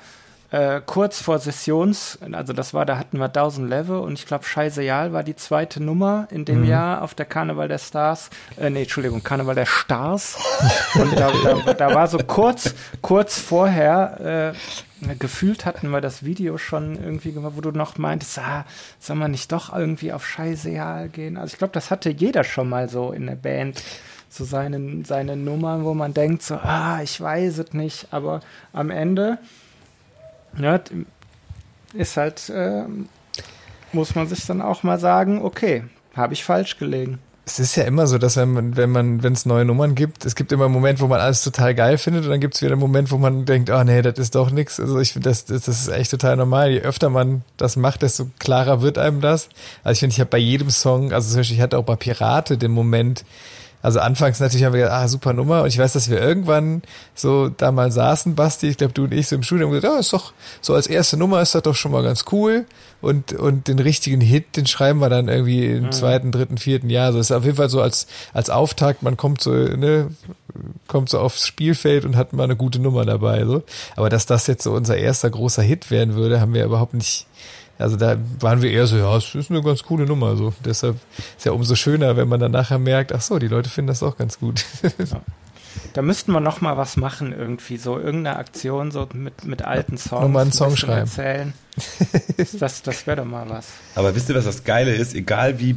äh, 0.50 0.80
kurz 0.84 1.20
vor 1.20 1.38
Sessions, 1.38 2.18
also 2.32 2.52
das 2.52 2.72
war, 2.72 2.86
da 2.86 2.96
hatten 2.96 3.18
wir 3.18 3.26
1000 3.26 3.68
Level 3.68 3.98
und 3.98 4.14
ich 4.14 4.26
glaube 4.26 4.44
Scheißeal 4.44 5.12
war 5.12 5.22
die 5.22 5.36
zweite 5.36 5.82
Nummer 5.82 6.26
in 6.30 6.44
dem 6.44 6.62
mhm. 6.62 6.68
Jahr 6.68 7.02
auf 7.02 7.14
der 7.14 7.26
Karneval 7.26 7.68
der 7.68 7.78
Stars, 7.78 8.30
äh, 8.58 8.70
nee, 8.70 8.82
Entschuldigung, 8.82 9.22
Karneval 9.22 9.54
der 9.54 9.66
Stars. 9.66 10.38
und 10.94 11.18
da, 11.18 11.30
da, 11.44 11.74
da, 11.74 11.94
war 11.94 12.08
so 12.08 12.18
kurz, 12.18 12.74
kurz 13.02 13.38
vorher, 13.38 14.54
äh, 15.04 15.14
gefühlt 15.18 15.66
hatten 15.66 15.90
wir 15.90 16.00
das 16.00 16.24
Video 16.24 16.56
schon 16.56 16.96
irgendwie 16.96 17.32
gemacht, 17.32 17.52
wo 17.56 17.60
du 17.60 17.70
noch 17.70 17.98
meintest, 17.98 18.38
ah, 18.38 18.64
soll 18.98 19.16
man 19.16 19.30
nicht 19.30 19.52
doch 19.52 19.74
irgendwie 19.74 20.12
auf 20.12 20.26
Scheißeal 20.26 21.10
gehen? 21.10 21.36
Also 21.36 21.52
ich 21.52 21.58
glaube, 21.58 21.74
das 21.74 21.90
hatte 21.90 22.10
jeder 22.10 22.42
schon 22.42 22.68
mal 22.68 22.88
so 22.88 23.12
in 23.12 23.26
der 23.26 23.36
Band 23.36 23.82
so 24.30 24.44
seine, 24.44 25.04
seine 25.04 25.36
Nummern, 25.36 25.84
wo 25.84 25.94
man 25.94 26.14
denkt, 26.14 26.42
so, 26.42 26.56
ah, 26.56 27.00
ich 27.02 27.20
weiß 27.20 27.58
es 27.58 27.72
nicht, 27.72 28.08
aber 28.10 28.40
am 28.72 28.90
Ende 28.90 29.38
ja, 30.60 30.80
ist 31.94 32.16
halt, 32.16 32.48
äh, 32.48 32.84
muss 33.92 34.14
man 34.14 34.26
sich 34.26 34.44
dann 34.46 34.62
auch 34.62 34.82
mal 34.82 34.98
sagen, 34.98 35.42
okay, 35.42 35.84
habe 36.14 36.34
ich 36.34 36.44
falsch 36.44 36.78
gelegen. 36.78 37.18
Es 37.46 37.58
ist 37.58 37.76
ja 37.76 37.84
immer 37.84 38.06
so, 38.06 38.18
dass 38.18 38.36
wenn 38.36 38.52
man, 38.52 38.76
wenn 38.76 38.90
man, 38.90 39.22
wenn 39.22 39.32
es 39.32 39.46
neue 39.46 39.64
Nummern 39.64 39.94
gibt, 39.94 40.26
es 40.26 40.34
gibt 40.34 40.52
immer 40.52 40.66
einen 40.66 40.74
Moment, 40.74 41.00
wo 41.00 41.06
man 41.06 41.18
alles 41.18 41.42
total 41.42 41.74
geil 41.74 41.96
findet 41.96 42.24
und 42.24 42.30
dann 42.30 42.40
gibt 42.40 42.54
es 42.54 42.60
wieder 42.60 42.72
einen 42.72 42.80
Moment, 42.80 43.10
wo 43.10 43.16
man 43.16 43.46
denkt, 43.46 43.70
oh 43.70 43.82
nee, 43.84 44.02
das 44.02 44.18
ist 44.18 44.34
doch 44.34 44.50
nichts. 44.50 44.78
Also 44.78 45.00
ich 45.00 45.14
finde, 45.14 45.30
das, 45.30 45.46
das, 45.46 45.62
das 45.62 45.80
ist 45.80 45.88
echt 45.88 46.10
total 46.10 46.36
normal. 46.36 46.70
Je 46.70 46.80
öfter 46.80 47.08
man 47.08 47.42
das 47.56 47.76
macht, 47.76 48.02
desto 48.02 48.28
klarer 48.38 48.82
wird 48.82 48.98
einem 48.98 49.22
das. 49.22 49.48
Also 49.82 49.94
ich 49.94 50.00
finde, 50.00 50.12
ich 50.12 50.20
habe 50.20 50.28
bei 50.28 50.38
jedem 50.38 50.68
Song, 50.68 51.14
also 51.14 51.30
zum 51.30 51.38
Beispiel, 51.38 51.56
ich 51.56 51.62
hatte 51.62 51.78
auch 51.78 51.84
bei 51.84 51.96
Pirate 51.96 52.58
den 52.58 52.72
Moment, 52.72 53.24
also 53.80 54.00
anfangs 54.00 54.40
natürlich 54.40 54.64
haben 54.64 54.72
wir 54.72 54.82
gedacht, 54.82 55.04
ah, 55.04 55.08
super 55.08 55.32
Nummer. 55.32 55.62
Und 55.62 55.68
ich 55.68 55.78
weiß, 55.78 55.92
dass 55.92 56.10
wir 56.10 56.20
irgendwann 56.20 56.82
so 57.14 57.48
da 57.48 57.70
mal 57.70 57.92
saßen, 57.92 58.34
Basti, 58.34 58.68
ich 58.68 58.76
glaube 58.76 58.92
du 58.92 59.04
und 59.04 59.14
ich 59.14 59.28
so 59.28 59.36
im 59.36 59.42
Studium 59.42 59.70
gesagt, 59.70 59.92
ja, 59.92 60.00
ist 60.00 60.12
doch, 60.12 60.32
so 60.60 60.74
als 60.74 60.86
erste 60.86 61.16
Nummer 61.16 61.40
ist 61.40 61.54
das 61.54 61.62
doch 61.62 61.74
schon 61.74 61.92
mal 61.92 62.02
ganz 62.02 62.24
cool. 62.32 62.66
Und, 63.00 63.32
und 63.32 63.68
den 63.68 63.78
richtigen 63.78 64.20
Hit, 64.20 64.56
den 64.56 64.66
schreiben 64.66 64.98
wir 64.98 65.08
dann 65.08 65.28
irgendwie 65.28 65.66
im 65.66 65.84
mhm. 65.84 65.92
zweiten, 65.92 66.32
dritten, 66.32 66.58
vierten 66.58 66.90
Jahr. 66.90 67.06
Also 67.06 67.20
ist 67.20 67.30
auf 67.30 67.44
jeden 67.44 67.56
Fall 67.56 67.68
so 67.68 67.80
als, 67.80 68.08
als 68.32 68.50
Auftakt, 68.50 69.04
man 69.04 69.16
kommt 69.16 69.40
so, 69.40 69.52
ne, 69.52 70.08
kommt 70.88 71.08
so 71.08 71.20
aufs 71.20 71.46
Spielfeld 71.46 72.04
und 72.04 72.16
hat 72.16 72.32
mal 72.32 72.44
eine 72.44 72.56
gute 72.56 72.80
Nummer 72.80 73.04
dabei, 73.04 73.44
so. 73.44 73.62
Aber 73.94 74.08
dass 74.08 74.26
das 74.26 74.48
jetzt 74.48 74.64
so 74.64 74.72
unser 74.72 74.96
erster 74.96 75.30
großer 75.30 75.62
Hit 75.62 75.92
werden 75.92 76.14
würde, 76.14 76.40
haben 76.40 76.54
wir 76.54 76.64
überhaupt 76.64 76.94
nicht, 76.94 77.26
also 77.78 77.96
da 77.96 78.16
waren 78.40 78.60
wir 78.60 78.70
eher 78.70 78.86
so, 78.86 78.96
ja, 78.96 79.16
es 79.16 79.34
ist 79.34 79.50
eine 79.50 79.62
ganz 79.62 79.82
coole 79.84 80.04
Nummer. 80.04 80.36
So. 80.36 80.52
Deshalb 80.64 80.96
ist 81.36 81.46
ja 81.46 81.52
umso 81.52 81.74
schöner, 81.76 82.16
wenn 82.16 82.28
man 82.28 82.40
dann 82.40 82.52
nachher 82.52 82.78
merkt, 82.78 83.12
ach 83.12 83.20
so, 83.20 83.38
die 83.38 83.48
Leute 83.48 83.70
finden 83.70 83.88
das 83.88 84.02
auch 84.02 84.16
ganz 84.16 84.38
gut. 84.38 84.64
Ja. 84.82 85.20
Da 85.92 86.02
müssten 86.02 86.32
wir 86.32 86.40
noch 86.40 86.60
mal 86.60 86.76
was 86.76 86.96
machen 86.96 87.32
irgendwie, 87.32 87.76
so 87.76 87.98
irgendeine 87.98 88.36
Aktion 88.36 88.90
so 88.90 89.08
mit, 89.12 89.44
mit 89.44 89.62
alten 89.62 89.96
Songs. 89.96 90.22
Nochmal 90.22 90.42
einen 90.42 90.52
Song 90.52 90.76
schreiben. 90.76 91.08
Erzählen. 91.08 91.52
Das, 92.58 92.82
das 92.82 93.06
wäre 93.06 93.18
doch 93.18 93.24
mal 93.24 93.48
was. 93.48 93.66
Aber 93.94 94.14
wisst 94.14 94.28
ihr, 94.28 94.34
was 94.34 94.44
das 94.44 94.64
Geile 94.64 94.94
ist? 94.94 95.14
Egal 95.14 95.60
wie 95.60 95.76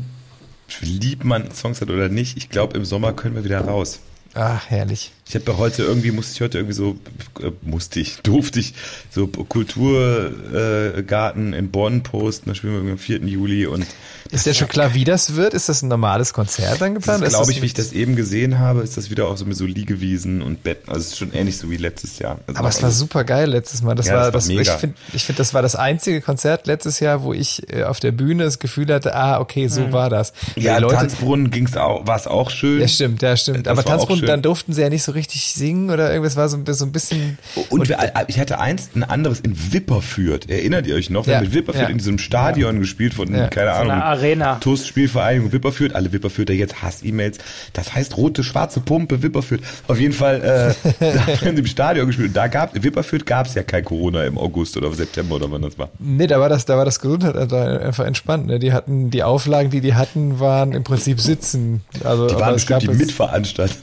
lieb 0.82 1.24
man 1.24 1.52
Songs 1.52 1.82
hat 1.82 1.90
oder 1.90 2.10
nicht, 2.10 2.38
ich 2.38 2.50
glaube, 2.50 2.78
im 2.78 2.86
Sommer 2.86 3.14
können 3.14 3.36
wir 3.36 3.44
wieder 3.44 3.62
raus. 3.62 4.00
Ach, 4.34 4.70
herrlich. 4.70 5.12
Ich 5.32 5.36
habe 5.36 5.58
heute 5.58 5.84
irgendwie, 5.84 6.12
musste 6.12 6.34
ich 6.34 6.42
heute 6.42 6.58
irgendwie 6.58 6.76
so, 6.76 6.98
äh, 7.40 7.52
musste 7.62 8.02
ich, 8.02 8.18
durfte 8.18 8.60
ich, 8.60 8.74
so 9.12 9.28
Kulturgarten 9.28 11.54
äh, 11.54 11.58
in 11.58 11.72
Bonn 11.72 12.04
posten, 12.04 12.50
da 12.50 12.56
spielen 12.56 12.84
wir 12.84 12.92
am 12.92 12.98
4. 12.98 13.20
Juli 13.20 13.66
und. 13.66 13.88
Ist 14.30 14.46
ja 14.46 14.54
schon 14.54 14.68
klar, 14.68 14.94
wie 14.94 15.06
das 15.06 15.36
wird? 15.36 15.54
Ist 15.54 15.70
das 15.70 15.84
ein 15.84 15.88
normales 15.88 16.34
Konzert 16.34 16.82
dann 16.82 16.96
geplant? 16.96 17.24
Glaube 17.24 17.50
ich, 17.50 17.62
wie 17.62 17.66
ich 17.66 17.74
das 17.74 17.94
eben 17.94 18.18
gesehen 18.18 18.60
habe, 18.60 18.82
ist 18.82 18.98
das 18.98 19.10
wieder 19.10 19.30
auch 19.30 19.38
so 19.38 19.46
mit 19.46 19.56
so 19.56 19.66
Liegewiesen 19.66 20.42
und 20.42 20.64
Betten. 20.64 20.90
Also 20.90 21.00
es 21.00 21.08
ist 21.08 21.18
schon 21.18 21.32
ähnlich 21.32 21.58
so 21.58 21.70
wie 21.70 21.78
letztes 21.78 22.20
Jahr. 22.20 22.40
Also 22.48 22.60
Aber 22.60 22.68
es 22.68 22.84
war 22.84 22.92
super 22.92 23.24
geil 23.24 23.50
letztes 23.50 23.82
Mal. 23.82 23.96
Das 23.96 24.08
ja, 24.08 24.16
war, 24.16 24.32
das, 24.32 24.50
war 24.50 24.56
das 24.58 24.68
ich 24.68 24.74
finde, 24.74 24.98
ich 25.14 25.24
finde, 25.24 25.38
das 25.38 25.54
war 25.54 25.62
das 25.62 25.78
einzige 25.78 26.20
Konzert 26.20 26.68
letztes 26.68 27.00
Jahr, 27.00 27.24
wo 27.24 27.32
ich 27.34 27.72
äh, 27.74 27.84
auf 27.84 28.02
der 28.02 28.12
Bühne 28.12 28.44
das 28.44 28.60
Gefühl 28.60 28.94
hatte, 28.94 29.16
ah, 29.16 29.40
okay, 29.40 29.70
so 29.70 29.80
mhm. 29.80 29.94
war 29.94 30.10
das. 30.10 30.34
Ja, 30.58 30.78
Leute, 30.78 30.96
Tanzbrunnen 30.96 31.52
ging's 31.52 31.78
auch, 31.78 32.06
war 32.06 32.18
es 32.18 32.28
auch 32.28 32.50
schön. 32.50 32.82
Ja, 32.82 32.90
stimmt, 32.90 33.22
ja, 33.22 33.38
stimmt. 33.38 33.68
Das 33.68 33.72
Aber 33.72 33.86
Tanzbrunnen, 33.86 34.26
dann 34.26 34.42
durften 34.42 34.74
sie 34.74 34.82
ja 34.82 34.90
nicht 34.90 35.04
so 35.04 35.14
richtig 35.14 35.21
singen 35.30 35.90
oder 35.90 36.10
irgendwas 36.10 36.36
war 36.36 36.50
so, 36.50 36.58
so 36.66 36.86
ein 36.86 36.92
bisschen. 36.92 37.38
Und, 37.70 37.90
und 37.90 37.96
ich 38.28 38.40
hatte 38.40 38.60
eins, 38.60 38.90
ein 38.96 39.04
anderes 39.04 39.40
in 39.40 39.56
Wipperfürth. 39.74 40.50
Erinnert 40.50 40.88
ihr 40.88 40.96
euch 40.96 41.10
noch? 41.10 41.26
Wir 41.26 41.34
ja, 41.34 41.40
haben 41.40 41.46
mit 41.46 41.54
Wipperfürth 41.54 41.84
ja. 41.84 41.90
in 41.90 41.98
diesem 41.98 42.18
Stadion 42.18 42.76
ja. 42.76 42.80
gespielt 42.82 43.14
von, 43.14 43.28
keine 43.50 43.72
Ahnung. 43.74 43.92
Arena. 43.92 44.56
TUS 44.56 44.88
Spielvereinigung 44.88 45.52
Wipperfürth. 45.52 45.96
Alle 45.96 46.12
Wipperfürther 46.12 46.54
jetzt 46.54 46.82
Hass-E-Mails. 46.82 47.38
Das 47.74 47.94
heißt 47.94 48.18
rote, 48.18 48.44
schwarze 48.44 48.80
Pumpe 48.80 49.22
Wipperfürth. 49.22 49.62
Auf 49.88 50.00
jeden 50.00 50.14
Fall, 50.14 50.76
äh, 50.82 50.90
da 51.00 51.28
haben 51.28 51.42
wir 51.42 51.58
im 51.58 51.66
Stadion 51.66 52.08
gespielt. 52.08 52.32
Da 52.34 52.48
gab, 52.48 52.82
Wipperfürth 52.82 53.26
gab 53.26 53.48
es 53.48 53.54
ja 53.54 53.64
kein 53.64 53.86
Corona 53.86 54.24
im 54.24 54.38
August 54.38 54.78
oder 54.78 54.92
September 54.94 55.36
oder 55.36 55.52
wann 55.52 55.62
das 55.62 55.78
war. 55.78 55.90
Nee, 56.00 56.28
da 56.28 56.40
war 56.40 56.50
das, 56.50 56.66
da 56.66 56.78
war 56.78 56.86
das 56.86 57.00
Gesundheit 57.00 57.36
einfach 57.36 58.06
entspannt. 58.06 58.48
Ne? 58.48 58.60
Die 58.60 58.74
hatten, 58.74 59.10
die 59.10 59.24
Auflagen, 59.24 59.70
die 59.70 59.82
die 59.82 59.94
hatten, 59.96 60.40
waren 60.40 60.74
im 60.74 60.84
Prinzip 60.84 61.20
sitzen. 61.20 61.82
Also, 62.04 62.28
die 62.28 62.36
waren 62.36 62.54
bestimmt 62.54 62.84
die 62.84 62.88
Mitveranstalter. 62.90 63.74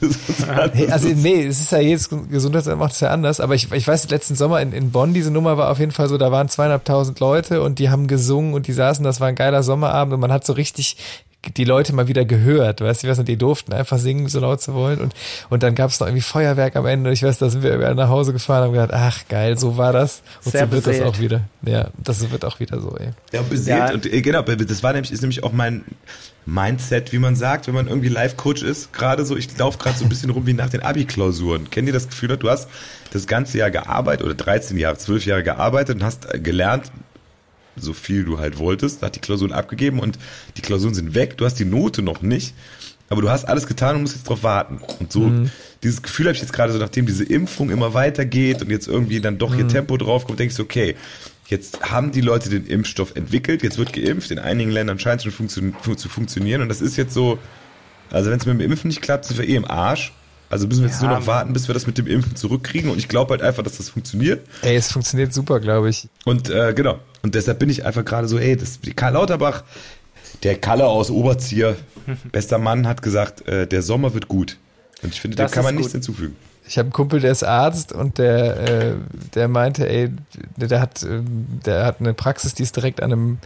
also, 0.89 1.07
nee, 1.09 1.28
es 1.33 1.59
ist 1.59 1.71
ja 1.71 1.79
jedes 1.79 2.09
Gesundheitsamt 2.09 2.79
macht 2.79 2.93
es 2.93 2.99
ja 2.99 3.09
anders, 3.09 3.39
aber 3.39 3.55
ich, 3.55 3.71
ich 3.71 3.87
weiß, 3.87 4.09
letzten 4.09 4.35
Sommer 4.35 4.61
in, 4.61 4.73
in 4.73 4.91
Bonn, 4.91 5.13
diese 5.13 5.31
Nummer 5.31 5.57
war 5.57 5.69
auf 5.69 5.79
jeden 5.79 5.91
Fall 5.91 6.07
so, 6.07 6.17
da 6.17 6.31
waren 6.31 6.49
zweieinhalbtausend 6.49 7.19
Leute 7.19 7.61
und 7.61 7.79
die 7.79 7.89
haben 7.89 8.07
gesungen 8.07 8.53
und 8.53 8.67
die 8.67 8.73
saßen, 8.73 9.03
das 9.03 9.19
war 9.19 9.27
ein 9.27 9.35
geiler 9.35 9.63
Sommerabend 9.63 10.13
und 10.13 10.19
man 10.19 10.31
hat 10.31 10.45
so 10.45 10.53
richtig 10.53 10.97
die 11.55 11.63
Leute 11.63 11.93
mal 11.93 12.07
wieder 12.07 12.25
gehört, 12.25 12.81
weißt 12.81 13.01
du, 13.01 13.07
ich 13.07 13.11
weiß 13.11 13.17
nicht, 13.19 13.29
die 13.29 13.37
durften 13.37 13.71
einfach 13.71 13.97
singen, 13.97 14.27
so 14.27 14.41
laut 14.41 14.61
zu 14.61 14.73
wollen 14.73 14.99
und, 14.99 15.13
und 15.49 15.63
dann 15.63 15.73
gab 15.73 15.89
es 15.89 15.99
noch 15.99 16.07
irgendwie 16.07 16.21
Feuerwerk 16.21 16.75
am 16.75 16.85
Ende 16.85 17.09
und 17.09 17.13
ich 17.13 17.23
weiß, 17.23 17.37
da 17.37 17.49
sind 17.49 17.63
wir 17.63 17.77
nach 17.93 18.09
Hause 18.09 18.33
gefahren 18.33 18.69
und 18.69 18.77
haben 18.77 18.87
gedacht, 18.87 18.91
ach 18.93 19.27
geil, 19.29 19.57
so 19.57 19.77
war 19.77 19.93
das 19.93 20.21
und 20.43 20.51
Sehr 20.51 20.65
so 20.65 20.71
wird 20.73 20.83
beseelt. 20.83 21.05
das 21.05 21.15
auch 21.15 21.19
wieder. 21.19 21.41
Ja, 21.61 21.89
das 21.97 22.29
wird 22.29 22.43
auch 22.43 22.59
wieder 22.59 22.81
so, 22.81 22.95
ey. 22.97 23.11
Ja, 23.31 23.41
beseelt 23.41 23.79
ja. 23.79 23.93
und 23.93 24.05
äh, 24.05 24.21
genau, 24.21 24.41
das 24.41 24.83
war 24.83 24.91
nämlich, 24.91 25.13
ist 25.13 25.21
nämlich 25.21 25.43
auch 25.43 25.53
mein 25.53 25.83
Mindset, 26.45 27.13
wie 27.13 27.19
man 27.19 27.35
sagt, 27.35 27.67
wenn 27.67 27.73
man 27.73 27.87
irgendwie 27.87 28.09
Live-Coach 28.09 28.63
ist, 28.63 28.91
gerade 28.91 29.25
so, 29.25 29.37
ich 29.37 29.57
laufe 29.57 29.77
gerade 29.77 29.97
so 29.97 30.05
ein 30.05 30.09
bisschen 30.09 30.31
rum 30.31 30.45
wie 30.45 30.53
nach 30.53 30.69
den 30.69 30.81
Abi-Klausuren. 30.81 31.69
Kennt 31.69 31.87
ihr 31.87 31.93
das 31.93 32.09
Gefühl, 32.09 32.35
du 32.35 32.49
hast 32.49 32.67
das 33.13 33.27
ganze 33.27 33.57
Jahr 33.57 33.71
gearbeitet 33.71 34.25
oder 34.25 34.35
13 34.35 34.77
Jahre, 34.77 34.97
12 34.97 35.25
Jahre 35.25 35.43
gearbeitet 35.43 35.95
und 35.95 36.03
hast 36.03 36.27
gelernt, 36.43 36.91
so 37.81 37.93
viel 37.93 38.23
du 38.23 38.39
halt 38.39 38.57
wolltest, 38.57 39.01
hat 39.01 39.15
die 39.15 39.19
Klausuren 39.19 39.51
abgegeben 39.51 39.99
und 39.99 40.17
die 40.57 40.61
Klausuren 40.61 40.93
sind 40.93 41.13
weg, 41.15 41.37
du 41.37 41.45
hast 41.45 41.55
die 41.55 41.65
Note 41.65 42.01
noch 42.01 42.21
nicht, 42.21 42.53
aber 43.09 43.21
du 43.21 43.29
hast 43.29 43.45
alles 43.45 43.67
getan 43.67 43.95
und 43.95 44.01
musst 44.03 44.15
jetzt 44.15 44.29
drauf 44.29 44.43
warten. 44.43 44.79
Und 44.99 45.11
so, 45.11 45.21
mhm. 45.21 45.51
dieses 45.83 46.01
Gefühl 46.01 46.27
habe 46.27 46.35
ich 46.35 46.41
jetzt 46.41 46.53
gerade 46.53 46.71
so, 46.71 46.79
nachdem 46.79 47.05
diese 47.05 47.23
Impfung 47.23 47.69
immer 47.69 47.93
weitergeht 47.93 48.61
und 48.61 48.69
jetzt 48.69 48.87
irgendwie 48.87 49.19
dann 49.19 49.37
doch 49.37 49.55
hier 49.55 49.63
mhm. 49.63 49.69
Tempo 49.69 49.97
draufkommt, 49.97 50.39
denke 50.39 50.51
ich 50.51 50.55
so, 50.55 50.63
okay, 50.63 50.95
jetzt 51.47 51.81
haben 51.91 52.11
die 52.11 52.21
Leute 52.21 52.49
den 52.49 52.65
Impfstoff 52.67 53.15
entwickelt, 53.15 53.63
jetzt 53.63 53.77
wird 53.77 53.93
geimpft, 53.93 54.29
in 54.31 54.39
einigen 54.39 54.69
Ländern 54.69 54.99
scheint 54.99 55.25
es 55.25 55.33
schon 55.33 55.49
funktio 55.49 55.95
zu 55.95 56.09
funktionieren 56.09 56.61
und 56.61 56.69
das 56.69 56.81
ist 56.81 56.95
jetzt 56.95 57.13
so, 57.13 57.39
also 58.11 58.29
wenn 58.29 58.39
es 58.39 58.45
mit 58.45 58.59
dem 58.59 58.71
Impfen 58.71 58.89
nicht 58.89 59.01
klappt, 59.01 59.25
sind 59.25 59.37
wir 59.37 59.47
eh 59.47 59.55
im 59.55 59.65
Arsch. 59.65 60.13
Also 60.49 60.67
müssen 60.67 60.81
wir 60.81 60.89
jetzt 60.89 61.01
ja, 61.01 61.07
nur 61.07 61.19
noch 61.19 61.27
warten, 61.27 61.53
bis 61.53 61.67
wir 61.67 61.73
das 61.73 61.85
mit 61.85 61.97
dem 61.97 62.07
Impfen 62.07 62.35
zurückkriegen. 62.35 62.89
Und 62.89 62.97
ich 62.97 63.07
glaube 63.07 63.31
halt 63.31 63.41
einfach, 63.41 63.63
dass 63.63 63.77
das 63.77 63.89
funktioniert. 63.89 64.45
Ey, 64.63 64.75
es 64.75 64.91
funktioniert 64.91 65.33
super, 65.33 65.59
glaube 65.59 65.89
ich. 65.89 66.07
Und 66.25 66.49
äh, 66.49 66.73
genau. 66.73 66.99
Und 67.21 67.35
deshalb 67.35 67.59
bin 67.59 67.69
ich 67.69 67.85
einfach 67.85 68.03
gerade 68.03 68.27
so, 68.27 68.39
ey, 68.39 68.57
das, 68.57 68.79
Karl 68.95 69.13
Lauterbach, 69.13 69.63
der 70.43 70.55
Kalle 70.57 70.85
aus 70.85 71.11
Oberzieher, 71.11 71.75
bester 72.31 72.57
Mann, 72.57 72.87
hat 72.87 73.01
gesagt, 73.01 73.47
äh, 73.47 73.67
der 73.67 73.83
Sommer 73.83 74.13
wird 74.13 74.27
gut. 74.27 74.57
Und 75.03 75.13
ich 75.13 75.21
finde, 75.21 75.37
da 75.37 75.47
kann 75.47 75.63
man 75.63 75.75
gut. 75.75 75.79
nichts 75.79 75.93
hinzufügen. 75.93 76.35
Ich 76.69 76.77
habe 76.77 76.85
einen 76.85 76.93
Kumpel, 76.93 77.19
der 77.19 77.31
ist 77.31 77.43
Arzt 77.43 77.93
und 77.93 78.19
der, 78.19 78.59
äh, 78.59 78.93
der 79.33 79.47
meinte, 79.47 79.89
ey, 79.89 80.11
der 80.55 80.79
hat, 80.79 81.01
ähm, 81.01 81.47
der 81.65 81.83
hat 81.83 81.99
eine 81.99 82.13
Praxis, 82.13 82.53
die 82.53 82.61
ist 82.61 82.75
direkt 82.75 83.01
an 83.01 83.11
einem 83.11 83.37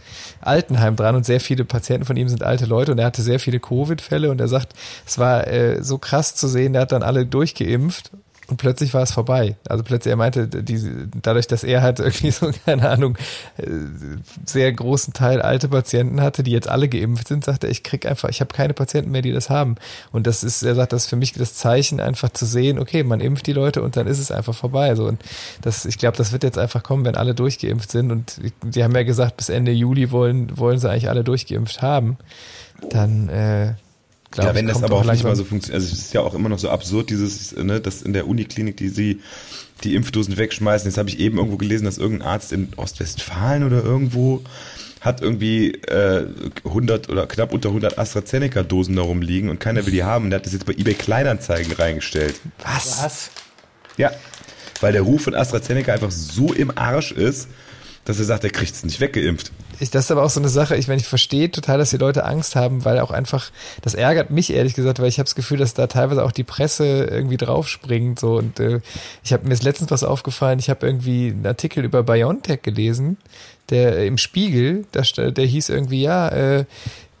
Altenheim 0.42 0.94
dran 0.94 1.16
und 1.16 1.24
sehr 1.24 1.40
viele 1.40 1.64
Patienten 1.64 2.04
von 2.04 2.18
ihm 2.18 2.28
sind 2.28 2.42
alte 2.42 2.66
Leute 2.66 2.92
und 2.92 2.98
er 2.98 3.06
hatte 3.06 3.22
sehr 3.22 3.40
viele 3.40 3.60
Covid-Fälle 3.60 4.30
und 4.30 4.42
er 4.42 4.48
sagt, 4.48 4.74
es 5.06 5.16
war 5.16 5.46
äh, 5.46 5.82
so 5.82 5.96
krass 5.96 6.34
zu 6.34 6.48
sehen, 6.48 6.74
der 6.74 6.82
hat 6.82 6.92
dann 6.92 7.02
alle 7.02 7.24
durchgeimpft 7.24 8.10
und 8.48 8.58
plötzlich 8.58 8.92
war 8.92 9.02
es 9.02 9.12
vorbei. 9.12 9.56
Also 9.68 9.82
plötzlich, 9.82 10.10
er 10.10 10.16
meinte, 10.16 10.46
die, 10.48 11.08
dadurch, 11.22 11.46
dass 11.46 11.64
er 11.64 11.82
halt 11.82 11.98
irgendwie 12.00 12.30
so, 12.30 12.50
keine 12.64 12.88
Ahnung, 12.88 13.16
äh, 13.56 13.66
sehr 14.44 14.72
großen 14.72 15.14
Teil 15.14 15.40
alte 15.40 15.68
Patienten 15.68 16.20
hatte, 16.20 16.42
die 16.42 16.50
jetzt 16.50 16.68
alle 16.68 16.88
geimpft 16.88 17.28
sind, 17.28 17.44
sagte 17.44 17.66
er, 17.66 17.70
ich 17.70 17.82
krieg 17.82 18.06
einfach, 18.06 18.28
ich 18.28 18.40
habe 18.40 18.54
keine 18.54 18.74
Patienten 18.74 19.10
mehr, 19.10 19.22
die 19.22 19.32
das 19.32 19.48
haben. 19.48 19.76
Und 20.12 20.26
das 20.26 20.44
ist, 20.44 20.62
er 20.62 20.74
sagt, 20.74 20.92
das 20.92 21.04
ist 21.04 21.08
für 21.08 21.16
mich 21.16 21.32
das 21.32 21.54
Zeichen, 21.54 22.00
einfach 22.00 22.30
zu 22.30 22.44
sehen, 22.44 22.78
okay, 22.78 23.02
man 23.02 23.20
impft 23.20 23.46
die 23.46 23.52
Leute 23.52 23.82
und 23.82 23.96
dann 23.96 24.06
ist 24.06 24.18
es 24.18 24.30
einfach 24.30 24.54
vorbei. 24.54 24.94
So, 24.94 25.06
und 25.06 25.22
das, 25.62 25.86
ich 25.86 25.98
glaube, 25.98 26.16
das 26.16 26.32
wird 26.32 26.44
jetzt 26.44 26.58
einfach 26.58 26.82
kommen, 26.82 27.04
wenn 27.04 27.16
alle 27.16 27.34
durchgeimpft 27.34 27.90
sind. 27.90 28.10
Und 28.10 28.40
die 28.62 28.84
haben 28.84 28.94
ja 28.94 29.04
gesagt, 29.04 29.38
bis 29.38 29.48
Ende 29.48 29.72
Juli 29.72 30.10
wollen, 30.10 30.56
wollen 30.58 30.78
sie 30.78 30.90
eigentlich 30.90 31.08
alle 31.08 31.24
durchgeimpft 31.24 31.80
haben. 31.80 32.18
Dann, 32.90 33.28
äh, 33.28 33.74
glaube 34.34 34.50
Ja, 34.50 34.54
wenn 34.54 34.66
das 34.66 34.82
aber 34.82 34.96
auch 34.96 35.04
nicht 35.10 35.24
mal 35.24 35.36
so 35.36 35.44
funktioniert. 35.44 35.82
Also 35.82 35.92
es 35.92 35.98
ist 35.98 36.14
ja 36.14 36.20
auch 36.20 36.34
immer 36.34 36.48
noch 36.48 36.58
so 36.58 36.68
absurd, 36.68 37.10
dieses, 37.10 37.54
ne, 37.56 37.80
dass 37.80 38.02
in 38.02 38.12
der 38.12 38.28
Uniklinik, 38.28 38.76
die 38.76 38.88
sie 38.88 39.20
die 39.82 39.94
Impfdosen 39.94 40.36
wegschmeißen. 40.36 40.88
Jetzt 40.88 40.98
habe 40.98 41.08
ich 41.08 41.18
eben 41.18 41.38
irgendwo 41.38 41.56
gelesen, 41.56 41.84
dass 41.84 41.98
irgendein 41.98 42.28
Arzt 42.28 42.52
in 42.52 42.68
Ostwestfalen 42.76 43.64
oder 43.64 43.82
irgendwo 43.82 44.42
hat 45.00 45.20
irgendwie 45.20 45.72
äh, 45.72 46.26
100 46.64 47.10
oder 47.10 47.26
knapp 47.26 47.52
unter 47.52 47.68
100 47.68 47.98
AstraZeneca-Dosen 47.98 48.96
da 48.96 49.02
rumliegen 49.02 49.50
und 49.50 49.60
keiner 49.60 49.84
will 49.84 49.92
die 49.92 50.02
haben. 50.02 50.24
Und 50.24 50.30
der 50.30 50.38
hat 50.38 50.46
das 50.46 50.54
jetzt 50.54 50.64
bei 50.64 50.72
eBay 50.72 50.94
Kleinanzeigen 50.94 51.72
reingestellt. 51.72 52.36
Was? 52.62 53.02
Was? 53.02 53.30
Ja, 53.98 54.12
weil 54.80 54.92
der 54.92 55.02
Ruf 55.02 55.24
von 55.24 55.34
AstraZeneca 55.34 55.92
einfach 55.92 56.10
so 56.10 56.52
im 56.52 56.76
Arsch 56.76 57.12
ist, 57.12 57.48
dass 58.04 58.18
er 58.18 58.24
sagt, 58.24 58.44
er 58.44 58.50
kriegt 58.50 58.74
es 58.74 58.84
nicht 58.84 59.00
weggeimpft. 59.00 59.52
Ich, 59.80 59.90
das 59.90 60.04
ist 60.04 60.10
aber 60.12 60.22
auch 60.22 60.30
so 60.30 60.38
eine 60.38 60.48
Sache, 60.48 60.76
ich 60.76 60.86
meine, 60.86 61.00
ich 61.00 61.06
verstehe 61.08 61.50
total, 61.50 61.78
dass 61.78 61.90
die 61.90 61.96
Leute 61.96 62.24
Angst 62.24 62.54
haben, 62.54 62.84
weil 62.84 63.00
auch 63.00 63.10
einfach, 63.10 63.50
das 63.82 63.94
ärgert 63.94 64.30
mich 64.30 64.52
ehrlich 64.52 64.74
gesagt, 64.74 65.00
weil 65.00 65.08
ich 65.08 65.18
habe 65.18 65.24
das 65.24 65.34
Gefühl, 65.34 65.58
dass 65.58 65.74
da 65.74 65.86
teilweise 65.88 66.24
auch 66.24 66.30
die 66.32 66.44
Presse 66.44 66.84
irgendwie 67.10 67.36
draufspringt 67.38 68.20
so 68.20 68.36
und 68.38 68.60
äh, 68.60 68.80
ich 69.24 69.32
habe 69.32 69.46
mir 69.48 69.52
ist 69.54 69.64
letztens 69.64 69.90
was 69.90 70.04
aufgefallen, 70.04 70.58
ich 70.60 70.70
habe 70.70 70.86
irgendwie 70.86 71.30
einen 71.30 71.46
Artikel 71.46 71.84
über 71.84 72.02
BioNTech 72.04 72.62
gelesen, 72.62 73.16
der 73.70 73.96
äh, 73.98 74.06
im 74.06 74.18
Spiegel, 74.18 74.84
sta- 75.02 75.30
der 75.32 75.46
hieß 75.46 75.70
irgendwie, 75.70 76.02
ja, 76.02 76.28
äh, 76.28 76.64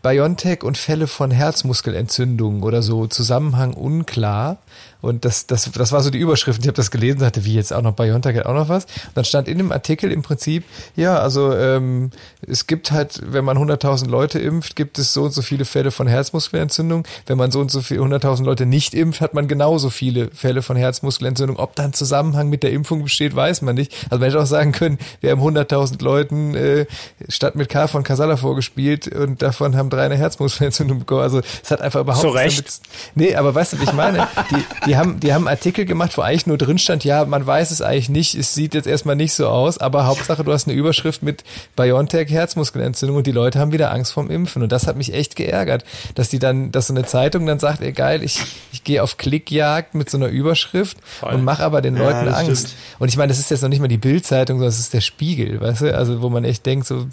BioNTech 0.02 0.62
und 0.62 0.76
Fälle 0.76 1.06
von 1.06 1.30
Herzmuskelentzündungen 1.30 2.62
oder 2.62 2.82
so, 2.82 3.06
Zusammenhang 3.06 3.72
unklar. 3.74 4.58
Und 5.04 5.24
das, 5.24 5.46
das, 5.46 5.70
das 5.72 5.92
war 5.92 6.00
so 6.02 6.10
die 6.10 6.18
Überschrift. 6.18 6.60
Ich 6.62 6.66
habe 6.66 6.76
das 6.76 6.90
gelesen, 6.90 7.20
dachte, 7.20 7.44
wie 7.44 7.54
jetzt 7.54 7.72
auch 7.72 7.82
noch 7.82 7.92
BioNTech 7.92 8.36
hat 8.38 8.46
auch 8.46 8.54
noch 8.54 8.68
was. 8.68 8.84
Und 8.84 9.16
dann 9.16 9.24
stand 9.24 9.48
in 9.48 9.58
dem 9.58 9.70
Artikel 9.72 10.10
im 10.10 10.22
Prinzip, 10.22 10.64
ja, 10.96 11.18
also 11.18 11.52
ähm, 11.54 12.10
es 12.46 12.66
gibt 12.66 12.90
halt, 12.90 13.20
wenn 13.24 13.44
man 13.44 13.58
100.000 13.58 14.08
Leute 14.08 14.38
impft, 14.38 14.76
gibt 14.76 14.98
es 14.98 15.12
so 15.12 15.24
und 15.24 15.32
so 15.32 15.42
viele 15.42 15.64
Fälle 15.64 15.90
von 15.90 16.06
Herzmuskelentzündung. 16.06 17.06
Wenn 17.26 17.36
man 17.38 17.50
so 17.50 17.60
und 17.60 17.70
so 17.70 17.80
viele 17.82 18.00
100.000 18.00 18.44
Leute 18.44 18.66
nicht 18.66 18.94
impft, 18.94 19.20
hat 19.20 19.34
man 19.34 19.46
genauso 19.48 19.90
viele 19.90 20.30
Fälle 20.30 20.62
von 20.62 20.76
Herzmuskelentzündung. 20.76 21.56
Ob 21.58 21.74
da 21.76 21.84
ein 21.84 21.92
Zusammenhang 21.92 22.48
mit 22.48 22.62
der 22.62 22.72
Impfung 22.72 23.02
besteht, 23.02 23.36
weiß 23.36 23.62
man 23.62 23.74
nicht. 23.74 23.92
Also 24.10 24.18
man 24.20 24.30
hätte 24.30 24.40
auch 24.40 24.46
sagen 24.46 24.72
können, 24.72 24.98
wir 25.20 25.30
haben 25.30 25.40
100.000 25.42 26.02
Leuten 26.02 26.54
äh, 26.54 26.86
statt 27.28 27.56
mit 27.56 27.68
K 27.68 27.88
von 27.88 28.02
Casala 28.02 28.36
vorgespielt 28.36 29.08
und 29.08 29.42
davon 29.42 29.76
haben 29.76 29.90
drei 29.90 30.04
eine 30.06 30.16
Herzmuskelentzündung 30.16 31.00
bekommen. 31.00 31.20
Also 31.22 31.40
es 31.62 31.70
hat 31.70 31.80
einfach 31.80 32.00
überhaupt 32.00 32.22
Zu 32.22 32.28
Recht. 32.30 32.58
damit- 32.58 32.80
Nee, 33.14 33.34
aber 33.36 33.54
weißt 33.54 33.74
du, 33.74 33.80
wie 33.80 33.84
ich 33.84 33.92
meine? 33.92 34.26
Die, 34.50 34.64
die, 34.86 34.93
haben, 34.96 35.20
die 35.20 35.32
haben 35.32 35.48
Artikel 35.48 35.84
gemacht, 35.84 36.16
wo 36.16 36.22
eigentlich 36.22 36.46
nur 36.46 36.58
drin 36.58 36.78
stand, 36.78 37.04
ja, 37.04 37.24
man 37.24 37.46
weiß 37.46 37.70
es 37.70 37.80
eigentlich 37.82 38.08
nicht, 38.08 38.34
es 38.34 38.54
sieht 38.54 38.74
jetzt 38.74 38.86
erstmal 38.86 39.16
nicht 39.16 39.32
so 39.32 39.48
aus, 39.48 39.78
aber 39.78 40.06
Hauptsache, 40.06 40.44
du 40.44 40.52
hast 40.52 40.66
eine 40.68 40.76
Überschrift 40.76 41.22
mit 41.22 41.44
BioNTech 41.76 42.30
Herzmuskelentzündung 42.30 43.16
und 43.18 43.26
die 43.26 43.32
Leute 43.32 43.58
haben 43.58 43.72
wieder 43.72 43.90
Angst 43.92 44.12
vorm 44.12 44.30
Impfen. 44.30 44.62
Und 44.62 44.72
das 44.72 44.86
hat 44.86 44.96
mich 44.96 45.12
echt 45.14 45.36
geärgert, 45.36 45.84
dass 46.14 46.28
die 46.28 46.38
dann, 46.38 46.72
dass 46.72 46.88
so 46.88 46.94
eine 46.94 47.04
Zeitung 47.04 47.46
dann 47.46 47.58
sagt, 47.58 47.80
ey 47.82 47.92
geil, 47.92 48.22
ich, 48.22 48.40
ich 48.72 48.84
gehe 48.84 49.02
auf 49.02 49.16
Klickjagd 49.16 49.94
mit 49.94 50.10
so 50.10 50.16
einer 50.18 50.28
Überschrift 50.28 50.96
und 51.22 51.44
mache 51.44 51.62
aber 51.62 51.80
den 51.82 51.96
Ja, 51.96 52.02
Leuten 52.04 52.26
das 52.26 52.34
Angst. 52.36 52.68
stimmt. 52.68 52.74
Und 53.00 53.08
ich 53.08 53.16
meine, 53.16 53.28
das 53.28 53.38
ist 53.38 53.50
jetzt 53.50 53.62
noch 53.62 53.68
nicht 53.68 53.80
mal 53.80 53.88
die 53.88 53.96
Bildzeitung, 53.98 54.58
sondern 54.58 54.68
es 54.70 54.78
ist 54.78 54.92
der 54.94 55.00
Spiegel, 55.00 55.60
weißt 55.60 55.82
du? 55.82 55.96
Also 55.96 56.22
wo 56.22 56.28
man 56.28 56.44
echt 56.44 56.64
denkt, 56.66 56.86
so, 56.86 57.06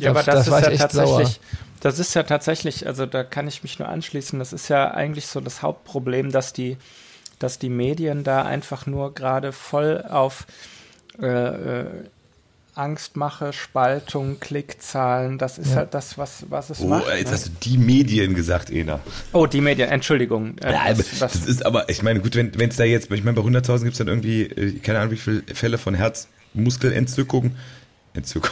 Ja, 0.00 0.10
aber 0.10 0.22
da- 0.22 0.32
das, 0.32 0.50
war 0.50 0.60
ist 0.60 0.68
ich 0.72 0.78
ja 0.78 0.84
echt 0.86 0.92
sauer. 0.94 1.30
Das 1.86 1.98
ist 1.98 2.14
ja 2.14 2.22
tatsächlich, 2.24 2.86
also 2.86 3.06
da 3.06 3.22
kann 3.24 3.46
ich 3.48 3.62
mich 3.62 3.78
nur 3.78 3.88
anschließen, 3.88 4.38
das 4.38 4.52
ist 4.52 4.68
ja 4.68 4.90
eigentlich 4.90 5.26
so 5.26 5.40
das 5.40 5.62
Hauptproblem, 5.62 6.32
dass 6.32 6.52
die, 6.52 6.76
dass 7.38 7.58
die 7.58 7.68
Medien 7.70 8.24
da 8.24 8.42
einfach 8.42 8.86
nur 8.86 9.14
gerade 9.14 9.52
voll 9.52 10.04
auf 10.08 10.46
äh, 11.22 11.26
äh, 11.26 11.86
Angstmache, 12.74 13.54
Spaltung, 13.54 14.38
Klickzahlen, 14.38 15.38
das 15.38 15.56
ist 15.58 15.70
Ja. 15.70 15.76
halt 15.76 15.94
das, 15.94 16.18
was, 16.18 16.44
was 16.50 16.68
es 16.68 16.80
Oh, 16.80 16.88
macht. 16.88 17.06
jetzt 17.16 17.28
ne? 17.28 17.32
hast 17.32 17.46
du 17.46 17.50
die 17.62 17.78
Medien 17.78 18.34
gesagt, 18.34 18.68
Ena. 18.68 19.00
Oh, 19.32 19.46
die 19.46 19.62
Medien, 19.62 19.88
Entschuldigung. 19.88 20.58
Äh, 20.58 20.72
Ja, 20.72 20.80
aber 20.82 20.94
das, 20.94 21.18
das, 21.18 21.32
das 21.32 21.46
ist 21.46 21.64
aber, 21.64 21.88
ich 21.88 22.02
meine, 22.02 22.20
gut, 22.20 22.36
wenn 22.36 22.52
es 22.68 22.76
da 22.76 22.84
jetzt, 22.84 23.10
ich 23.10 23.24
meine, 23.24 23.40
bei 23.40 23.48
100.000 23.48 23.78
gibt 23.84 23.92
es 23.92 23.98
dann 23.98 24.08
irgendwie, 24.08 24.42
äh, 24.42 24.78
keine 24.80 24.98
Ahnung, 24.98 25.12
wie 25.12 25.16
viele 25.16 25.42
Fälle 25.54 25.78
von 25.78 25.94
Herzmuskelentzückung. 25.94 27.56
Entzückung. 28.16 28.50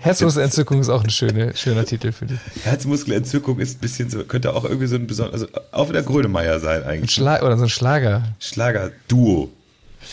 Herzmuskelentzündung 0.00 0.80
ist 0.80 0.88
auch 0.88 1.02
ein 1.04 1.10
schöne, 1.10 1.56
schöner 1.56 1.84
Titel 1.84 2.12
für 2.12 2.26
dich. 2.26 2.38
Herzmuskelentzückung 2.64 3.58
ist 3.58 3.78
ein 3.78 3.80
bisschen 3.80 4.10
so, 4.10 4.24
könnte 4.24 4.54
auch 4.54 4.64
irgendwie 4.64 4.86
so 4.86 4.96
ein 4.96 5.06
besonderes, 5.06 5.42
also 5.42 5.60
auch 5.72 5.88
wieder 5.88 6.02
Grönemeyer 6.02 6.60
sein 6.60 6.82
Ein 6.82 6.88
eigentlich. 6.88 7.12
Schlag 7.12 7.42
oder 7.42 7.56
so 7.56 7.64
ein 7.64 7.68
Schlager. 7.68 8.22
Schlager-Duo. 8.40 9.50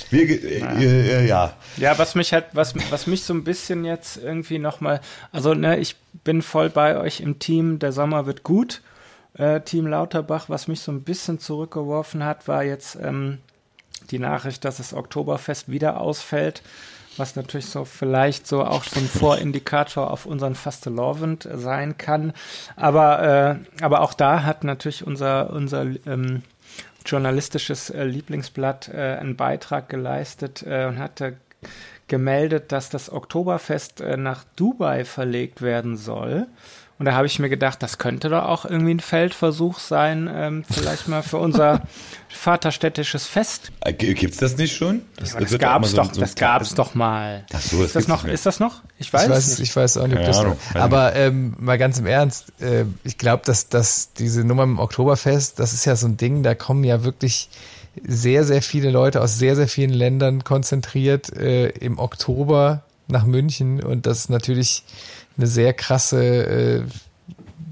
Wir, 0.09 0.25
ge- 0.25 0.61
äh, 0.61 1.21
äh, 1.21 1.27
ja. 1.27 1.53
Ja, 1.77 1.97
was 1.99 2.15
mich 2.15 2.33
halt, 2.33 2.45
was, 2.53 2.73
was 2.89 3.05
mich 3.05 3.23
so 3.23 3.33
ein 3.33 3.43
bisschen 3.43 3.85
jetzt 3.85 4.17
irgendwie 4.17 4.57
nochmal, 4.57 5.01
also 5.31 5.53
ne, 5.53 5.77
ich 5.77 5.95
bin 6.23 6.41
voll 6.41 6.69
bei 6.69 6.97
euch 6.97 7.19
im 7.19 7.37
Team, 7.39 7.77
der 7.79 7.91
Sommer 7.91 8.25
wird 8.25 8.43
gut. 8.43 8.81
Äh, 9.35 9.61
Team 9.61 9.85
Lauterbach, 9.87 10.45
was 10.49 10.67
mich 10.67 10.79
so 10.81 10.91
ein 10.91 11.01
bisschen 11.03 11.39
zurückgeworfen 11.39 12.23
hat, 12.25 12.47
war 12.47 12.63
jetzt 12.63 12.97
ähm, 13.01 13.37
die 14.11 14.19
Nachricht, 14.19 14.65
dass 14.65 14.77
das 14.77 14.93
Oktoberfest 14.93 15.69
wieder 15.69 15.99
ausfällt, 15.99 16.61
was 17.17 17.35
natürlich 17.35 17.67
so 17.67 17.85
vielleicht 17.85 18.47
so 18.47 18.63
auch 18.63 18.83
so 18.83 18.99
ein 18.99 19.07
Vorindikator 19.07 20.11
auf 20.11 20.25
unseren 20.25 20.55
Fastelovend 20.55 21.47
sein 21.53 21.97
kann. 21.97 22.33
Aber, 22.75 23.59
äh, 23.79 23.83
aber 23.83 24.01
auch 24.01 24.13
da 24.13 24.43
hat 24.43 24.63
natürlich 24.63 25.05
unser, 25.05 25.51
unser 25.51 25.85
ähm, 26.05 26.43
journalistisches 27.05 27.89
äh, 27.89 28.03
Lieblingsblatt 28.03 28.89
äh, 28.89 29.17
einen 29.19 29.35
Beitrag 29.35 29.89
geleistet 29.89 30.63
äh, 30.63 30.85
und 30.85 30.99
hatte 30.99 31.37
gemeldet, 32.07 32.71
dass 32.71 32.89
das 32.89 33.11
Oktoberfest 33.11 34.01
äh, 34.01 34.17
nach 34.17 34.43
Dubai 34.55 35.05
verlegt 35.05 35.61
werden 35.61 35.97
soll. 35.97 36.47
Und 37.03 37.07
da 37.07 37.15
habe 37.15 37.27
ich 37.27 37.37
mir 37.37 37.49
gedacht, 37.49 37.83
das 37.83 37.97
könnte 37.97 38.29
doch 38.29 38.43
auch 38.45 38.63
irgendwie 38.63 38.93
ein 38.93 39.01
Feldversuch 39.01 39.79
sein, 39.79 40.29
ähm, 40.33 40.63
vielleicht 40.71 41.09
mal 41.09 41.21
für 41.21 41.35
unser 41.35 41.81
vaterstädtisches 42.29 43.25
Fest. 43.25 43.73
Äh, 43.81 43.91
Gibt's 43.91 44.37
das 44.37 44.55
nicht 44.55 44.73
schon? 44.73 45.01
Das, 45.17 45.35
Aber 45.35 45.43
das 45.45 45.57
gab's 45.59 45.91
so- 45.91 45.97
doch, 45.97 46.13
so- 46.13 46.21
das 46.21 46.35
gab's 46.35 46.75
doch 46.75 46.95
mal. 46.95 47.43
Ach 47.53 47.59
so, 47.59 47.75
das 47.79 47.87
ist 47.87 47.95
das 47.97 48.07
noch? 48.07 48.23
Ist 48.23 48.45
das 48.45 48.61
noch? 48.61 48.83
Ich 48.99 49.11
weiß, 49.11 49.23
ich 49.25 49.29
weiß, 49.31 49.37
es 49.47 49.59
nicht. 49.59 49.69
ich 49.69 49.75
weiß 49.75 49.97
auch 49.97 50.07
nicht, 50.07 50.13
ob 50.13 50.19
Keine 50.19 50.27
das 50.27 50.39
Ahnung. 50.39 50.57
Aber 50.75 51.13
ähm, 51.17 51.55
mal 51.59 51.77
ganz 51.77 51.99
im 51.99 52.05
Ernst, 52.05 52.53
äh, 52.61 52.85
ich 53.03 53.17
glaube, 53.17 53.43
dass, 53.45 53.67
dass 53.67 54.13
diese 54.13 54.45
Nummer 54.45 54.63
im 54.63 54.79
Oktoberfest, 54.79 55.59
das 55.59 55.73
ist 55.73 55.83
ja 55.83 55.97
so 55.97 56.07
ein 56.07 56.15
Ding, 56.15 56.41
da 56.41 56.55
kommen 56.55 56.85
ja 56.85 57.03
wirklich 57.03 57.49
sehr, 58.01 58.45
sehr 58.45 58.61
viele 58.61 58.91
Leute 58.91 59.19
aus 59.19 59.37
sehr, 59.37 59.57
sehr 59.57 59.67
vielen 59.67 59.91
Ländern 59.91 60.45
konzentriert 60.45 61.35
äh, 61.35 61.67
im 61.67 61.99
Oktober 61.99 62.83
nach 63.09 63.25
München 63.25 63.83
und 63.83 64.05
das 64.07 64.19
ist 64.19 64.29
natürlich 64.29 64.83
eine 65.37 65.47
sehr 65.47 65.73
krasse 65.73 66.23
äh, 66.23 66.81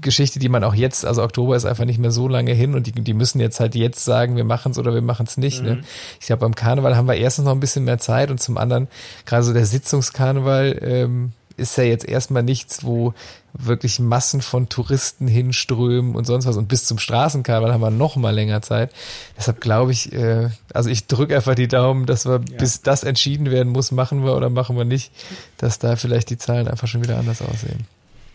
Geschichte, 0.02 0.38
die 0.38 0.48
man 0.48 0.64
auch 0.64 0.74
jetzt, 0.74 1.06
also 1.06 1.22
Oktober 1.22 1.56
ist 1.56 1.64
einfach 1.64 1.84
nicht 1.84 1.98
mehr 1.98 2.10
so 2.10 2.28
lange 2.28 2.52
hin 2.52 2.74
und 2.74 2.86
die, 2.86 2.92
die 2.92 3.14
müssen 3.14 3.40
jetzt 3.40 3.60
halt 3.60 3.74
jetzt 3.74 4.04
sagen, 4.04 4.36
wir 4.36 4.44
machen 4.44 4.72
es 4.72 4.78
oder 4.78 4.92
wir 4.92 5.02
machen 5.02 5.26
es 5.26 5.36
nicht. 5.36 5.62
Ne? 5.62 5.82
Ich 6.20 6.26
glaube, 6.26 6.40
beim 6.40 6.54
Karneval 6.54 6.96
haben 6.96 7.06
wir 7.06 7.14
erstens 7.14 7.44
noch 7.44 7.52
ein 7.52 7.60
bisschen 7.60 7.84
mehr 7.84 7.98
Zeit 7.98 8.30
und 8.30 8.38
zum 8.38 8.58
anderen, 8.58 8.88
gerade 9.24 9.44
so 9.44 9.52
der 9.52 9.64
Sitzungskarneval 9.64 10.78
ähm, 10.82 11.32
ist 11.56 11.76
ja 11.78 11.84
jetzt 11.84 12.06
erstmal 12.06 12.42
nichts, 12.42 12.84
wo 12.84 13.14
wirklich 13.54 13.98
Massen 13.98 14.40
von 14.40 14.68
Touristen 14.68 15.28
hinströmen 15.28 16.14
und 16.14 16.24
sonst 16.24 16.46
was. 16.46 16.56
Und 16.56 16.68
bis 16.68 16.84
zum 16.84 16.98
Straßenkarneval 16.98 17.72
haben 17.72 17.80
wir 17.80 17.90
noch 17.90 18.16
mal 18.16 18.30
länger 18.30 18.62
Zeit. 18.62 18.92
Deshalb 19.36 19.60
glaube 19.60 19.92
ich, 19.92 20.12
äh, 20.12 20.48
also 20.72 20.88
ich 20.88 21.06
drücke 21.06 21.36
einfach 21.36 21.54
die 21.54 21.68
Daumen, 21.68 22.06
dass 22.06 22.26
wir, 22.26 22.38
bis 22.38 22.82
das 22.82 23.04
entschieden 23.04 23.50
werden 23.50 23.72
muss, 23.72 23.90
machen 23.90 24.24
wir 24.24 24.34
oder 24.36 24.50
machen 24.50 24.76
wir 24.76 24.84
nicht, 24.84 25.12
dass 25.58 25.78
da 25.78 25.96
vielleicht 25.96 26.30
die 26.30 26.38
Zahlen 26.38 26.68
einfach 26.68 26.88
schon 26.88 27.02
wieder 27.02 27.18
anders 27.18 27.42
aussehen. 27.42 27.86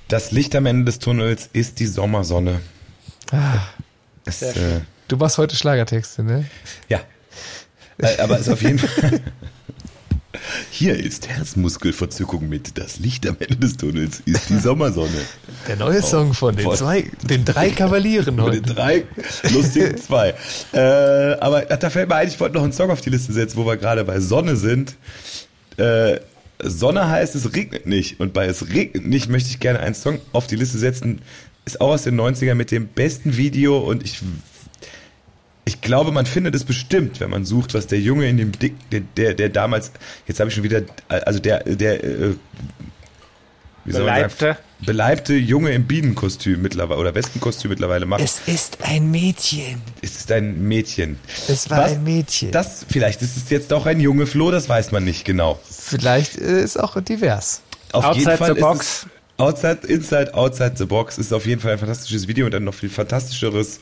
Das 0.08 0.32
Licht 0.32 0.56
am 0.56 0.66
Ende 0.66 0.86
des 0.86 1.00
Tunnels 1.00 1.50
ist 1.52 1.80
die 1.80 1.88
Sommersonne. 1.88 2.62
Es, 4.26 4.40
Sehr 4.40 4.56
äh, 4.56 4.82
Du 5.08 5.18
machst 5.18 5.38
heute 5.38 5.56
Schlagertexte, 5.56 6.24
ne? 6.24 6.46
ja. 6.90 7.00
Äh, 7.98 8.18
aber 8.20 8.36
es 8.36 8.42
ist 8.42 8.50
auf 8.50 8.62
jeden 8.62 8.80
Fall. 8.80 9.22
Hier 10.72 10.96
ist 10.98 11.28
Herzmuskelverzückung 11.28 12.48
mit 12.48 12.78
Das 12.78 13.00
Licht 13.00 13.28
am 13.28 13.38
Ende 13.40 13.56
des 13.58 13.78
Tunnels 13.78 14.22
ist 14.26 14.50
die 14.50 14.58
Sommersonne. 14.58 15.10
Der 15.68 15.76
neue 15.76 16.02
Song 16.02 16.34
von 16.34 16.56
den 16.56 16.72
zwei, 16.76 17.06
den 17.24 17.46
drei 17.46 17.70
Kavalieren 17.78 18.38
Von 18.38 18.52
den 18.52 18.64
heute. 18.64 18.74
drei 18.74 19.04
lustigen 19.54 19.98
zwei. 19.98 20.34
Äh, 20.74 20.80
aber 21.40 21.62
da 21.62 21.90
fällt 21.90 22.10
mir 22.10 22.16
ein, 22.16 22.28
ich 22.28 22.40
wollte 22.40 22.56
noch 22.56 22.64
einen 22.64 22.74
Song 22.74 22.90
auf 22.92 23.02
die 23.02 23.10
Liste 23.10 23.34
setzen, 23.34 23.58
wo 23.58 23.66
wir 23.66 23.78
gerade 23.78 24.04
bei 24.04 24.20
Sonne 24.20 24.56
sind. 24.56 24.96
Äh, 25.78 26.20
Sonne 26.62 27.08
heißt, 27.10 27.36
es 27.36 27.54
regnet 27.54 27.86
nicht. 27.86 28.20
Und 28.20 28.34
bei 28.34 28.46
Es 28.48 28.70
regnet 28.70 29.06
nicht 29.06 29.30
möchte 29.30 29.50
ich 29.50 29.60
gerne 29.60 29.80
einen 29.80 29.96
Song 29.96 30.20
auf 30.34 30.48
die 30.48 30.56
Liste 30.56 30.78
setzen. 30.78 31.22
Ist 31.66 31.82
auch 31.82 31.90
aus 31.90 32.04
den 32.04 32.20
90ern 32.20 32.56
mit 32.56 32.72
dem 32.72 32.88
besten 32.88 33.38
Video 33.38 33.78
und 33.80 34.04
ich 34.04 34.22
ich 35.68 35.82
glaube, 35.82 36.14
man 36.14 36.26
findet 36.26 36.56
es 36.56 36.64
bestimmt, 36.64 37.20
wenn 37.20 37.30
man 37.30 37.44
sucht, 37.44 37.74
was 37.74 37.88
der 37.88 38.00
Junge 38.00 38.30
in 38.30 38.38
dem 38.38 38.54
Dick, 38.54 38.90
der, 38.90 39.02
der, 39.02 39.34
der 39.34 39.50
damals, 39.50 39.92
jetzt 40.26 40.40
habe 40.40 40.50
ich 40.50 40.56
schon 40.56 40.64
wieder, 40.64 40.82
also 41.10 41.40
der, 41.40 41.60
der, 41.66 42.02
äh, 42.04 42.36
wie 43.84 43.92
soll 43.92 44.06
man 44.06 44.16
sagen, 44.16 44.34
Beleibte. 44.38 44.58
beleibte 44.80 45.34
Junge 45.34 45.72
im 45.72 45.86
Bienenkostüm 45.86 46.62
mittlerweile 46.62 47.02
oder 47.02 47.16
Wespenkostüm 47.16 47.70
mittlerweile 47.70 48.06
macht. 48.06 48.22
Es 48.22 48.42
ist 48.48 48.78
ein 48.82 49.12
Mädchen. 49.12 49.82
Es 50.02 50.16
ist 50.16 50.32
ein 50.32 50.66
Mädchen. 50.66 51.20
Es 51.50 51.70
war 51.70 51.80
Was? 51.80 51.92
ein 51.92 52.04
Mädchen. 52.04 52.52
Das, 52.52 52.86
vielleicht 52.90 53.22
ist 53.22 53.36
es 53.36 53.50
jetzt 53.50 53.74
auch 53.74 53.86
ein 53.86 54.00
Junge 54.00 54.26
Flo, 54.26 54.52
das 54.52 54.70
weiß 54.70 54.94
man 54.94 55.04
nicht 55.04 55.26
genau. 55.26 55.60
Vielleicht 55.70 56.38
äh, 56.38 56.62
ist 56.62 56.80
auch 56.80 57.02
divers. 57.02 57.62
Auf 57.92 58.06
Outside 58.06 58.24
jeden 58.24 58.38
Fall 58.38 58.48
the 58.54 58.56
ist 58.56 58.62
box. 58.62 59.08
Outside, 59.38 59.86
Inside, 59.88 60.34
Outside 60.34 60.74
the 60.78 60.86
Box 60.86 61.20
ist 61.20 61.32
auf 61.32 61.46
jeden 61.46 61.62
Fall 61.62 61.74
ein 61.74 61.78
fantastisches 61.78 62.28
Video 62.28 62.48
und 62.48 62.54
dann 62.54 62.64
noch 62.64 62.74
viel 62.74 62.90
fantastischeres 62.90 63.80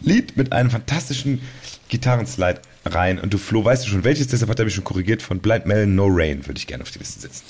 Lied 0.00 0.36
mit 0.38 0.52
einem 0.52 0.70
fantastischen 0.70 1.42
Gitarrenslide 1.88 2.62
rein. 2.86 3.18
Und 3.20 3.34
du, 3.34 3.38
Flo, 3.38 3.62
weißt 3.62 3.84
du 3.84 3.90
schon, 3.90 4.04
welches? 4.04 4.28
Deshalb 4.28 4.50
hat 4.50 4.58
er 4.58 4.64
mich 4.64 4.74
schon 4.74 4.84
korrigiert. 4.84 5.20
Von 5.20 5.40
Blind 5.40 5.66
Melon 5.66 5.94
No 5.94 6.06
Rain 6.08 6.46
würde 6.46 6.56
ich 6.56 6.66
gerne 6.66 6.82
auf 6.82 6.90
die 6.90 7.00
Liste 7.00 7.20
setzen. 7.20 7.44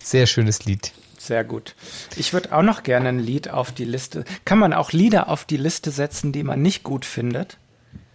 Sehr 0.00 0.26
schönes 0.26 0.64
Lied. 0.64 0.92
Sehr 1.18 1.42
gut. 1.42 1.74
Ich 2.16 2.32
würde 2.32 2.52
auch 2.52 2.62
noch 2.62 2.84
gerne 2.84 3.08
ein 3.08 3.18
Lied 3.18 3.50
auf 3.50 3.72
die 3.72 3.84
Liste. 3.84 4.24
Kann 4.44 4.58
man 4.58 4.72
auch 4.72 4.92
Lieder 4.92 5.28
auf 5.28 5.44
die 5.44 5.56
Liste 5.56 5.90
setzen, 5.90 6.32
die 6.32 6.44
man 6.44 6.62
nicht 6.62 6.84
gut 6.84 7.04
findet? 7.04 7.58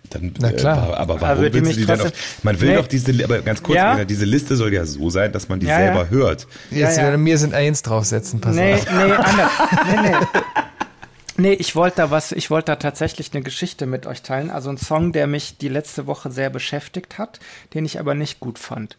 Dann, 0.09 0.33
Na 0.39 0.51
klar. 0.51 0.89
Äh, 0.89 0.93
aber 0.95 1.21
warum 1.21 1.37
aber 1.37 1.53
willst 1.53 1.71
du 1.71 1.75
die 1.75 1.85
denn 1.85 2.01
auf, 2.01 2.11
Man 2.43 2.59
will 2.61 2.69
nee. 2.69 2.75
doch 2.75 2.87
diese, 2.87 3.23
aber 3.23 3.41
ganz 3.41 3.61
kurz, 3.61 3.75
ja? 3.75 4.05
diese 4.05 4.25
Liste 4.25 4.55
soll 4.55 4.73
ja 4.73 4.85
so 4.85 5.09
sein, 5.09 5.31
dass 5.31 5.49
man 5.49 5.59
die 5.59 5.67
ja, 5.67 5.77
selber 5.77 6.03
ja. 6.03 6.09
hört. 6.09 6.47
Jetzt 6.71 6.97
ja, 6.97 7.09
ja. 7.09 7.17
mir 7.17 7.37
sind 7.37 7.53
eins 7.53 7.81
draufsetzen, 7.81 8.41
pass 8.41 8.55
nee, 8.55 8.73
auf. 8.73 8.85
Nee, 8.91 9.11
anders. 9.11 9.51
nee, 9.85 10.09
nee. 10.09 10.41
Nee, 11.39 11.53
ich 11.53 11.75
wollte 11.75 11.97
da 11.97 12.11
was, 12.11 12.31
ich 12.31 12.49
wollte 12.49 12.71
da 12.71 12.77
tatsächlich 12.77 13.31
eine 13.33 13.43
Geschichte 13.43 13.85
mit 13.85 14.07
euch 14.07 14.23
teilen. 14.23 14.49
Also 14.49 14.71
ein 14.71 14.77
Song, 14.77 15.11
der 15.11 15.27
mich 15.27 15.57
die 15.57 15.69
letzte 15.69 16.07
Woche 16.07 16.31
sehr 16.31 16.49
beschäftigt 16.49 17.19
hat, 17.19 17.39
den 17.75 17.85
ich 17.85 17.99
aber 17.99 18.15
nicht 18.15 18.39
gut 18.39 18.57
fand. 18.57 18.97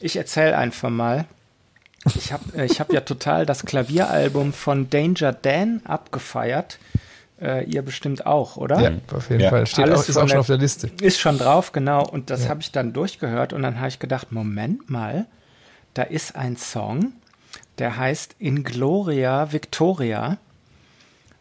Ich 0.00 0.16
erzähle 0.16 0.58
einfach 0.58 0.90
mal. 0.90 1.26
Ich 2.16 2.32
habe 2.32 2.44
äh, 2.56 2.66
ich 2.66 2.80
hab 2.80 2.92
ja 2.92 3.00
total 3.02 3.46
das 3.46 3.64
Klavieralbum 3.64 4.52
von 4.52 4.90
Danger 4.90 5.32
Dan 5.32 5.80
abgefeiert. 5.84 6.78
Äh, 7.40 7.64
ihr 7.64 7.82
bestimmt 7.82 8.24
auch, 8.24 8.56
oder? 8.56 8.80
Ja, 8.80 8.92
auf 9.12 9.28
jeden 9.28 9.42
ja. 9.42 9.50
Fall. 9.50 9.66
Steht 9.66 9.90
auch, 9.90 10.08
ist 10.08 10.16
auch 10.16 10.28
schon 10.28 10.38
auf 10.38 10.46
der 10.46 10.56
Liste. 10.56 10.90
Ist 11.02 11.20
schon 11.20 11.38
drauf, 11.38 11.72
genau. 11.72 12.06
Und 12.06 12.30
das 12.30 12.44
ja. 12.44 12.48
habe 12.48 12.60
ich 12.62 12.72
dann 12.72 12.94
durchgehört 12.94 13.52
und 13.52 13.62
dann 13.62 13.78
habe 13.78 13.88
ich 13.88 13.98
gedacht, 13.98 14.32
Moment 14.32 14.88
mal, 14.88 15.26
da 15.92 16.02
ist 16.02 16.34
ein 16.34 16.56
Song, 16.56 17.12
der 17.78 17.98
heißt 17.98 18.36
In 18.38 18.64
Gloria 18.64 19.52
Victoria. 19.52 20.38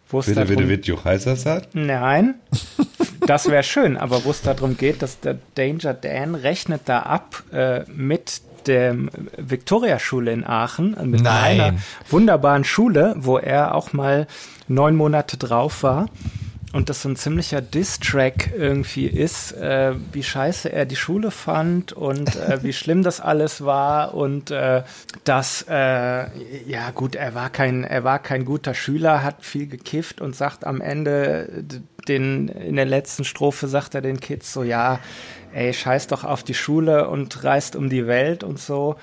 Wo 0.10 0.20
es 0.20 0.26
bitte, 0.26 0.46
darum, 0.46 0.68
bitte, 0.68 0.94
bitte, 0.96 1.46
hat? 1.50 1.70
Nein, 1.74 2.36
das 3.26 3.50
wäre 3.50 3.64
schön, 3.64 3.98
aber 3.98 4.24
wo 4.26 4.32
es 4.32 4.42
darum 4.42 4.78
geht, 4.78 5.02
dass 5.02 5.20
der 5.20 5.38
Danger 5.56 5.94
Dan 5.94 6.36
rechnet 6.36 6.82
da 6.86 7.00
ab 7.00 7.42
äh, 7.52 7.84
mit 7.90 8.42
der 8.68 8.96
Viktoria-Schule 9.38 10.32
in 10.32 10.44
Aachen, 10.44 10.96
mit 11.10 11.22
Nein. 11.22 11.62
einer 11.62 11.78
wunderbaren 12.10 12.64
Schule, 12.64 13.16
wo 13.18 13.38
er 13.38 13.76
auch 13.76 13.94
mal 13.94 14.28
neun 14.68 14.96
Monate 14.96 15.38
drauf 15.38 15.84
war 15.84 16.08
und 16.76 16.90
das 16.90 17.02
so 17.02 17.10
ein 17.10 17.16
ziemlicher 17.16 17.62
Diss-Track 17.62 18.52
irgendwie 18.54 19.08
ist, 19.08 19.54
äh, 19.54 19.94
wie 20.12 20.24
scheiße 20.24 20.70
er 20.72 20.86
die 20.86 20.98
Schule 20.98 21.32
fand 21.32 21.94
und 21.94 22.36
äh, 22.36 22.62
wie 22.64 22.74
schlimm 22.74 23.02
das 23.02 23.22
alles 23.22 23.64
war 23.64 24.14
und 24.14 24.52
äh, 24.52 24.84
dass 25.24 25.66
äh, 25.70 26.28
ja 26.68 26.92
gut, 26.94 27.16
er 27.16 27.34
war 27.34 27.50
kein 27.50 27.86
er 27.86 28.04
war 28.04 28.20
kein 28.20 28.44
guter 28.44 28.74
Schüler, 28.74 29.24
hat 29.24 29.46
viel 29.46 29.68
gekifft 29.68 30.20
und 30.20 30.36
sagt 30.36 30.68
am 30.68 30.82
Ende 30.82 31.64
den 32.10 32.50
in 32.50 32.76
der 32.76 32.86
letzten 32.86 33.24
Strophe 33.24 33.70
sagt 33.70 33.96
er 33.96 34.02
den 34.02 34.20
Kids 34.20 34.52
so 34.52 34.62
ja, 34.62 35.00
ey, 35.54 35.74
scheiß 35.74 36.08
doch 36.08 36.26
auf 36.26 36.44
die 36.44 36.54
Schule 36.54 37.08
und 37.08 37.42
reist 37.46 37.78
um 37.78 37.90
die 37.90 38.06
Welt 38.06 38.44
und 38.44 38.60
so. 38.60 38.98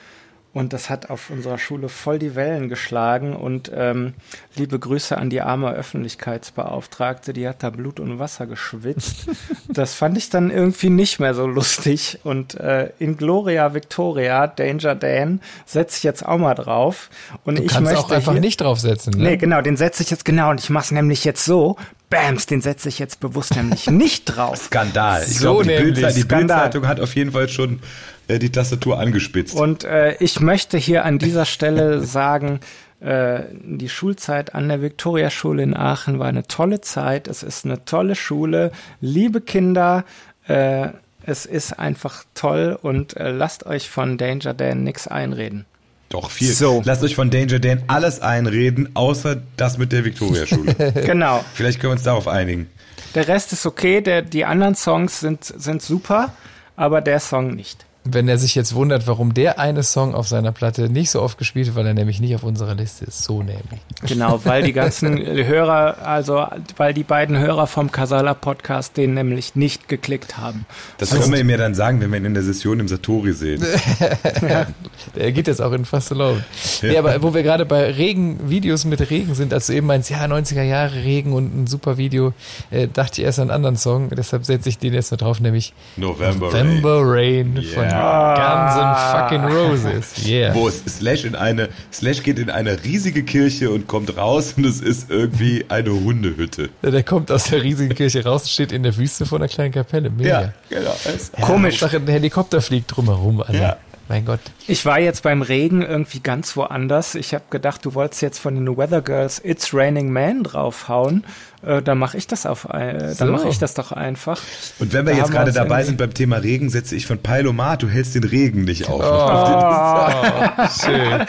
Und 0.55 0.75
das 0.75 0.91
hat 0.91 1.09
auf 1.09 1.31
unserer 1.31 1.57
Schule 1.57 1.89
voll 1.89 2.19
die 2.19 2.35
Wellen 2.35 2.69
geschlagen. 2.69 3.35
Und 3.35 3.73
ähm, 3.75 4.13
liebe 4.55 4.79
Grüße 4.79 5.17
an 5.17 5.31
die 5.31 5.41
arme 5.41 5.73
Öffentlichkeitsbeauftragte, 5.73 7.33
die 7.33 7.49
hat 7.49 7.63
da 7.63 7.71
Blut 7.71 7.99
und 7.99 8.19
Wasser 8.19 8.47
geschwitzt. 8.47 9.31
das 9.69 9.95
fand 9.95 10.19
ich 10.19 10.29
dann 10.29 10.51
irgendwie 10.51 10.91
nicht 10.91 11.21
mehr 11.21 11.33
so 11.33 11.47
lustig. 11.47 12.19
Und 12.23 12.55
äh, 12.55 12.91
in 12.99 13.17
Gloria 13.17 13.73
Victoria, 13.73 14.47
Danger 14.47 14.95
Dan, 14.95 15.41
setze 15.65 15.97
ich 15.97 16.03
jetzt 16.03 16.27
auch 16.27 16.39
mal 16.39 16.55
drauf. 16.55 17.09
Und 17.45 17.57
du 17.57 17.63
ich 17.63 17.69
kannst 17.69 17.91
möchte 17.91 18.05
auch 18.05 18.11
einfach 18.11 18.33
hier, 18.33 18.43
nicht 18.43 18.61
draufsetzen. 18.61 19.15
Ne? 19.15 19.31
Nee, 19.31 19.37
genau, 19.39 19.63
den 19.63 19.79
setze 19.79 20.03
ich 20.03 20.11
jetzt 20.11 20.27
genau. 20.27 20.51
Und 20.51 20.61
ich 20.61 20.69
mache 20.69 20.85
es 20.85 20.91
nämlich 20.91 21.25
jetzt 21.25 21.47
so. 21.47 21.77
Bams, 22.11 22.45
den 22.45 22.61
setze 22.61 22.91
ich 22.91 22.99
jetzt 22.99 23.21
bewusst 23.21 23.57
nämlich 23.57 23.89
nicht 23.91 24.27
drauf. 24.27 24.59
Skandal. 24.59 25.23
Ich 25.27 25.39
so 25.39 25.63
glaube, 25.63 25.65
die 25.65 26.25
Bildzeitung 26.25 26.83
Bild 26.83 26.91
hat 26.91 27.01
auf 27.01 27.17
jeden 27.17 27.33
Fall 27.33 27.49
schon 27.49 27.81
die 28.29 28.51
Tastatur 28.51 28.99
angespitzt. 28.99 29.55
Und 29.55 29.85
äh, 29.85 30.17
ich 30.21 30.41
möchte 30.41 30.79
hier 30.79 31.05
an 31.05 31.19
dieser 31.19 31.45
Stelle 31.45 32.01
sagen, 32.05 32.61
äh, 33.01 33.41
die 33.65 33.89
Schulzeit 33.89 34.55
an 34.55 34.69
der 34.69 34.81
Viktoriaschule 34.81 35.63
in 35.63 35.77
Aachen 35.77 36.19
war 36.19 36.29
eine 36.29 36.47
tolle 36.47 36.81
Zeit. 36.81 37.27
Es 37.29 37.43
ist 37.43 37.65
eine 37.65 37.85
tolle 37.85 38.15
Schule. 38.15 38.71
Liebe 39.01 39.41
Kinder, 39.41 40.05
äh, 40.47 40.89
es 41.25 41.47
ist 41.47 41.79
einfach 41.79 42.25
toll 42.35 42.79
und 42.81 43.17
äh, 43.17 43.31
lasst 43.31 43.67
euch 43.67 43.91
von 43.91 44.19
Danger 44.19 44.55
Dan 44.55 44.85
nichts 44.85 45.09
einreden. 45.09 45.67
Doch, 46.09 46.31
viel. 46.31 46.53
So. 46.53 46.83
Lasst 46.85 47.03
euch 47.03 47.15
von 47.15 47.31
Danger 47.31 47.59
Dan 47.59 47.83
alles 47.87 48.21
einreden, 48.21 48.91
außer 48.95 49.41
das 49.57 49.79
mit 49.79 49.93
der 49.93 50.05
Viktoriaschule. 50.05 50.75
genau. 51.07 51.45
Vielleicht 51.55 51.81
können 51.81 51.93
wir 51.93 51.95
uns 51.97 52.03
darauf 52.03 52.29
einigen. 52.29 52.69
Der 53.15 53.29
Rest 53.29 53.53
ist 53.53 53.67
okay, 53.67 54.01
der, 54.01 54.23
die 54.23 54.45
anderen 54.45 54.75
Songs 54.75 55.21
sind, 55.21 55.45
sind 55.45 55.83
super, 55.83 56.35
aber 56.77 57.01
der 57.01 57.19
Song 57.19 57.55
nicht. 57.55 57.85
Wenn 58.05 58.29
er 58.29 58.39
sich 58.39 58.55
jetzt 58.55 58.75
wundert, 58.75 59.07
warum 59.07 59.33
der 59.33 59.59
eine 59.59 59.83
Song 59.83 60.15
auf 60.15 60.27
seiner 60.27 60.51
Platte 60.51 60.89
nicht 60.89 61.11
so 61.11 61.23
oft 61.23 61.39
gespielt 61.39 61.67
wird, 61.67 61.77
weil 61.77 61.87
er 61.87 61.95
nämlich 61.95 62.21
nicht 62.21 62.35
auf 62.35 62.43
unserer 62.43 62.75
Liste 62.75 63.05
ist. 63.05 63.23
So 63.23 63.43
nämlich. 63.43 63.81
Genau, 64.07 64.41
weil 64.45 64.65
die 64.65 64.73
ganzen 64.73 65.19
Hörer, 65.47 65.99
also 66.05 66.47
weil 66.77 66.95
die 66.95 67.05
beiden 67.05 67.39
Hörer 67.39 67.67
vom 67.67 67.93
Casala 67.93 68.35
Podcast 68.35 68.97
den 68.97 69.15
nämlich 69.15 69.55
nicht 69.55 69.89
geklickt 69.89 70.37
haben. 70.37 70.67
Das 70.99 71.11
können 71.11 71.33
wir 71.33 71.41
ihm 71.41 71.51
ja 71.51 71.57
dann 71.57 71.75
sagen, 71.75 72.01
wenn 72.01 72.11
wir 72.11 72.19
ihn 72.19 72.25
in 72.25 72.35
der 72.35 72.43
Session 72.43 72.81
im 72.81 72.89
Satori 72.89 73.33
sehen. 73.33 73.65
ja. 74.43 74.67
Er 75.15 75.33
geht 75.33 75.47
jetzt 75.47 75.63
auch 75.63 75.73
in 75.73 75.85
Fast 75.85 76.13
Alone. 76.13 76.45
Ja. 76.81 76.89
Nee, 76.89 76.99
aber 76.99 77.23
wo 77.23 77.35
wir 77.35 77.43
gerade 77.43 77.65
bei 77.67 77.91
Regen-Videos 77.91 78.85
mit 78.85 79.11
Regen 79.11 79.35
sind, 79.35 79.55
als 79.55 79.69
du 79.69 79.75
eben 79.75 79.87
meinst, 79.87 80.11
ja, 80.11 80.25
90er 80.25 80.63
Jahre 80.63 80.97
Regen 80.97 81.33
und 81.33 81.57
ein 81.57 81.67
super 81.67 81.97
Video, 81.97 82.33
äh, 82.71 82.89
dachte 82.89 83.21
ich 83.21 83.27
erst 83.27 83.39
an 83.39 83.43
einen 83.45 83.57
anderen 83.57 83.77
Song, 83.77 84.11
deshalb 84.11 84.45
setze 84.45 84.69
ich 84.69 84.79
den 84.79 84.93
jetzt 84.95 85.13
noch 85.13 85.19
drauf, 85.19 85.41
nämlich 85.41 85.73
November, 85.97 86.47
November 86.47 87.01
Rain, 87.05 87.13
Rain 87.13 87.57
yeah. 87.57 87.75
von 87.75 87.85
Guns 87.93 88.77
and 88.77 88.97
fucking 89.13 89.45
Roses. 89.45 90.27
Yeah. 90.27 90.55
Wo 90.55 90.69
es 90.69 90.83
Slash 90.87 91.25
in 91.25 91.35
eine, 91.35 91.69
Slash 91.93 92.23
geht 92.23 92.39
in 92.39 92.51
eine 92.51 92.83
riesige 92.85 93.23
Kirche 93.23 93.71
und 93.71 93.87
kommt 93.87 94.17
raus 94.17 94.55
und 94.57 94.65
es 94.65 94.81
ist 94.81 95.11
irgendwie 95.11 95.65
eine 95.69 95.91
Hundehütte. 95.91 96.71
Ja, 96.83 96.91
der 96.91 97.03
kommt 97.03 97.31
aus 97.31 97.45
der 97.45 97.63
riesigen 97.63 97.95
Kirche 97.95 98.25
raus, 98.25 98.51
steht 98.51 98.73
in 98.73 98.83
der 98.83 98.97
Wüste 98.97 99.27
vor 99.27 99.39
einer 99.39 99.49
kleinen 99.49 99.73
Kapelle. 99.73 100.11
Mega. 100.11 100.41
Ja, 100.41 100.53
genau. 100.69 100.95
Ja, 101.05 101.47
Komisch. 101.47 101.79
Sache, 101.79 101.97
ein 101.97 102.07
Helikopter 102.07 102.61
fliegt 102.61 102.95
drumherum. 102.97 103.41
Also. 103.43 103.55
Ja. 103.55 103.77
Mein 104.09 104.25
Gott. 104.25 104.41
Ich 104.67 104.85
war 104.85 104.99
jetzt 104.99 105.23
beim 105.23 105.43
Regen 105.43 105.83
irgendwie 105.83 106.21
ganz 106.21 106.57
woanders. 106.57 107.15
Ich 107.15 107.35
habe 107.35 107.45
gedacht, 107.51 107.85
du 107.85 107.95
wolltest 107.95 108.23
jetzt 108.23 108.39
von 108.39 108.55
den 108.55 108.77
Weather 108.77 109.01
Girls 109.01 109.41
It's 109.45 109.73
Raining 109.73 110.13
Man 110.13 110.43
draufhauen. 110.43 111.25
Äh, 111.65 111.83
dann 111.83 111.99
mache 111.99 112.17
ich 112.19 112.27
das 112.27 112.45
auf, 112.45 112.65
äh, 112.65 113.15
dann 113.17 113.31
mache 113.31 113.49
ich 113.49 113.59
das 113.59 113.75
doch 113.75 113.93
einfach. 113.93 114.41
Und 114.81 114.93
wenn 114.93 115.07
wir 115.07 115.13
da 115.13 115.19
jetzt 115.21 115.31
gerade 115.31 115.53
dabei 115.53 115.85
sind 115.85 115.99
beim 115.99 116.13
Thema 116.13 116.39
Regen, 116.39 116.71
setze 116.71 116.97
ich 116.97 117.07
von 117.07 117.19
Peilomat, 117.19 117.83
du 117.83 117.89
hältst 117.89 118.15
den 118.15 118.25
Regen 118.25 118.65
nicht 118.65 118.89
auf. 118.89 119.03
Oh, 119.05 120.69
schön. 120.85 121.27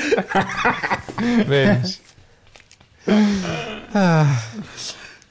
Mensch. 1.48 2.00
Ah. 3.94 4.26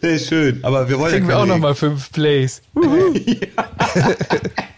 Hey, 0.01 0.19
schön, 0.19 0.65
aber 0.65 0.89
wir 0.89 0.99
wollen 0.99 1.13
Kriegen 1.13 1.27
ja 1.27 1.37
wir 1.37 1.39
auch 1.39 1.47
nochmal 1.47 1.75
fünf 1.75 2.11
Plays. 2.13 2.63
ja. 2.75 3.65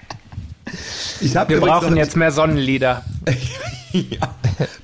wir 1.20 1.60
brauchen 1.60 1.96
jetzt 1.96 2.16
mehr 2.16 2.30
Sonnenlieder. 2.30 3.04
ja. 3.92 4.34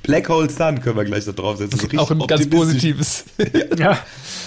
Black 0.02 0.28
Hole 0.28 0.50
Sun 0.50 0.80
können 0.80 0.96
wir 0.96 1.04
gleich 1.04 1.24
da 1.24 1.32
draufsetzen. 1.32 1.98
Auch 1.98 2.10
ein 2.10 2.18
ganz 2.26 2.48
positives. 2.48 3.24
ja. 3.78 3.98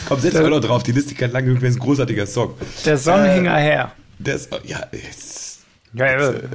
Komm, 0.07 0.19
setz 0.19 0.33
mal 0.33 0.49
noch 0.49 0.59
drauf. 0.59 0.83
Die 0.83 0.91
Liste 0.91 1.15
kann 1.15 1.31
lange 1.31 1.47
genug, 1.47 1.63
ist 1.63 1.75
ein 1.75 1.79
großartiger 1.79 2.27
Song. 2.27 2.55
Der 2.85 2.97
Sonnenhänger 2.97 3.57
äh, 3.57 3.63
her. 3.63 3.91
Der 4.19 4.35
ist, 4.35 4.49
ja, 4.63 4.79
jetzt, 4.91 5.59
ja, 5.93 6.05
ja, 6.05 6.31
jetzt, 6.31 6.43
äh, 6.43 6.47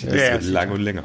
die 0.00 0.06
Liste 0.06 0.26
ja, 0.26 0.32
wird 0.32 0.44
lang 0.44 0.70
und 0.70 0.80
länger. 0.80 1.04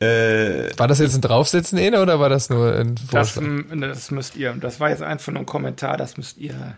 Äh, 0.00 0.76
war 0.76 0.88
das 0.88 0.98
jetzt 0.98 1.14
ein 1.14 1.20
Draufsetzen, 1.20 1.78
Ene, 1.78 2.00
oder 2.02 2.18
war 2.18 2.28
das 2.28 2.50
nur 2.50 2.74
ein 2.74 2.96
Vorschlag? 2.96 3.42
Das, 3.70 3.78
das 3.80 4.10
müsst 4.10 4.36
ihr, 4.36 4.52
das 4.52 4.80
war 4.80 4.90
jetzt 4.90 5.02
einfach 5.02 5.32
nur 5.32 5.42
ein 5.42 5.46
Kommentar, 5.46 5.96
das 5.96 6.16
müsst 6.16 6.36
ihr 6.38 6.76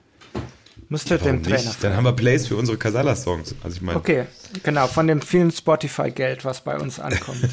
Müsste 0.88 1.18
dem 1.18 1.42
Trainer. 1.42 1.58
Nicht? 1.58 1.82
Dann 1.82 1.96
haben 1.96 2.04
wir 2.04 2.12
Plays 2.12 2.46
für 2.46 2.54
unsere 2.56 2.78
Casala-Songs. 2.78 3.56
Also 3.62 3.76
ich 3.76 3.82
meine. 3.82 3.98
Okay, 3.98 4.26
genau, 4.62 4.86
von 4.86 5.08
dem 5.08 5.20
vielen 5.20 5.50
Spotify-Geld, 5.50 6.44
was 6.44 6.60
bei 6.60 6.78
uns 6.78 7.00
ankommt. 7.00 7.42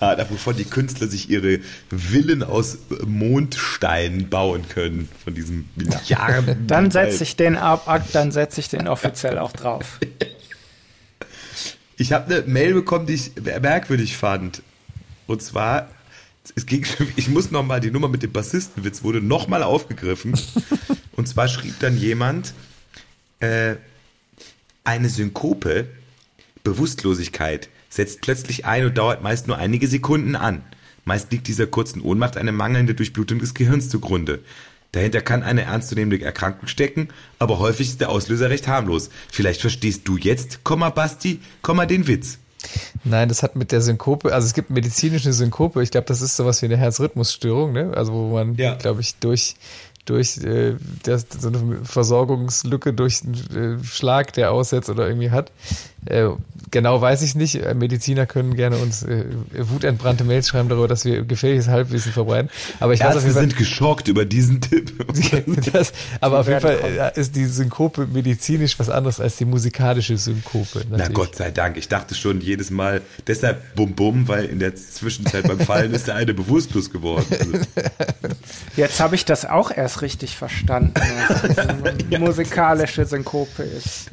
ja, 0.00 0.30
wovon 0.30 0.56
die 0.56 0.64
Künstler 0.64 1.06
sich 1.06 1.30
ihre 1.30 1.60
Villen 1.90 2.42
aus 2.42 2.78
Mondstein 3.06 4.28
bauen 4.28 4.68
können, 4.68 5.08
von 5.22 5.34
diesem 5.34 5.68
Milliarden. 5.76 6.66
dann 6.66 6.90
setze 6.90 7.22
ich 7.22 7.36
den 7.36 7.56
ab, 7.56 7.86
dann 8.12 8.32
setze 8.32 8.58
ich 8.58 8.68
den 8.68 8.88
offiziell 8.88 9.38
auch 9.38 9.52
drauf. 9.52 10.00
Ich 11.96 12.12
habe 12.12 12.34
eine 12.34 12.42
Mail 12.46 12.74
bekommen, 12.74 13.06
die 13.06 13.14
ich 13.14 13.32
merkwürdig 13.60 14.16
fand. 14.16 14.62
Und 15.28 15.42
zwar 15.42 15.88
es 16.56 16.66
ging, 16.66 16.86
ich 17.16 17.28
muss 17.28 17.50
nochmal, 17.50 17.80
die 17.80 17.90
Nummer 17.90 18.08
mit 18.08 18.22
dem 18.22 18.32
Bassistenwitz 18.32 19.02
wurde 19.02 19.20
nochmal 19.20 19.62
aufgegriffen. 19.62 20.38
und 21.16 21.28
zwar 21.28 21.48
schrieb 21.48 21.78
dann 21.80 21.96
jemand, 21.96 22.54
äh, 23.40 23.76
eine 24.84 25.08
Synkope, 25.08 25.88
Bewusstlosigkeit, 26.64 27.68
setzt 27.88 28.20
plötzlich 28.20 28.64
ein 28.64 28.86
und 28.86 28.98
dauert 28.98 29.22
meist 29.22 29.46
nur 29.46 29.56
einige 29.56 29.88
Sekunden 29.88 30.36
an. 30.36 30.62
Meist 31.04 31.32
liegt 31.32 31.46
dieser 31.48 31.66
kurzen 31.66 32.02
Ohnmacht 32.02 32.36
eine 32.36 32.52
mangelnde 32.52 32.94
Durchblutung 32.94 33.38
des 33.38 33.54
Gehirns 33.54 33.88
zugrunde. 33.88 34.40
Dahinter 34.92 35.20
kann 35.20 35.42
eine 35.42 35.62
ernstzunehmende 35.62 36.24
Erkrankung 36.24 36.68
stecken, 36.68 37.08
aber 37.38 37.58
häufig 37.58 37.88
ist 37.88 38.00
der 38.00 38.08
Auslöser 38.08 38.50
recht 38.50 38.68
harmlos. 38.68 39.10
Vielleicht 39.30 39.60
verstehst 39.60 40.08
du 40.08 40.16
jetzt, 40.16 40.64
Komma 40.64 40.90
Basti, 40.90 41.40
Komma 41.62 41.86
den 41.86 42.06
Witz. 42.06 42.38
Nein, 43.04 43.28
das 43.28 43.42
hat 43.42 43.56
mit 43.56 43.72
der 43.72 43.80
Synkope, 43.80 44.32
also 44.34 44.46
es 44.46 44.54
gibt 44.54 44.70
medizinische 44.70 45.32
Synkope, 45.32 45.82
ich 45.82 45.90
glaube, 45.90 46.06
das 46.06 46.20
ist 46.20 46.36
sowas 46.36 46.60
wie 46.62 46.66
eine 46.66 46.76
Herzrhythmusstörung, 46.76 47.72
ne? 47.72 47.92
Also 47.94 48.12
wo 48.12 48.32
man, 48.32 48.56
ja. 48.56 48.74
glaube 48.74 49.00
ich, 49.00 49.16
durch 49.16 49.56
durch 50.08 50.38
äh, 50.38 50.76
der, 51.04 51.18
so 51.18 51.48
eine 51.48 51.84
Versorgungslücke 51.84 52.94
durch 52.94 53.22
einen 53.22 53.80
äh, 53.80 53.84
Schlag, 53.84 54.32
der 54.32 54.52
aussetzt 54.52 54.88
oder 54.88 55.06
irgendwie 55.06 55.30
hat. 55.30 55.52
Äh, 56.06 56.28
genau 56.70 57.00
weiß 57.00 57.22
ich 57.22 57.34
nicht. 57.34 57.56
Äh, 57.56 57.74
Mediziner 57.74 58.26
können 58.26 58.54
gerne 58.54 58.76
uns 58.76 59.02
äh, 59.02 59.24
wutentbrannte 59.56 60.24
Mails 60.24 60.48
schreiben 60.48 60.68
darüber, 60.68 60.88
dass 60.88 61.04
wir 61.04 61.24
gefährliches 61.24 61.68
Halbwissen 61.68 62.12
verbreiten. 62.12 62.50
Aber 62.80 62.92
ich 62.92 63.00
Ärzte 63.00 63.16
weiß 63.16 63.24
auf 63.24 63.28
jeden 63.28 63.50
sind 63.50 63.58
geschockt 63.58 64.08
über 64.08 64.24
diesen 64.24 64.60
Tipp. 64.60 64.92
das, 65.72 65.92
aber 66.20 66.40
auf 66.40 66.48
jeden 66.48 66.60
Fall 66.60 67.12
äh, 67.16 67.20
ist 67.20 67.36
die 67.36 67.46
Synkope 67.46 68.06
medizinisch 68.06 68.78
was 68.78 68.90
anderes 68.90 69.20
als 69.20 69.36
die 69.36 69.44
musikalische 69.44 70.16
Synkope. 70.16 70.78
Natürlich. 70.78 70.98
Na 70.98 71.08
Gott 71.08 71.36
sei 71.36 71.50
Dank. 71.50 71.76
Ich 71.76 71.88
dachte 71.88 72.14
schon 72.14 72.40
jedes 72.40 72.70
Mal, 72.70 73.02
deshalb 73.26 73.74
bum 73.74 73.94
bum, 73.94 74.28
weil 74.28 74.44
in 74.46 74.58
der 74.58 74.74
Zwischenzeit 74.76 75.46
beim 75.46 75.60
Fallen 75.60 75.92
ist 75.92 76.06
der 76.06 76.14
eine 76.14 76.34
bewusstlos 76.34 76.90
geworden. 76.90 77.26
Jetzt 78.76 79.00
habe 79.00 79.14
ich 79.14 79.24
das 79.24 79.44
auch 79.44 79.70
erst 79.70 80.02
richtig 80.02 80.36
verstanden, 80.36 80.94
was 80.94 81.56
ja. 82.10 82.18
musikalische 82.18 83.04
Synkope 83.04 83.62
ist. 83.62 84.10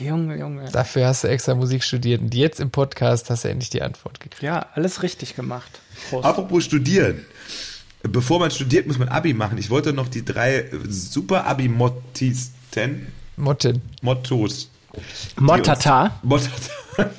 Junge, 0.00 0.38
Junge. 0.38 0.70
Dafür 0.72 1.06
hast 1.06 1.24
du 1.24 1.28
extra 1.28 1.54
Musik 1.54 1.84
studiert 1.84 2.20
und 2.22 2.34
jetzt 2.34 2.58
im 2.58 2.70
Podcast 2.70 3.28
hast 3.30 3.44
du 3.44 3.48
endlich 3.48 3.70
die 3.70 3.82
Antwort 3.82 4.20
gekriegt. 4.20 4.42
Ja, 4.42 4.66
alles 4.74 5.02
richtig 5.02 5.36
gemacht. 5.36 5.80
Prost. 6.08 6.24
Apropos 6.24 6.64
studieren. 6.64 7.24
Bevor 8.02 8.40
man 8.40 8.50
studiert, 8.50 8.86
muss 8.86 8.98
man 8.98 9.08
Abi 9.08 9.34
machen. 9.34 9.58
Ich 9.58 9.68
wollte 9.68 9.92
noch 9.92 10.08
die 10.08 10.24
drei 10.24 10.70
super 10.88 11.46
Abi-Mottisten. 11.46 13.08
Motten. 13.36 13.82
Mottos. 14.00 14.70
Mottata. 15.38 16.18
Mottata. 16.22 16.72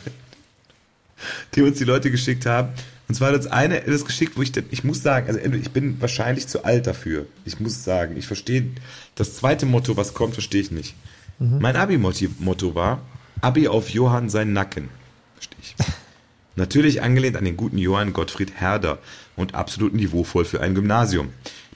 Die 1.54 1.62
uns 1.62 1.78
die 1.78 1.84
Leute 1.84 2.10
geschickt 2.10 2.48
haben. 2.48 2.70
Und 3.08 3.16
zwar 3.16 3.32
das 3.32 3.46
eine, 3.46 3.82
das 3.82 4.06
geschickt, 4.06 4.38
wo 4.38 4.42
ich, 4.42 4.52
ich 4.72 4.84
muss 4.84 5.04
sagen, 5.04 5.28
also 5.28 5.40
ich 5.40 5.72
bin 5.72 6.02
wahrscheinlich 6.02 6.48
zu 6.48 6.64
alt 6.64 6.88
dafür. 6.88 7.28
Ich 7.46 7.60
muss 7.60 7.84
sagen, 7.84 8.18
ich 8.18 8.26
verstehe, 8.26 8.72
das 9.16 9.36
zweite 9.36 9.66
Motto, 9.66 9.98
was 9.98 10.14
kommt, 10.14 10.34
verstehe 10.34 10.62
ich 10.62 10.72
nicht. 10.72 10.96
Mhm. 11.42 11.58
Mein 11.60 11.76
Abi-Motto 11.76 12.76
war, 12.76 13.02
Abi 13.42 13.68
auf 13.68 13.90
Johann 13.90 14.30
sein 14.30 14.54
Nacken. 14.54 14.90
Verstehe 15.34 15.58
ich. 15.62 15.76
Natürlich 16.56 17.02
angelehnt 17.02 17.36
an 17.36 17.46
den 17.46 17.58
guten 17.58 17.80
Johann 17.80 18.14
Gottfried 18.14 18.60
Herder 18.60 19.00
und 19.36 19.56
absolut 19.56 19.94
niveauvoll 19.94 20.46
für 20.46 20.62
ein 20.62 20.76
Gymnasium. 20.76 21.30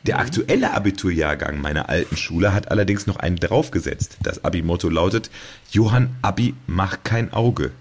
Der 0.03 0.19
aktuelle 0.19 0.71
Abiturjahrgang 0.73 1.59
meiner 1.59 1.89
alten 1.89 2.15
Schule 2.15 2.53
hat 2.53 2.69
allerdings 2.69 3.07
noch 3.07 3.15
einen 3.15 3.37
draufgesetzt. 3.37 4.17
Das 4.21 4.45
Abi-Motto 4.45 4.87
lautet, 4.87 5.31
Johann 5.71 6.15
Abi, 6.21 6.53
mach 6.67 6.99
kein 7.03 7.33
Auge. 7.33 7.71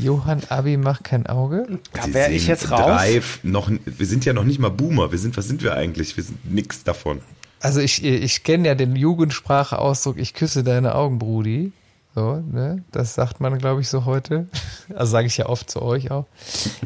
Johann 0.00 0.40
Abi 0.48 0.78
macht 0.78 1.04
kein 1.04 1.26
Auge. 1.26 1.80
Da 1.92 2.14
wäre 2.14 2.32
ich 2.32 2.46
jetzt 2.46 2.70
raus. 2.70 3.02
Noch, 3.42 3.70
wir 3.84 4.06
sind 4.06 4.24
ja 4.24 4.32
noch 4.32 4.44
nicht 4.44 4.58
mal 4.58 4.70
Boomer. 4.70 5.12
Wir 5.12 5.18
sind, 5.18 5.36
was 5.36 5.46
sind 5.46 5.62
wir 5.62 5.74
eigentlich? 5.74 6.16
Wir 6.16 6.24
sind 6.24 6.50
nix 6.50 6.82
davon. 6.82 7.20
Also 7.62 7.80
ich, 7.80 8.04
ich 8.04 8.42
kenne 8.42 8.66
ja 8.66 8.74
den 8.74 8.96
Jugendspracheausdruck, 8.96 10.18
ich 10.18 10.34
küsse 10.34 10.64
deine 10.64 10.96
Augen, 10.96 11.18
Brudi. 11.18 11.72
So, 12.14 12.36
ne? 12.36 12.82
Das 12.90 13.14
sagt 13.14 13.40
man, 13.40 13.56
glaube 13.58 13.80
ich, 13.80 13.88
so 13.88 14.04
heute. 14.04 14.48
Also 14.94 15.12
sage 15.12 15.26
ich 15.26 15.38
ja 15.38 15.46
oft 15.46 15.70
zu 15.70 15.80
euch 15.80 16.10
auch. 16.10 16.26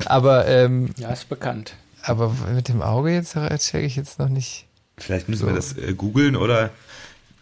Aber 0.05 0.47
ähm, 0.47 0.91
ja, 0.99 1.09
ist 1.09 1.29
bekannt. 1.29 1.75
Aber 2.03 2.33
mit 2.55 2.69
dem 2.69 2.83
Auge 2.83 3.11
jetzt 3.11 3.33
checke 3.33 3.85
ich 3.85 3.97
jetzt 3.97 4.21
noch 4.21 4.29
nicht. 4.29 4.67
Vielleicht 4.97 5.29
müssen 5.29 5.41
so. 5.41 5.47
wir 5.49 5.55
das 5.55 5.77
äh, 5.77 5.95
googeln 5.95 6.37
oder 6.37 6.71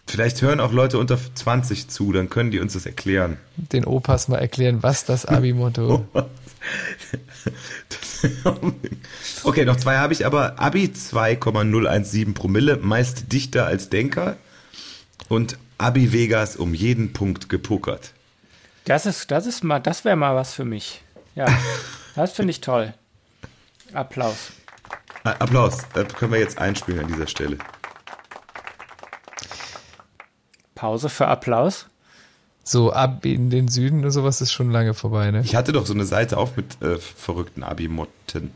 Vielleicht 0.07 0.43
hören 0.43 0.61
auch 0.61 0.73
Leute 0.73 0.99
unter 0.99 1.19
20 1.19 1.89
zu, 1.89 2.13
dann 2.13 2.29
können 2.29 2.51
die 2.51 2.61
uns 2.61 2.75
das 2.75 2.85
erklären. 2.87 3.39
Den 3.57 3.85
Opas 3.87 4.29
mal 4.29 4.39
erklären, 4.39 4.83
was 4.83 5.05
das 5.05 5.25
Abi-Motto. 5.25 6.07
okay, 9.45 9.65
noch 9.65 9.77
zwei 9.77 9.97
habe 9.99 10.13
ich, 10.13 10.27
aber 10.27 10.59
Abi 10.59 10.93
2,017 10.93 12.35
Promille, 12.35 12.79
meist 12.79 13.33
dichter 13.33 13.67
als 13.67 13.91
Denker. 13.91 14.37
Und 15.29 15.59
Abi 15.79 16.13
Vegas 16.13 16.57
um 16.57 16.75
jeden 16.75 17.13
Punkt 17.13 17.49
gepokert. 17.49 18.13
Das 18.85 19.07
ist, 19.07 19.31
das 19.31 19.47
ist 19.47 19.65
mal, 19.65 19.81
das 19.81 20.05
wäre 20.05 20.17
mal 20.17 20.35
was 20.35 20.55
für 20.55 20.65
mich. 20.65 21.03
Ja, 21.35 21.47
das 22.15 22.33
finde 22.33 22.51
ich 22.51 22.61
toll. 22.61 22.95
Applaus. 23.93 24.53
Applaus. 25.25 25.79
Das 25.95 26.09
können 26.09 26.33
wir 26.33 26.39
jetzt 26.39 26.59
einspielen 26.59 27.01
an 27.01 27.09
dieser 27.09 27.27
Stelle. 27.27 27.59
Pause 30.75 31.09
für 31.09 31.29
Applaus. 31.29 31.87
So 32.65 32.93
ab 32.93 33.27
in 33.27 33.51
den 33.51 33.69
Süden 33.69 34.01
oder 34.01 34.11
sowas 34.11 34.41
ist 34.41 34.53
schon 34.53 34.71
lange 34.71 34.95
vorbei, 34.95 35.31
ne? 35.31 35.43
Ich 35.45 35.55
hatte 35.55 35.73
doch 35.73 35.85
so 35.85 35.93
eine 35.93 36.07
Seite 36.07 36.39
auf 36.39 36.57
mit 36.57 36.81
äh, 36.83 36.97
verrückten 36.97 37.63
Abi-Motten. 37.63 38.53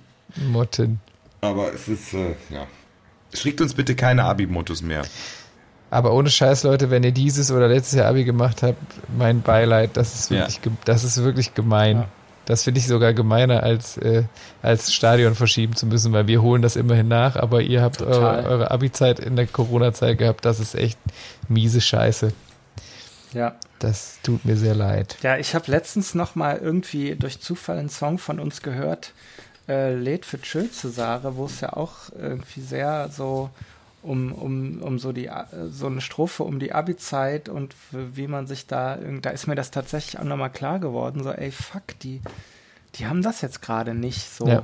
Motten. 0.50 1.00
Aber 1.42 1.72
es 1.72 1.88
ist, 1.88 2.14
äh, 2.14 2.34
ja. 2.50 2.66
Schickt 3.34 3.61
uns 3.61 3.74
bitte 3.74 3.94
keine 3.94 4.24
Abi-Mottos 4.24 4.80
mehr. 4.80 5.02
Aber 5.90 6.12
ohne 6.12 6.30
Scheiß, 6.30 6.64
Leute, 6.64 6.90
wenn 6.90 7.02
ihr 7.02 7.12
dieses 7.12 7.50
oder 7.50 7.68
letztes 7.68 7.98
Jahr 7.98 8.09
Abi 8.09 8.24
gemacht 8.24 8.62
habt, 8.62 8.82
mein 9.16 9.42
Beileid, 9.42 9.96
das 9.96 10.14
ist 10.14 10.30
wirklich, 10.30 10.61
ja. 10.64 10.72
das 10.84 11.04
ist 11.04 11.22
wirklich 11.22 11.54
gemein. 11.54 11.98
Ja. 11.98 12.09
Das 12.44 12.64
finde 12.64 12.80
ich 12.80 12.86
sogar 12.86 13.12
gemeiner, 13.12 13.62
als, 13.62 13.98
äh, 13.98 14.24
als 14.62 14.92
Stadion 14.94 15.34
verschieben 15.34 15.76
zu 15.76 15.84
müssen, 15.84 16.12
weil 16.12 16.26
wir 16.26 16.40
holen 16.40 16.62
das 16.62 16.76
immerhin 16.76 17.09
nach, 17.09 17.36
aber 17.36 17.61
ihr 17.61 17.82
habt 17.82 18.00
eure, 18.00 18.48
eure 18.48 18.70
Abi-Zeit 18.70 19.20
in 19.20 19.36
der 19.36 19.46
Corona-Zeit 19.46 20.16
gehabt. 20.16 20.46
Das 20.46 20.59
ist 20.59 20.74
echt 20.74 20.98
miese 21.48 21.82
Scheiße. 21.82 22.32
Ja. 23.32 23.56
Das 23.78 24.18
tut 24.22 24.44
mir 24.44 24.56
sehr 24.56 24.74
leid. 24.74 25.16
Ja, 25.22 25.36
ich 25.36 25.54
habe 25.54 25.70
letztens 25.70 26.14
noch 26.14 26.34
mal 26.34 26.58
irgendwie 26.58 27.14
durch 27.14 27.40
Zufall 27.40 27.78
einen 27.78 27.88
Song 27.88 28.18
von 28.18 28.40
uns 28.40 28.62
gehört, 28.62 29.12
äh, 29.68 29.94
Lädt 29.94 30.26
für 30.26 30.40
Chill 30.40 30.70
Cesare, 30.70 31.36
wo 31.36 31.46
es 31.46 31.60
ja 31.60 31.74
auch 31.74 32.10
irgendwie 32.18 32.60
sehr 32.60 33.08
so 33.10 33.50
um, 34.02 34.32
um, 34.32 34.80
um 34.82 34.98
so 34.98 35.12
die 35.12 35.30
so 35.70 35.86
eine 35.86 36.00
Strophe 36.00 36.44
um 36.44 36.58
die 36.58 36.72
Abi-Zeit 36.72 37.48
und 37.48 37.74
wie 37.90 38.28
man 38.28 38.46
sich 38.46 38.66
da, 38.66 38.96
da 38.96 39.30
ist 39.30 39.46
mir 39.46 39.56
das 39.56 39.70
tatsächlich 39.70 40.18
auch 40.18 40.24
nochmal 40.24 40.50
klar 40.50 40.78
geworden, 40.78 41.22
so, 41.22 41.30
ey, 41.30 41.50
fuck, 41.50 41.98
die, 42.02 42.20
die 42.94 43.06
haben 43.06 43.22
das 43.22 43.40
jetzt 43.40 43.60
gerade 43.60 43.94
nicht 43.94 44.30
so. 44.30 44.46
Ja. 44.46 44.62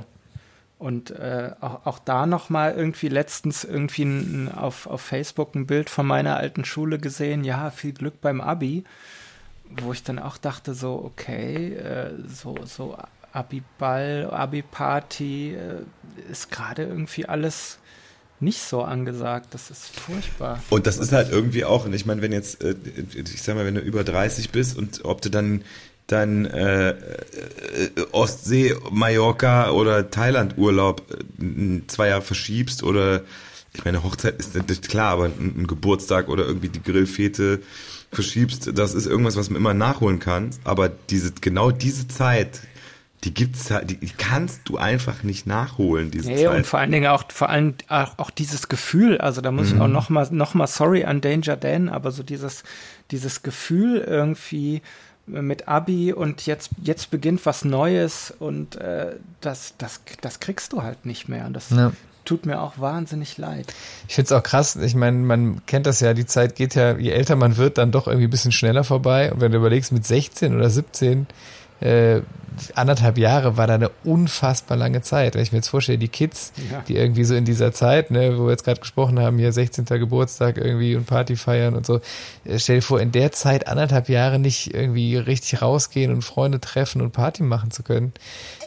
Und 0.77 1.11
äh, 1.11 1.51
auch, 1.61 1.85
auch 1.85 1.99
da 1.99 2.25
nochmal 2.25 2.73
irgendwie 2.73 3.07
letztens 3.07 3.63
irgendwie 3.63 4.03
ein, 4.03 4.51
auf, 4.53 4.87
auf 4.87 5.01
Facebook 5.01 5.55
ein 5.55 5.67
Bild 5.67 5.89
von 5.89 6.05
meiner 6.05 6.35
alten 6.35 6.65
Schule 6.65 6.99
gesehen, 6.99 7.43
ja, 7.43 7.71
viel 7.71 7.93
Glück 7.93 8.19
beim 8.19 8.41
Abi, 8.41 8.83
wo 9.69 9.93
ich 9.93 10.03
dann 10.03 10.19
auch 10.19 10.37
dachte, 10.37 10.73
so, 10.73 11.01
okay, 11.03 11.73
äh, 11.75 12.11
so, 12.27 12.57
so 12.65 12.97
Abi-Ball, 13.31 14.29
Abi-Party, 14.31 15.55
äh, 15.55 16.31
ist 16.31 16.51
gerade 16.51 16.83
irgendwie 16.83 17.25
alles 17.25 17.79
nicht 18.39 18.61
so 18.61 18.81
angesagt. 18.83 19.53
Das 19.53 19.69
ist 19.69 19.87
furchtbar. 19.97 20.61
Und 20.69 20.87
das 20.87 20.97
ist 20.97 21.11
halt 21.11 21.31
irgendwie 21.31 21.65
auch, 21.65 21.85
ich 21.87 22.05
meine, 22.05 22.21
wenn 22.21 22.31
jetzt, 22.31 22.63
äh, 22.63 22.75
ich 23.13 23.41
sag 23.41 23.55
mal, 23.55 23.65
wenn 23.65 23.75
du 23.75 23.81
über 23.81 24.03
30 24.03 24.51
bist 24.51 24.77
und 24.77 25.05
ob 25.05 25.21
du 25.21 25.29
dann 25.29 25.63
dann 26.07 26.45
äh, 26.45 26.89
äh, 26.89 26.95
Ostsee, 28.11 28.75
Mallorca 28.91 29.71
oder 29.71 30.09
Thailand 30.09 30.57
Urlaub 30.57 31.03
äh, 31.41 31.81
zwei 31.87 32.09
Jahre 32.09 32.21
verschiebst 32.21 32.83
oder 32.83 33.21
ich 33.73 33.83
meine, 33.83 34.03
Hochzeit 34.03 34.39
ist 34.39 34.55
natürlich 34.55 34.83
klar, 34.83 35.11
aber 35.11 35.25
ein, 35.25 35.55
ein 35.57 35.67
Geburtstag 35.67 36.29
oder 36.29 36.45
irgendwie 36.45 36.69
die 36.69 36.81
Grillfete 36.81 37.61
verschiebst, 38.11 38.71
das 38.73 38.93
ist 38.93 39.05
irgendwas, 39.05 39.35
was 39.35 39.49
man 39.49 39.59
immer 39.59 39.73
nachholen 39.73 40.19
kann. 40.19 40.51
Aber 40.63 40.89
diese, 41.09 41.33
genau 41.33 41.71
diese 41.71 42.07
Zeit, 42.07 42.61
die 43.25 43.33
gibt's 43.33 43.69
die, 43.83 43.97
die 43.97 44.13
kannst 44.17 44.61
du 44.65 44.77
einfach 44.77 45.23
nicht 45.23 45.47
nachholen, 45.47 46.11
diese 46.11 46.29
nee, 46.29 46.45
Zeit. 46.45 46.55
und 46.55 46.65
vor 46.65 46.79
allen 46.79 46.91
Dingen 46.91 47.07
auch, 47.07 47.25
vor 47.31 47.49
allem 47.49 47.73
auch, 47.89 48.17
auch 48.17 48.29
dieses 48.29 48.69
Gefühl, 48.69 49.17
also 49.17 49.41
da 49.41 49.51
muss 49.51 49.69
mhm. 49.69 49.75
ich 49.75 49.81
auch 49.81 49.87
nochmal, 49.87 50.27
noch 50.31 50.53
mal 50.53 50.67
sorry 50.67 51.03
an 51.03 51.21
Danger 51.21 51.57
Dan, 51.57 51.89
aber 51.89 52.11
so 52.11 52.23
dieses, 52.23 52.63
dieses 53.11 53.43
Gefühl 53.43 53.97
irgendwie 53.97 54.81
mit 55.27 55.67
Abi 55.67 56.13
und 56.13 56.45
jetzt, 56.45 56.71
jetzt 56.81 57.09
beginnt 57.11 57.45
was 57.45 57.65
Neues 57.65 58.33
und 58.37 58.75
äh, 58.75 59.15
das, 59.41 59.73
das, 59.77 60.01
das 60.21 60.39
kriegst 60.39 60.73
du 60.73 60.83
halt 60.83 61.05
nicht 61.05 61.27
mehr. 61.27 61.45
Und 61.45 61.53
das 61.53 61.71
ja. 61.71 61.91
tut 62.25 62.45
mir 62.45 62.61
auch 62.61 62.77
wahnsinnig 62.77 63.37
leid. 63.37 63.73
Ich 64.07 64.15
finde 64.15 64.27
es 64.27 64.31
auch 64.31 64.43
krass, 64.43 64.75
ich 64.75 64.95
meine, 64.95 65.17
man 65.17 65.65
kennt 65.65 65.87
das 65.87 65.99
ja, 65.99 66.13
die 66.13 66.25
Zeit 66.25 66.55
geht 66.55 66.75
ja, 66.75 66.97
je 66.97 67.11
älter 67.11 67.35
man 67.35 67.57
wird, 67.57 67.77
dann 67.77 67.91
doch 67.91 68.07
irgendwie 68.07 68.27
ein 68.27 68.31
bisschen 68.31 68.51
schneller 68.51 68.83
vorbei. 68.83 69.31
Und 69.31 69.41
wenn 69.41 69.51
du 69.51 69.57
überlegst, 69.57 69.91
mit 69.91 70.05
16 70.05 70.55
oder 70.55 70.69
17 70.69 71.27
äh, 71.81 72.21
anderthalb 72.73 73.17
Jahre 73.17 73.57
war 73.57 73.67
da 73.67 73.75
eine 73.75 73.89
unfassbar 74.03 74.77
lange 74.77 75.01
Zeit. 75.01 75.35
Wenn 75.35 75.43
ich 75.43 75.51
mir 75.51 75.57
jetzt 75.57 75.67
vorstelle, 75.67 75.97
die 75.97 76.07
Kids, 76.07 76.53
ja. 76.71 76.81
die 76.87 76.95
irgendwie 76.95 77.23
so 77.23 77.35
in 77.35 77.45
dieser 77.45 77.73
Zeit, 77.73 78.11
ne, 78.11 78.37
wo 78.37 78.45
wir 78.45 78.51
jetzt 78.51 78.63
gerade 78.63 78.79
gesprochen 78.79 79.19
haben, 79.19 79.37
hier 79.37 79.51
16. 79.51 79.85
Geburtstag 79.85 80.57
irgendwie 80.57 80.95
und 80.95 81.05
Party 81.05 81.35
feiern 81.35 81.75
und 81.75 81.85
so, 81.85 81.99
äh, 82.45 82.59
stell 82.59 82.77
dir 82.77 82.81
vor, 82.81 83.01
in 83.01 83.11
der 83.11 83.31
Zeit 83.31 83.67
anderthalb 83.67 84.09
Jahre 84.09 84.39
nicht 84.39 84.73
irgendwie 84.73 85.17
richtig 85.17 85.61
rausgehen 85.61 86.11
und 86.11 86.21
Freunde 86.21 86.59
treffen 86.59 87.01
und 87.01 87.11
Party 87.11 87.43
machen 87.43 87.71
zu 87.71 87.83
können. 87.83 88.13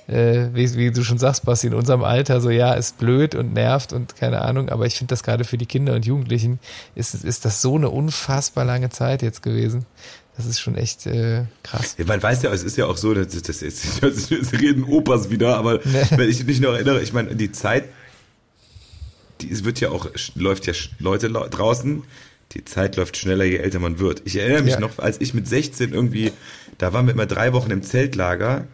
Äh, 0.08 0.48
wie, 0.54 0.74
wie, 0.74 0.90
du 0.90 1.02
schon 1.02 1.18
sagst, 1.18 1.44
Basti, 1.44 1.66
in 1.66 1.74
unserem 1.74 2.02
Alter 2.02 2.40
so, 2.40 2.48
ja, 2.48 2.72
ist 2.72 2.98
blöd 2.98 3.34
und 3.34 3.52
nervt 3.52 3.92
und 3.92 4.16
keine 4.16 4.40
Ahnung, 4.40 4.70
aber 4.70 4.86
ich 4.86 4.96
finde 4.96 5.12
das 5.12 5.22
gerade 5.22 5.44
für 5.44 5.58
die 5.58 5.66
Kinder 5.66 5.94
und 5.94 6.06
Jugendlichen 6.06 6.60
ist, 6.94 7.14
ist 7.14 7.44
das 7.44 7.60
so 7.60 7.76
eine 7.76 7.90
unfassbar 7.90 8.64
lange 8.64 8.88
Zeit 8.88 9.20
jetzt 9.20 9.42
gewesen. 9.42 9.84
Das 10.38 10.46
ist 10.46 10.60
schon 10.60 10.76
echt 10.76 11.04
äh, 11.06 11.46
krass. 11.64 11.96
Ja, 11.98 12.04
man 12.04 12.22
weiß 12.22 12.42
ja, 12.42 12.52
es 12.52 12.62
ist 12.62 12.76
ja 12.76 12.86
auch 12.86 12.96
so, 12.96 13.12
dass 13.12 13.26
das, 13.26 13.42
das, 13.42 13.58
das, 14.00 14.28
das 14.28 14.52
reden 14.52 14.84
Opas 14.84 15.30
wieder, 15.30 15.56
aber 15.56 15.80
nee. 15.84 16.04
wenn 16.10 16.30
ich 16.30 16.44
mich 16.46 16.60
noch 16.60 16.74
erinnere, 16.74 17.02
ich 17.02 17.12
meine, 17.12 17.34
die 17.34 17.50
Zeit, 17.50 17.86
die 19.40 19.50
es 19.50 19.64
wird 19.64 19.80
ja 19.80 19.90
auch, 19.90 20.08
läuft 20.36 20.68
ja 20.68 20.74
Leute 21.00 21.28
draußen, 21.28 22.04
die 22.52 22.64
Zeit 22.64 22.94
läuft 22.94 23.16
schneller, 23.16 23.44
je 23.44 23.56
älter 23.56 23.80
man 23.80 23.98
wird. 23.98 24.22
Ich 24.26 24.36
erinnere 24.36 24.62
mich 24.62 24.74
ja. 24.74 24.80
noch, 24.80 25.00
als 25.00 25.20
ich 25.20 25.34
mit 25.34 25.48
16 25.48 25.92
irgendwie, 25.92 26.30
da 26.78 26.92
waren 26.92 27.06
wir 27.06 27.14
immer 27.14 27.26
drei 27.26 27.52
Wochen 27.52 27.72
im 27.72 27.82
Zeltlager. 27.82 28.68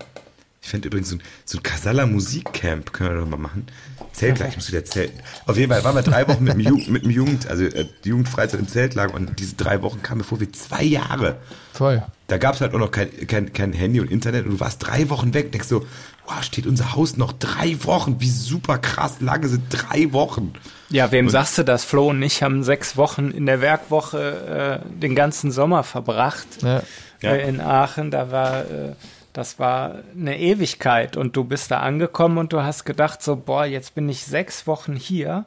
Ich 0.65 0.71
fände 0.71 0.89
übrigens 0.89 1.11
so 1.11 1.17
ein, 1.17 1.23
so 1.45 1.59
ein 1.59 1.63
Kasala 1.63 2.07
Musikcamp, 2.07 2.95
können 2.95 3.11
wir 3.11 3.21
doch 3.21 3.29
mal 3.29 3.37
machen. 3.37 3.67
Zeltlager, 4.13 4.49
ich 4.49 4.57
muss 4.57 4.69
wieder 4.73 4.83
zelten. 4.83 5.21
Auf 5.45 5.59
jeden 5.59 5.71
Fall 5.71 5.85
waren 5.85 5.95
wir 5.95 6.03
drei 6.03 6.27
Wochen 6.27 6.43
mit 6.43 6.55
dem, 6.55 6.61
Jugend, 6.61 6.89
mit 6.89 7.05
dem 7.05 7.11
Jugend, 7.11 7.47
also 7.49 7.65
äh, 7.65 7.87
Jugendfreizeit 8.03 8.59
im 8.59 8.67
Zeltlager 8.67 9.13
und 9.13 9.39
diese 9.39 9.57
drei 9.57 9.83
Wochen 9.83 10.03
kamen 10.03 10.23
mir 10.23 10.25
vor 10.25 10.41
wie 10.41 10.51
zwei 10.51 10.83
Jahre. 10.83 11.37
Voll. 11.75 12.03
Da 12.29 12.39
gab 12.39 12.55
es 12.55 12.63
halt 12.63 12.73
auch 12.73 12.79
noch 12.79 12.91
kein, 12.91 13.27
kein, 13.27 13.53
kein 13.53 13.75
Handy 13.75 14.01
und 14.01 14.11
Internet 14.11 14.47
und 14.47 14.53
du 14.53 14.61
warst 14.61 14.87
drei 14.87 15.11
Wochen 15.11 15.35
weg. 15.35 15.53
Denkst 15.53 15.69
so, 15.69 15.85
wow, 16.27 16.43
steht 16.43 16.67
unser 16.67 16.97
Haus 16.97 17.19
noch 17.19 17.35
drei 17.35 17.77
Wochen? 17.85 18.23
Wie 18.23 18.31
super 18.31 18.79
krass 18.79 19.21
lange 19.21 19.49
sind 19.49 19.65
drei 19.69 20.15
Wochen? 20.15 20.55
Ja, 20.89 21.13
wem 21.13 21.27
und, 21.27 21.31
sagst 21.31 21.59
du 21.59 21.63
das? 21.63 21.85
Flo 21.85 22.09
und 22.09 22.23
ich 22.23 22.43
haben 22.43 22.65
sechs 22.65 22.97
Wochen 22.97 23.33
in 23.33 23.45
der 23.45 23.61
Werkwoche 23.61 24.81
äh, 24.83 24.99
den 24.99 25.15
ganzen 25.15 25.53
Sommer 25.53 25.83
verbracht 25.83 26.63
ja. 26.63 26.83
Äh, 27.21 27.47
in 27.51 27.61
Aachen. 27.61 28.11
Da 28.11 28.31
war 28.31 28.63
äh, 28.63 28.93
das 29.35 29.59
war 29.59 29.97
eine 30.17 30.39
Ewigkeit 30.39 31.17
und 31.17 31.37
du 31.37 31.45
bist 31.45 31.71
da 31.71 31.81
angekommen 31.81 32.39
und 32.39 32.53
du 32.53 32.63
hast 32.63 32.85
gedacht 32.85 33.21
so, 33.21 33.37
boah, 33.37 33.67
jetzt 33.67 33.95
bin 33.95 34.09
ich 34.09 34.25
sechs 34.25 34.67
Wochen 34.67 34.95
hier 34.95 35.45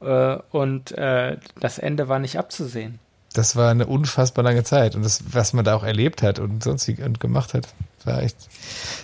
äh, 0.00 0.36
und 0.50 0.92
äh, 0.92 1.38
das 1.58 1.78
Ende 1.78 2.08
war 2.08 2.18
nicht 2.18 2.36
abzusehen. 2.36 2.98
Das 3.34 3.54
war 3.54 3.70
eine 3.70 3.86
unfassbar 3.86 4.42
lange 4.42 4.64
Zeit 4.64 4.96
und 4.96 5.04
das, 5.04 5.22
was 5.30 5.52
man 5.52 5.64
da 5.64 5.76
auch 5.76 5.84
erlebt 5.84 6.22
hat 6.22 6.40
und 6.40 6.64
sonst 6.64 6.88
und 6.88 7.20
gemacht 7.20 7.54
hat, 7.54 7.68
war 8.04 8.22
echt. 8.22 8.36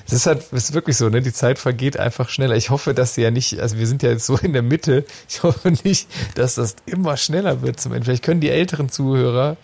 Es 0.06 0.12
ist 0.12 0.26
halt, 0.26 0.52
ist 0.52 0.72
wirklich 0.72 0.96
so, 0.96 1.08
ne? 1.08 1.20
Die 1.20 1.32
Zeit 1.32 1.58
vergeht 1.58 1.96
einfach 1.96 2.28
schneller. 2.28 2.56
Ich 2.56 2.70
hoffe, 2.70 2.94
dass 2.94 3.14
sie 3.14 3.22
ja 3.22 3.30
nicht, 3.30 3.60
also 3.60 3.78
wir 3.78 3.86
sind 3.86 4.02
ja 4.02 4.10
jetzt 4.10 4.26
so 4.26 4.36
in 4.36 4.52
der 4.52 4.62
Mitte. 4.62 5.04
Ich 5.28 5.42
hoffe 5.42 5.70
nicht, 5.84 6.08
dass 6.34 6.56
das 6.56 6.74
immer 6.86 7.16
schneller 7.16 7.62
wird 7.62 7.78
zum 7.78 7.92
Ende. 7.92 8.06
Vielleicht 8.06 8.24
können 8.24 8.40
die 8.40 8.50
älteren 8.50 8.88
Zuhörer, 8.88 9.56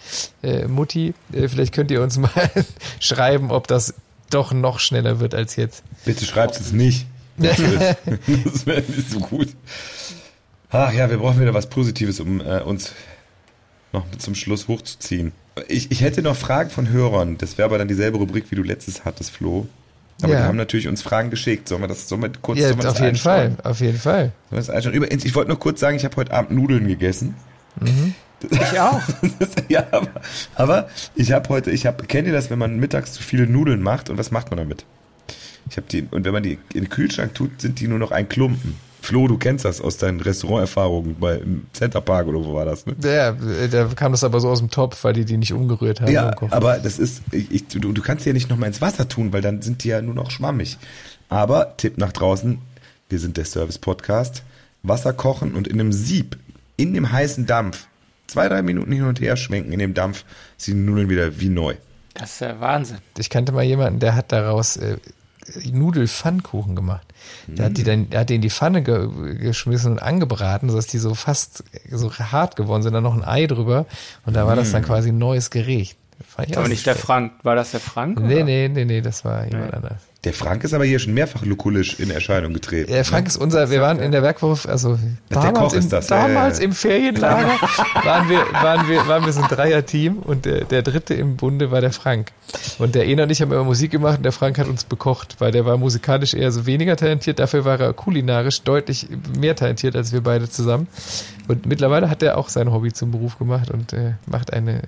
äh, 0.43 0.69
Mutti, 0.69 1.15
äh, 1.33 1.49
vielleicht 1.49 1.75
könnt 1.75 1.91
ihr 1.91 2.03
uns 2.03 2.19
mal 2.19 2.51
schreiben, 3.01 3.51
ob 3.51 3.67
das 3.67 3.95
doch 4.31 4.53
noch 4.53 4.81
schneller 4.81 5.21
wird 5.21 5.35
als 5.35 5.57
jetzt. 5.57 5.83
Bitte 6.05 6.25
schreibt 6.25 6.59
es 6.61 6.73
nicht. 6.73 7.07
Das 7.37 7.59
wäre 8.67 8.83
nicht 8.83 9.11
so 9.11 9.21
gut. 9.21 9.49
Ach 10.71 10.93
ja, 10.93 11.11
wir 11.11 11.19
brauchen 11.19 11.41
wieder 11.41 11.55
was 11.55 11.69
Positives, 11.69 12.21
um 12.21 12.41
äh, 12.41 12.61
uns 12.61 12.93
noch 13.93 14.05
zum 14.19 14.35
Schluss 14.35 14.69
hochzuziehen. 14.69 15.33
Ich, 15.69 15.91
ich 15.91 16.01
hätte 16.03 16.23
noch 16.23 16.37
Fragen 16.37 16.71
von 16.71 16.89
Hörern. 16.91 17.39
Das 17.39 17.59
wäre 17.59 17.67
aber 17.67 17.79
dann 17.79 17.89
dieselbe 17.89 18.19
Rubrik, 18.19 18.51
wie 18.51 18.57
du 18.57 18.63
letztes 18.63 19.05
hattest, 19.05 19.33
Flo. 19.33 19.67
Aber 20.23 20.33
ja. 20.33 20.41
die 20.41 20.45
haben 20.47 20.57
natürlich 20.57 20.87
uns 20.87 21.03
Fragen 21.03 21.31
geschickt. 21.31 21.69
Sollen 21.69 21.81
wir 21.81 21.89
das, 21.89 22.09
sollen 22.09 22.23
wir 22.23 22.31
kurz, 22.41 22.59
ja, 22.59 22.71
auf 22.73 23.01
jeden 23.01 23.17
Fall, 23.17 23.57
auf 23.65 23.81
jeden 23.81 23.99
Fall. 23.99 24.33
Sollen 24.51 24.83
wir 24.93 25.09
das 25.09 25.25
Ich 25.25 25.35
wollte 25.35 25.49
nur 25.49 25.59
kurz 25.59 25.81
sagen, 25.81 25.97
ich 25.97 26.05
habe 26.05 26.17
heute 26.17 26.33
Abend 26.33 26.53
Nudeln 26.53 26.87
gegessen. 26.87 27.35
Mhm. 27.81 28.15
Ich 28.49 28.81
auch. 28.81 29.03
ja, 29.69 29.87
aber, 29.91 30.11
aber 30.55 30.89
ich 31.15 31.33
habe 31.33 31.49
heute, 31.49 31.71
ich 31.71 31.87
habe, 31.87 32.05
kennt 32.07 32.27
ihr 32.27 32.33
das, 32.33 32.51
wenn 32.51 32.59
man 32.59 32.79
mittags 32.79 33.13
zu 33.13 33.23
viele 33.23 33.47
Nudeln 33.47 33.83
macht 33.83 34.11
und 34.11 34.19
was 34.19 34.31
macht 34.31 34.51
man 34.51 34.59
damit? 34.59 34.85
Ich 35.69 35.77
habe 35.77 35.87
die, 35.91 36.07
und 36.11 36.25
wenn 36.25 36.33
man 36.33 36.43
die 36.43 36.59
in 36.75 36.85
den 36.85 36.89
Kühlschrank 36.89 37.35
tut, 37.35 37.61
sind 37.61 37.81
die 37.81 37.89
nur 37.89 37.99
noch 37.99 38.11
ein 38.11 38.29
Klumpen. 38.29 38.77
Flo, 39.03 39.29
du 39.29 39.39
kennst 39.39 39.65
das 39.65 39.81
aus 39.81 39.97
deinen 39.97 40.21
Restauranterfahrungen 40.21 41.17
bei 41.19 41.37
im 41.37 41.67
Centerpark 41.73 42.27
oder 42.27 42.45
wo 42.45 42.55
war 42.55 42.67
das? 42.67 42.85
Ne? 42.85 42.95
Ja, 43.03 43.33
da 43.33 43.87
kam 43.95 44.13
das 44.13 44.25
aber 44.25 44.41
so 44.41 44.49
aus 44.51 44.59
dem 44.59 44.71
Topf, 44.71 45.03
weil 45.05 45.15
die 45.15 45.25
die 45.25 45.39
nicht 45.39 45.53
umgerührt 45.53 46.01
haben. 46.01 46.13
Ja, 46.13 46.35
aber 46.51 46.79
das 46.79 46.99
ist, 46.99 47.23
ich, 47.33 47.67
du, 47.69 47.93
du 47.93 48.03
kannst 48.03 48.25
die 48.25 48.31
ja 48.31 48.35
nicht 48.35 48.51
nochmal 48.51 48.69
ins 48.69 48.81
Wasser 48.81 49.09
tun, 49.09 49.33
weil 49.33 49.41
dann 49.41 49.63
sind 49.63 49.85
die 49.85 49.89
ja 49.89 50.03
nur 50.03 50.15
noch 50.15 50.31
schwammig. 50.31 50.77
Aber 51.31 51.77
Tipp 51.77 51.97
nach 51.97 52.13
draußen, 52.13 52.59
wir 53.09 53.19
sind 53.19 53.37
der 53.37 53.47
Service 53.47 53.79
Podcast, 53.79 54.43
Wasser 54.83 55.13
kochen 55.13 55.55
und 55.55 55.67
in 55.67 55.81
einem 55.81 55.93
Sieb, 55.93 56.37
in 56.77 56.93
dem 56.93 57.11
heißen 57.11 57.47
Dampf 57.47 57.87
zwei, 58.31 58.49
drei 58.49 58.63
Minuten 58.63 58.93
hin 58.93 59.05
und 59.05 59.21
her 59.21 59.37
schwenken 59.37 59.73
in 59.73 59.79
dem 59.79 59.95
Dampf, 59.95 60.25
sind 60.57 60.77
die 60.77 60.83
Nudeln 60.83 61.09
wieder 61.09 61.41
wie 61.41 61.49
neu. 61.49 61.75
Das 62.15 62.33
ist 62.33 62.41
ja 62.41 62.61
Wahnsinn. 62.61 62.99
Ich 63.19 63.31
kannte 63.31 63.53
mal 63.53 63.63
jemanden, 63.63 64.01
der 64.01 64.15
hat 64.15 64.33
daraus 64.33 64.77
äh, 64.77 64.97
Nudelpfannkuchen 65.73 66.77
gemacht. 66.77 67.07
Der 67.47 67.67
hat 67.67 67.77
die 67.77 67.85
dann, 67.85 68.11
der 68.11 68.21
hat 68.21 68.31
die 68.31 68.37
in 68.37 68.43
die 68.43 68.51
Pfanne 68.51 68.83
ge 68.83 69.09
geschmissen 69.37 69.93
und 69.93 69.99
angebraten, 69.99 70.69
sodass 70.69 70.87
die 70.87 70.99
so 70.99 71.15
fast 71.15 71.65
so 71.91 72.13
hart 72.13 72.57
geworden 72.57 72.83
sind, 72.83 72.93
dann 72.93 73.03
noch 73.03 73.15
ein 73.15 73.25
Ei 73.25 73.47
drüber 73.47 73.87
und 74.27 74.35
da 74.35 74.47
war 74.47 74.57
das 74.57 74.73
dann 74.73 74.83
mm. 74.83 74.87
quasi 74.87 75.09
ein 75.11 75.19
neues 75.19 75.51
Gericht. 75.51 75.97
Aber 76.37 76.69
nicht 76.69 76.87
der 76.87 76.95
Frank. 76.95 77.33
War 77.43 77.57
das 77.57 77.73
der 77.73 77.81
Frank? 77.81 78.21
Nee, 78.21 78.37
oder? 78.37 78.45
nee, 78.45 78.69
nee, 78.69 78.85
nee, 78.85 79.01
das 79.01 79.25
war 79.25 79.45
jemand 79.47 79.71
nee. 79.71 79.77
anders. 79.77 80.03
Der 80.25 80.35
Frank 80.35 80.65
ist 80.65 80.75
aber 80.75 80.85
hier 80.85 80.99
schon 80.99 81.15
mehrfach 81.15 81.47
lukulisch 81.47 81.99
in 81.99 82.11
Erscheinung 82.11 82.53
getreten. 82.53 82.93
Der 82.93 83.07
Frank 83.07 83.25
ne? 83.25 83.29
ist 83.29 83.37
unser, 83.39 83.71
wir 83.71 83.81
waren 83.81 84.01
in 84.01 84.13
der 84.13 84.23
Werkwoche, 84.23 84.69
also 84.69 84.99
damals, 85.31 85.73
im, 85.73 85.89
damals 85.89 86.59
ja, 86.59 86.63
ja. 86.63 86.69
im 86.69 86.73
Ferienlager 86.73 87.59
waren 88.05 88.29
wir, 88.29 88.41
waren 88.53 88.87
wir, 88.87 89.09
waren 89.09 89.25
wir 89.25 89.33
so 89.33 89.41
ein 89.41 89.49
Dreier-Team 89.49 90.19
und 90.19 90.45
der, 90.45 90.65
der 90.65 90.83
dritte 90.83 91.15
im 91.15 91.37
Bunde 91.37 91.71
war 91.71 91.81
der 91.81 91.93
Frank. 91.93 92.33
Und 92.79 92.97
der 92.97 93.07
Ena 93.07 93.23
und 93.23 93.31
ich 93.31 93.41
haben 93.41 93.51
immer 93.51 93.65
Musik 93.65 93.93
gemacht 93.93 94.19
und 94.19 94.25
der 94.25 94.33
Frank 94.33 94.59
hat 94.59 94.69
uns 94.69 94.85
bekocht, 94.85 95.37
weil 95.39 95.53
der 95.53 95.65
war 95.65 95.79
musikalisch 95.79 96.35
eher 96.35 96.53
so 96.53 96.67
weniger 96.67 96.97
talentiert, 96.97 97.39
dafür 97.39 97.65
war 97.65 97.81
er 97.81 97.95
kulinarisch 97.95 98.61
deutlich 98.61 99.09
mehr 99.39 99.57
talentiert 99.57 99.97
als 99.97 100.13
wir 100.13 100.21
beide 100.21 100.51
zusammen. 100.51 100.87
Und 101.49 101.67
mittlerweile 101.67 102.09
hat 102.11 102.23
er 102.23 102.39
auch 102.39 102.49
sein 102.49 102.71
Hobby 102.71 102.93
zum 102.93 103.11
Beruf 103.11 103.39
gemacht 103.39 103.71
und 103.71 103.93
äh, 103.93 104.13
macht 104.27 104.53
eine, 104.53 104.83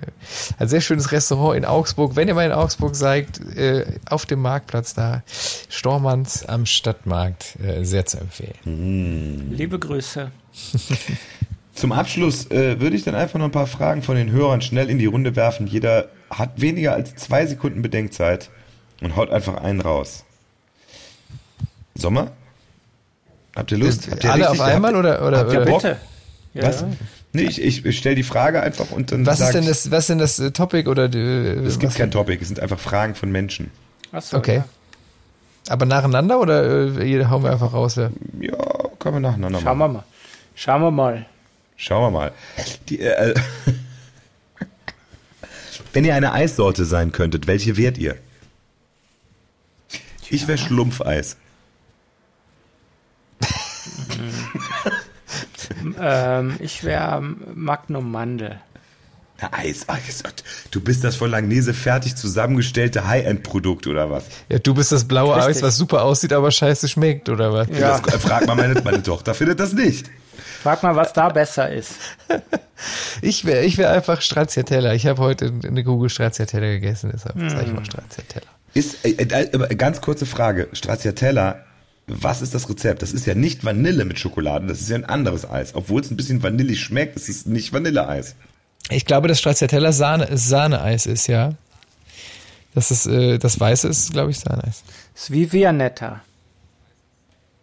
ein 0.59 0.67
sehr 0.69 0.79
schönes 0.79 1.11
Restaurant 1.11 1.57
in 1.57 1.65
Augsburg. 1.65 2.15
Wenn 2.15 2.29
ihr 2.29 2.35
mal 2.35 2.45
in 2.45 2.53
Augsburg 2.53 2.95
seid, 2.95 3.27
äh, 3.57 3.85
auf 4.09 4.25
dem 4.25 4.41
Marktplatz 4.41 4.93
da, 4.93 5.22
Stormanns 5.25 6.45
am 6.45 6.65
Stadtmarkt, 6.65 7.57
äh, 7.61 7.83
sehr 7.83 8.05
zu 8.05 8.19
empfehlen. 8.19 8.55
Mm. 8.65 9.53
Liebe 9.53 9.79
Grüße. 9.79 10.31
Zum 11.73 11.91
Abschluss 11.91 12.51
äh, 12.51 12.79
würde 12.79 12.95
ich 12.95 13.03
dann 13.03 13.15
einfach 13.15 13.39
noch 13.39 13.45
ein 13.45 13.51
paar 13.51 13.67
Fragen 13.67 14.03
von 14.03 14.15
den 14.15 14.31
Hörern 14.31 14.61
schnell 14.61 14.89
in 14.89 14.99
die 14.99 15.07
Runde 15.07 15.35
werfen. 15.35 15.65
Jeder 15.65 16.09
hat 16.29 16.61
weniger 16.61 16.93
als 16.93 17.15
zwei 17.15 17.45
Sekunden 17.47 17.81
Bedenkzeit 17.81 18.51
und 19.01 19.15
haut 19.15 19.31
einfach 19.31 19.55
einen 19.55 19.81
raus. 19.81 20.23
Sommer? 21.95 22.31
Habt 23.55 23.71
ihr 23.71 23.77
Lust? 23.77 24.09
Habt 24.09 24.23
ihr 24.23 24.31
Alle 24.31 24.43
richtig, 24.43 24.61
auf 24.61 24.67
einmal 24.67 24.93
habt, 24.93 24.99
oder, 24.99 25.27
oder, 25.27 25.37
habt 25.39 25.53
ihr 25.53 25.61
oder? 25.61 25.73
Bitte. 25.73 25.97
Ja. 26.53 26.63
Was? 26.67 26.85
Nee, 27.33 27.43
ich, 27.43 27.61
ich, 27.61 27.83
ich 27.83 27.97
stelle 27.97 28.15
die 28.15 28.23
Frage 28.23 28.61
einfach 28.61 28.91
und 28.91 29.11
dann. 29.11 29.25
Was 29.25 29.39
ist 29.39 29.53
denn 29.53 29.65
das, 29.65 29.89
was 29.89 30.01
ist 30.01 30.09
denn 30.09 30.19
das 30.19 30.37
äh, 30.37 30.51
Topic 30.51 30.87
oder 30.87 31.09
die, 31.09 31.17
Es 31.17 31.79
gibt 31.79 31.95
kein 31.95 32.11
Topic, 32.11 32.39
es 32.39 32.47
sind 32.47 32.59
einfach 32.59 32.79
Fragen 32.79 33.15
von 33.15 33.31
Menschen. 33.31 33.71
Achso. 34.11 34.37
Okay. 34.37 34.57
Ja. 34.57 34.65
Aber 35.69 35.85
nacheinander 35.85 36.39
oder 36.39 36.97
äh, 36.97 37.25
hauen 37.25 37.43
wir 37.43 37.51
einfach 37.51 37.73
raus? 37.73 37.95
Ja, 37.95 38.09
ja 38.39 38.57
können 38.99 39.15
wir 39.15 39.19
nacheinander 39.21 39.59
Schauen 39.59 39.77
machen. 39.77 39.93
wir 39.93 39.99
mal. 39.99 40.03
Schauen 40.55 40.81
wir 40.81 40.91
mal. 40.91 41.25
Schauen 41.75 42.01
wir 42.01 42.11
mal. 42.11 42.31
Die, 42.89 42.99
äh, 42.99 43.33
wenn 45.93 46.05
ihr 46.05 46.15
eine 46.15 46.33
Eissorte 46.33 46.85
sein 46.85 47.11
könntet, 47.11 47.47
welche 47.47 47.77
wärt 47.77 47.97
ihr? 47.97 48.17
Ich 50.29 50.47
wäre 50.47 50.57
Schlumpfeis. 50.57 51.37
ähm, 55.99 56.55
ich 56.59 56.83
wäre 56.83 57.21
Magnum 57.53 58.11
Mandel. 58.11 58.59
Eis. 59.51 59.85
du 60.71 60.81
bist 60.81 61.03
das 61.03 61.15
von 61.15 61.29
Langnese 61.29 61.73
fertig 61.73 62.15
zusammengestellte 62.15 63.07
High-End-Produkt 63.07 63.87
oder 63.87 64.09
was? 64.09 64.25
Ja, 64.49 64.59
du 64.59 64.73
bist 64.73 64.91
das 64.91 65.05
blaue 65.05 65.35
Richtig. 65.35 65.57
Eis, 65.57 65.61
was 65.61 65.77
super 65.77 66.03
aussieht, 66.03 66.33
aber 66.33 66.51
scheiße 66.51 66.87
schmeckt 66.87 67.29
oder 67.29 67.51
was? 67.51 67.67
Ja. 67.69 67.99
Das, 67.99 68.21
frag 68.21 68.47
mal 68.47 68.55
meine, 68.55 68.79
meine 68.81 69.03
Tochter, 69.03 69.33
findet 69.33 69.59
das 69.59 69.73
nicht. 69.73 70.09
Frag 70.61 70.81
mal, 70.83 70.95
was 70.95 71.11
da 71.11 71.29
besser 71.29 71.71
ist. 71.71 71.95
ich 73.21 73.43
wäre 73.43 73.63
ich 73.63 73.77
wär 73.77 73.91
einfach 73.91 74.21
Stracciatella. 74.21 74.93
Ich 74.93 75.07
habe 75.07 75.21
heute 75.21 75.51
eine 75.65 75.83
Kugel 75.83 76.09
Stracciatella 76.09 76.67
gegessen, 76.67 77.11
deshalb 77.13 77.35
mm. 77.35 77.49
sage 77.49 77.65
ich 77.65 77.73
mal 77.73 77.83
Stracciatella. 77.83 78.47
Ist, 78.73 79.05
äh, 79.05 79.11
äh, 79.11 79.75
ganz 79.75 79.99
kurze 79.99 80.25
Frage. 80.25 80.69
Stracciatella 80.71 81.65
was 82.07 82.41
ist 82.41 82.53
das 82.53 82.69
Rezept? 82.69 83.01
Das 83.01 83.13
ist 83.13 83.25
ja 83.25 83.35
nicht 83.35 83.63
Vanille 83.63 84.05
mit 84.05 84.19
Schokolade, 84.19 84.67
das 84.67 84.81
ist 84.81 84.89
ja 84.89 84.97
ein 84.97 85.05
anderes 85.05 85.49
Eis. 85.49 85.73
Obwohl 85.75 86.01
es 86.01 86.11
ein 86.11 86.17
bisschen 86.17 86.43
vanillig 86.43 86.81
schmeckt, 86.81 87.15
es 87.15 87.29
ist 87.29 87.47
nicht 87.47 87.71
Vanilleeis. 87.71 88.35
Ich 88.89 89.05
glaube, 89.05 89.27
dass 89.27 89.39
Stracciatella 89.39 89.91
Sahne, 89.91 90.27
Sahneeis 90.37 91.05
ist, 91.05 91.27
ja. 91.27 91.53
Das 92.75 92.91
ist, 92.91 93.05
äh, 93.05 93.37
das 93.37 93.59
Weiße 93.59 93.87
ist, 93.87 94.11
glaube 94.13 94.31
ich, 94.31 94.43
nice. 94.45 94.83
Ist 95.15 95.31
wie 95.31 95.51
Vianetta. 95.51 96.21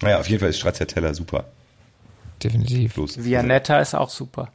Naja, 0.03 0.18
auf 0.18 0.29
jeden 0.29 0.41
Fall 0.41 0.51
ist 0.51 0.59
Stracciatella 0.59 1.12
super. 1.14 1.45
Definitiv. 2.43 2.97
Los. 2.97 3.23
Vianetta 3.23 3.81
ist 3.81 3.95
auch 3.95 4.09
super. 4.09 4.49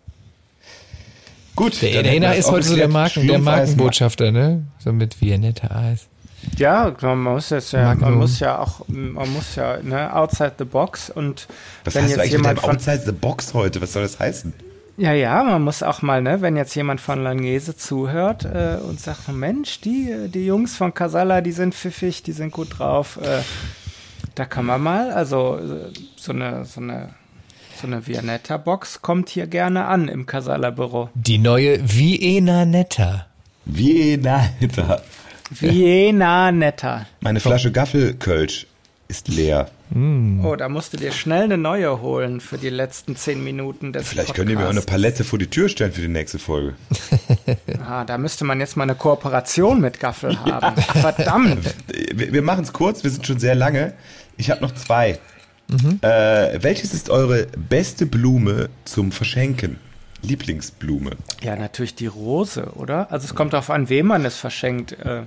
Gut. 1.56 1.82
Der 1.82 1.94
Elena 1.94 2.34
ist 2.34 2.50
heute 2.50 2.68
so 2.68 2.76
der. 2.76 2.88
Marken, 2.88 3.28
der 3.28 3.40
Markenbotschafter, 3.40 4.32
ne? 4.32 4.66
So 4.80 4.92
mit 4.92 5.22
Vianetta 5.22 5.74
Eis. 5.76 6.08
Ja, 6.58 6.96
man 7.02 7.22
muss 7.22 7.50
jetzt 7.50 7.72
ja, 7.72 7.96
man 7.96 8.14
muss 8.16 8.40
ja 8.40 8.60
auch, 8.60 8.82
man 8.88 9.32
muss 9.34 9.56
ja, 9.56 9.78
ne, 9.82 10.14
outside 10.16 10.54
the 10.60 10.66
box 10.66 11.10
und 11.10 11.48
Was 11.84 11.96
wenn 11.96 12.04
hast 12.04 12.10
du 12.10 12.12
jetzt 12.12 12.20
eigentlich 12.20 12.34
mit 12.34 12.42
jemand 12.42 12.58
deinem 12.60 12.66
von, 12.66 12.76
Outside 12.76 13.02
the 13.06 13.12
Box 13.12 13.54
heute? 13.54 13.82
Was 13.82 13.94
soll 13.94 14.04
das 14.04 14.20
heißen? 14.20 14.54
Ja, 14.98 15.14
ja, 15.14 15.44
man 15.44 15.62
muss 15.64 15.84
auch 15.84 16.02
mal, 16.02 16.22
ne, 16.22 16.42
wenn 16.42 16.56
jetzt 16.56 16.76
jemand 16.76 17.02
von 17.02 17.22
Langnese 17.22 17.76
zuhört 17.76 18.46
äh, 18.46 18.78
und 18.82 19.00
sagt, 19.00 19.28
Mensch, 19.28 19.82
die, 19.82 20.12
äh, 20.12 20.30
die 20.30 20.46
Jungs 20.46 20.76
von 20.76 20.94
Casala, 20.94 21.42
die 21.42 21.52
sind 21.52 21.76
pfiffig, 21.76 22.24
die 22.24 22.32
sind 22.32 22.52
gut 22.52 22.80
drauf, 22.80 23.20
äh, 23.22 23.42
da 24.36 24.46
kann 24.46 24.66
man 24.66 24.82
mal, 24.82 25.12
also 25.12 25.58
äh, 25.58 25.94
so 26.16 26.32
eine, 26.32 26.66
so 26.66 26.82
eine, 26.82 27.10
so 27.82 27.88
eine 27.88 28.08
Vianetta-Box 28.08 29.02
kommt 29.02 29.30
hier 29.30 29.48
gerne 29.48 29.86
an 29.86 30.08
im 30.08 30.26
Casala-Büro. 30.26 31.10
Die 31.14 31.38
neue 31.38 31.80
Viena 31.84 32.66
Netta. 32.66 33.28
Wie 33.66 34.20
Alter. 34.26 35.02
Viena 35.52 36.52
Netta. 36.52 37.06
Meine 37.20 37.40
Flasche 37.40 37.72
Gaffelkölsch 37.72 38.68
ist 39.08 39.28
leer. 39.28 39.70
Oh, 39.98 40.56
da 40.58 40.68
musst 40.68 40.92
du 40.92 40.98
dir 40.98 41.14
schnell 41.14 41.44
eine 41.44 41.58
neue 41.58 42.02
holen 42.02 42.42
für 42.42 42.58
die 42.58 42.70
letzten 42.70 43.16
zehn 43.16 43.42
Minuten 43.42 43.94
des 43.94 44.10
Vielleicht 44.10 44.34
könnt 44.34 44.50
ihr 44.50 44.58
mir 44.58 44.66
auch 44.66 44.70
eine 44.70 44.82
Podcasts. 44.82 44.92
Palette 44.92 45.24
vor 45.24 45.40
die 45.40 45.48
Tür 45.48 45.70
stellen 45.70 45.94
für 45.94 46.02
die 46.02 46.10
nächste 46.10 46.38
Folge. 46.40 46.74
Ah, 47.88 48.04
da 48.04 48.18
müsste 48.18 48.46
man 48.46 48.60
jetzt 48.60 48.76
mal 48.78 48.84
eine 48.84 48.96
Kooperation 48.96 49.80
mit 49.80 50.00
Gaffel 50.00 50.36
haben. 50.44 50.76
Verdammt. 50.82 51.76
Wir, 52.16 52.34
wir 52.34 52.42
machen 52.42 52.64
es 52.64 52.74
kurz, 52.74 53.04
wir 53.04 53.12
sind 53.12 53.28
schon 53.28 53.38
sehr 53.40 53.54
lange. 53.54 53.94
Ich 54.38 54.50
habe 54.50 54.62
noch 54.62 54.74
zwei. 54.74 55.20
Mhm. 55.68 56.00
Äh, 56.02 56.64
welches 56.64 56.96
ist 56.96 57.12
eure 57.12 57.46
beste 57.70 58.08
Blume 58.08 58.70
zum 58.86 59.12
Verschenken? 59.12 59.78
Lieblingsblume? 60.24 61.12
Ja, 61.44 61.56
natürlich 61.56 61.94
die 61.94 62.08
Rose, 62.08 62.72
oder? 62.76 63.12
Also 63.12 63.26
es 63.26 63.36
kommt 63.36 63.54
darauf 63.54 63.70
an, 63.70 63.88
wem 63.90 64.08
man 64.08 64.26
es 64.26 64.36
verschenkt. 64.36 64.94
Äh, 64.94 65.22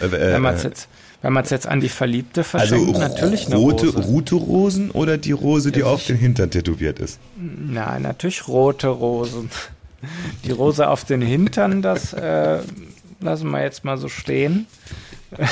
Äh, 0.00 0.06
äh, 0.06 0.10
wenn 0.34 0.42
man 0.42 0.54
es 0.54 0.62
jetzt, 0.62 0.88
wenn 1.22 1.32
man 1.32 1.44
es 1.44 1.50
jetzt 1.50 1.66
an 1.66 1.80
die 1.80 1.88
Verliebte 1.88 2.40
also 2.40 2.76
verschenkt, 2.76 2.98
natürlich 2.98 3.46
eine 3.46 3.56
rote, 3.56 3.86
Rose. 3.86 4.08
rote 4.08 4.34
Rosen 4.34 4.90
oder 4.90 5.18
die 5.18 5.32
Rose, 5.32 5.72
die 5.72 5.80
Ja, 5.80 5.86
auf 5.86 6.04
den 6.04 6.16
Hintern 6.16 6.50
tätowiert 6.50 6.98
ist? 6.98 7.18
Nein, 7.36 8.02
natürlich 8.02 8.48
rote 8.48 8.88
Rosen. 8.88 9.50
Die 10.44 10.50
Rose 10.50 10.88
auf 10.88 11.04
den 11.04 11.22
Hintern, 11.22 11.80
das 11.80 12.12
äh, 12.12 12.58
lassen 13.20 13.50
wir 13.50 13.62
jetzt 13.62 13.84
mal 13.84 13.98
so 13.98 14.08
stehen. 14.08 14.66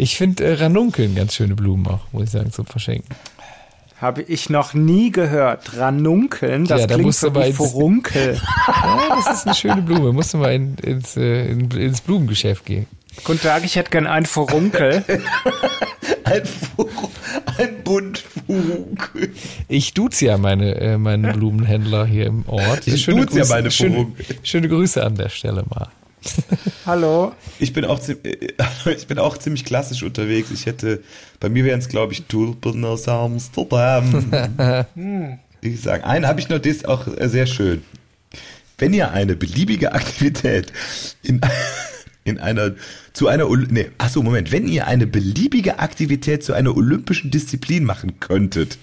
Ich 0.00 0.16
finde 0.16 0.44
äh, 0.44 0.54
Ranunkeln 0.54 1.16
ganz 1.16 1.34
schöne 1.34 1.56
Blumen 1.56 1.84
auch, 1.88 2.12
muss 2.12 2.22
ich 2.24 2.30
sagen, 2.30 2.52
zum 2.52 2.66
Verschenken. 2.66 3.16
Habe 4.00 4.22
ich 4.22 4.48
noch 4.48 4.72
nie 4.72 5.10
gehört. 5.10 5.76
Ranunkeln, 5.76 6.66
das 6.66 6.82
Ja, 6.82 6.86
da 6.86 6.94
klingt 6.94 7.16
so 7.16 7.34
wie 7.34 7.52
Furunkel. 7.52 8.40
Ja, 8.68 9.08
das 9.16 9.38
ist 9.38 9.46
eine 9.46 9.56
schöne 9.56 9.82
Blume. 9.82 10.12
Musst 10.12 10.34
du 10.34 10.38
mal 10.38 10.54
in, 10.54 10.76
ins, 10.76 11.16
äh, 11.16 11.50
in, 11.50 11.68
ins 11.72 12.00
Blumengeschäft 12.00 12.64
gehen. 12.64 12.86
Guten 13.24 13.40
Tag, 13.40 13.64
ich 13.64 13.76
hätte 13.76 13.90
gern 13.90 14.06
einen 14.06 14.26
Furunkel. 14.26 15.04
Ein, 16.24 16.44
Fur 16.44 16.88
ein 17.58 17.82
Bund 17.84 18.18
Furunkel. 18.18 19.32
Ich 19.66 19.94
duze 19.94 20.26
ja 20.26 20.36
meine, 20.36 20.74
äh, 20.74 20.98
meinen 20.98 21.32
Blumenhändler 21.32 22.04
hier 22.04 22.26
im 22.26 22.46
Ort. 22.46 22.86
Ich 22.86 23.06
duze 23.06 23.38
ja 23.38 23.46
meine 23.46 23.70
schöne, 23.70 23.94
Furunkel. 23.94 24.26
schöne 24.42 24.68
Grüße 24.68 25.02
an 25.02 25.14
der 25.14 25.30
Stelle 25.30 25.64
mal. 25.70 25.88
Hallo. 26.86 27.32
Ich 27.58 27.72
bin 27.72 27.86
auch, 27.86 28.00
äh, 28.08 28.16
ich 28.94 29.06
bin 29.06 29.18
auch 29.18 29.38
ziemlich 29.38 29.64
klassisch 29.64 30.02
unterwegs. 30.02 30.50
Ich 30.50 30.66
hätte, 30.66 31.02
bei 31.40 31.48
mir 31.48 31.64
wären 31.64 31.80
es, 31.80 31.88
glaube 31.88 32.12
ich, 32.12 32.24
Tulpen 32.24 32.84
aus 32.84 33.08
Amsterdam. 33.08 34.30
ich 35.62 35.80
sagen, 35.80 36.04
einen 36.04 36.26
habe 36.26 36.40
ich 36.40 36.48
noch, 36.50 36.58
der 36.58 36.72
ist 36.72 36.86
auch 36.86 37.06
äh, 37.06 37.28
sehr 37.28 37.46
schön. 37.46 37.82
Wenn 38.76 38.92
ihr 38.92 39.10
eine 39.10 39.34
beliebige 39.34 39.92
Aktivität 39.92 40.72
in, 41.22 41.40
in 42.24 42.38
einer, 42.38 42.72
zu 43.18 43.26
einer, 43.26 43.48
Ol- 43.48 43.66
nee, 43.68 43.90
achso, 43.98 44.22
Moment, 44.22 44.52
wenn 44.52 44.68
ihr 44.68 44.86
eine 44.86 45.08
beliebige 45.08 45.80
Aktivität 45.80 46.44
zu 46.44 46.52
einer 46.52 46.76
olympischen 46.76 47.32
Disziplin 47.32 47.82
machen 47.82 48.20
könntet, 48.20 48.78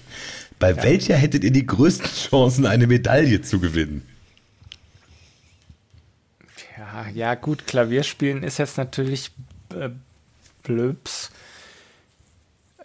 bei 0.58 0.76
welcher 0.82 1.16
hättet 1.16 1.42
ihr 1.42 1.52
die 1.52 1.64
größten 1.64 2.10
Chancen, 2.10 2.66
eine 2.66 2.86
Medaille 2.86 3.40
zu 3.40 3.60
gewinnen? 3.60 4.06
Ja, 6.76 7.06
ja, 7.14 7.34
gut, 7.34 7.66
Klavierspielen 7.66 8.42
ist 8.42 8.58
jetzt 8.58 8.76
natürlich 8.76 9.30
äh, 9.74 9.88
blöps. 10.62 11.30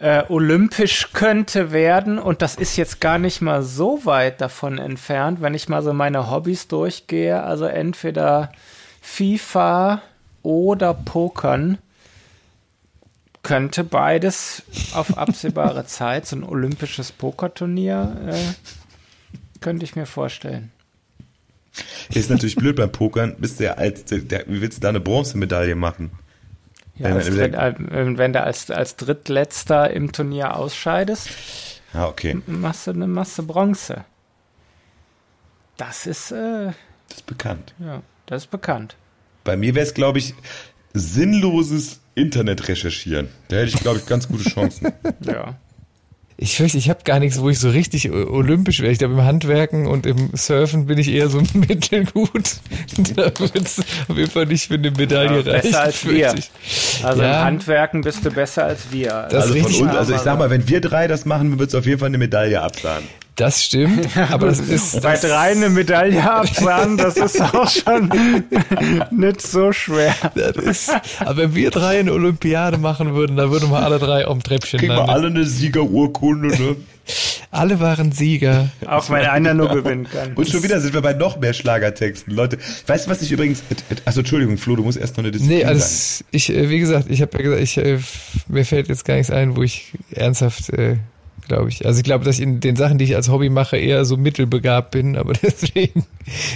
Äh, 0.00 0.24
olympisch 0.30 1.10
könnte 1.12 1.70
werden 1.70 2.18
und 2.18 2.40
das 2.40 2.54
ist 2.54 2.78
jetzt 2.78 2.98
gar 3.02 3.18
nicht 3.18 3.42
mal 3.42 3.62
so 3.62 4.06
weit 4.06 4.40
davon 4.40 4.78
entfernt, 4.78 5.42
wenn 5.42 5.52
ich 5.52 5.68
mal 5.68 5.82
so 5.82 5.92
meine 5.92 6.30
Hobbys 6.30 6.66
durchgehe. 6.66 7.42
Also 7.42 7.66
entweder 7.66 8.52
FIFA 9.02 10.00
oder 10.42 10.94
Pokern 10.94 11.78
könnte 13.42 13.82
beides 13.84 14.62
auf 14.94 15.18
absehbare 15.18 15.84
Zeit, 15.86 16.26
so 16.26 16.36
ein 16.36 16.44
olympisches 16.44 17.10
Pokerturnier, 17.12 18.16
äh, 18.28 19.58
könnte 19.60 19.84
ich 19.84 19.96
mir 19.96 20.06
vorstellen. 20.06 20.70
Ist 22.10 22.30
natürlich 22.30 22.56
blöd 22.56 22.76
beim 22.76 22.92
Pokern, 22.92 23.36
bist 23.38 23.58
du 23.58 23.64
ja 23.64 23.72
als, 23.74 24.04
der, 24.04 24.44
wie 24.46 24.60
willst 24.60 24.78
du 24.78 24.80
da 24.82 24.88
eine 24.90 25.00
Bronzemedaille 25.00 25.74
machen? 25.74 26.10
Ja, 26.96 27.06
Wenn 27.08 27.12
als 27.16 27.28
im 27.28 27.34
Dritt, 27.36 27.54
äh, 27.54 27.74
wenn 28.18 28.32
du 28.34 28.42
als, 28.42 28.70
als 28.70 28.96
Drittletzter 28.96 29.90
im 29.90 30.12
Turnier 30.12 30.56
ausscheidest, 30.56 31.30
Ah, 31.94 32.06
okay. 32.06 32.40
machst 32.46 32.86
du 32.86 32.90
eine 32.90 33.06
Masse 33.06 33.42
Bronze. 33.42 34.04
Das 35.78 36.06
ist, 36.06 36.30
äh, 36.32 36.66
Das 37.08 37.18
ist 37.18 37.26
bekannt. 37.26 37.74
ja, 37.78 38.02
das 38.26 38.44
ist 38.44 38.50
bekannt. 38.50 38.96
Bei 39.44 39.56
mir 39.56 39.74
wäre 39.74 39.86
es, 39.86 39.94
glaube 39.94 40.18
ich, 40.18 40.34
sinnloses 40.94 42.00
Internet 42.14 42.68
recherchieren. 42.68 43.28
Da 43.48 43.56
hätte 43.56 43.68
ich, 43.68 43.80
glaube 43.80 43.98
ich, 43.98 44.06
ganz 44.06 44.28
gute 44.28 44.44
Chancen. 44.48 44.92
Ja. 45.26 45.56
Ich 46.38 46.56
fürchte, 46.56 46.76
ich 46.78 46.88
habe 46.90 47.00
gar 47.04 47.20
nichts, 47.20 47.40
wo 47.40 47.50
ich 47.50 47.58
so 47.60 47.70
richtig 47.70 48.10
olympisch 48.10 48.80
wäre. 48.80 48.90
Ich 48.90 48.98
glaube, 48.98 49.14
im 49.14 49.22
Handwerken 49.22 49.86
und 49.86 50.06
im 50.06 50.30
Surfen 50.34 50.86
bin 50.86 50.98
ich 50.98 51.08
eher 51.08 51.28
so 51.28 51.40
mittelgut. 51.54 52.56
da 53.14 53.26
wird's 53.38 53.78
auf 54.08 54.16
jeden 54.16 54.30
Fall 54.30 54.46
nicht 54.46 54.66
für 54.66 54.74
eine 54.74 54.90
Medaille 54.90 55.36
Ja, 55.36 55.42
besser 55.42 55.54
reichen, 55.62 55.74
als 55.76 55.96
fürchte 55.96 56.16
wir. 56.18 56.34
ich. 56.38 56.50
Also 57.04 57.22
Ja. 57.22 57.38
im 57.40 57.44
Handwerken 57.44 58.00
bist 58.00 58.24
du 58.24 58.30
besser 58.32 58.64
als 58.64 58.90
wir. 58.90 59.28
Das 59.30 59.44
also, 59.44 59.54
ist 59.54 59.60
von 59.60 59.66
richtig, 59.70 59.82
uns, 59.86 59.94
also 59.94 60.14
ich 60.14 60.20
sag 60.20 60.38
mal, 60.38 60.50
wenn 60.50 60.66
wir 60.68 60.80
drei 60.80 61.06
das 61.06 61.26
machen, 61.26 61.58
wird 61.60 61.68
es 61.68 61.74
auf 61.76 61.86
jeden 61.86 62.00
Fall 62.00 62.08
eine 62.08 62.18
Medaille 62.18 62.60
absahen. 62.60 63.04
Das 63.36 63.64
stimmt, 63.64 64.08
aber 64.30 64.48
das 64.48 64.60
ist 64.60 65.00
Bei 65.00 65.12
das, 65.12 65.22
drei 65.22 65.52
eine 65.52 65.70
Medaille 65.70 66.22
absahen, 66.30 66.98
das 66.98 67.16
ist 67.16 67.40
auch 67.40 67.68
schon 67.70 68.10
nicht 69.10 69.40
so 69.40 69.72
schwer. 69.72 70.14
das 70.34 70.56
ist, 70.56 70.90
aber 71.20 71.36
wenn 71.38 71.54
wir 71.54 71.70
drei 71.70 72.00
eine 72.00 72.12
Olympiade 72.12 72.76
machen 72.76 73.14
würden, 73.14 73.36
dann 73.36 73.50
würden 73.50 73.70
wir 73.70 73.78
alle 73.78 73.98
drei 73.98 74.26
am 74.26 74.42
Treppchen 74.42 74.80
Kriegen 74.80 74.92
wir 74.94 75.08
alle 75.08 75.28
eine 75.28 75.46
Siegerurkunde, 75.46 76.48
ne? 76.48 76.76
Alle 77.50 77.80
waren 77.80 78.12
Sieger. 78.12 78.70
Auch 78.86 79.10
wenn 79.10 79.26
einer 79.26 79.54
nur 79.54 79.68
gewinnen 79.68 80.06
kann. 80.10 80.34
Und 80.34 80.48
schon 80.48 80.62
wieder 80.62 80.80
sind 80.80 80.94
wir 80.94 81.02
bei 81.02 81.12
noch 81.14 81.38
mehr 81.38 81.52
Schlagertexten. 81.52 82.32
Leute, 82.34 82.58
weißt 82.86 83.06
du, 83.06 83.10
was 83.10 83.22
ich 83.22 83.32
übrigens, 83.32 83.62
also 84.04 84.20
Entschuldigung, 84.20 84.56
Flo, 84.56 84.76
du 84.76 84.84
musst 84.84 84.98
erst 84.98 85.16
noch 85.16 85.24
eine 85.24 85.32
Disziplin 85.32 85.58
Nee, 85.58 85.64
alles, 85.64 86.24
ich, 86.30 86.50
äh, 86.54 86.70
wie 86.70 86.78
gesagt, 86.78 87.10
ich 87.10 87.20
habe 87.20 87.36
ja 87.36 87.42
gesagt, 87.42 87.62
ich, 87.62 87.76
äh, 87.78 87.98
mir 88.48 88.64
fällt 88.64 88.88
jetzt 88.88 89.04
gar 89.04 89.16
nichts 89.16 89.30
ein, 89.30 89.56
wo 89.56 89.62
ich 89.62 89.92
ernsthaft, 90.12 90.70
äh, 90.70 90.96
glaube 91.52 91.68
ich, 91.68 91.84
also 91.84 91.98
ich 91.98 92.04
glaube, 92.04 92.24
dass 92.24 92.36
ich 92.36 92.42
in 92.42 92.60
den 92.60 92.76
Sachen, 92.76 92.96
die 92.96 93.04
ich 93.04 93.14
als 93.14 93.28
Hobby 93.28 93.50
mache, 93.50 93.76
eher 93.76 94.06
so 94.06 94.16
mittelbegabt 94.16 94.90
bin, 94.90 95.16
aber 95.16 95.32
deswegen 95.42 96.06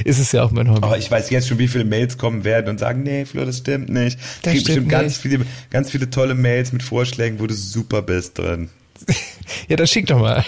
ist 0.05 0.19
es 0.19 0.33
ja 0.33 0.43
auch 0.43 0.51
mein 0.51 0.71
Hobby. 0.71 0.83
Aber 0.83 0.97
ich 0.97 1.11
weiß 1.11 1.29
jetzt 1.29 1.49
schon, 1.49 1.59
wie 1.59 1.69
viele 1.69 1.85
Mails 1.85 2.17
kommen 2.17 2.45
werden 2.45 2.71
und 2.71 2.81
sagen, 2.81 3.03
nee, 3.03 3.27
Flo, 3.27 3.45
das 3.45 3.59
stimmt 3.59 3.91
nicht. 3.91 4.19
Das 4.43 4.53
Krieg 4.53 4.63
stimmt 4.63 4.65
bestimmt 4.65 4.89
ganz 4.89 5.05
nicht. 5.05 5.21
viele, 5.21 5.47
ganz 5.69 5.91
viele 5.91 6.09
tolle 6.09 6.35
Mails 6.35 6.73
mit 6.73 6.83
Vorschlägen, 6.83 7.41
wo 7.41 7.47
du 7.47 7.55
super 7.55 8.01
bist 8.01 8.39
drin. 8.39 8.71
ja, 9.69 9.77
dann 9.77 9.87
schick 9.87 10.07
doch 10.07 10.19
mal. 10.19 10.43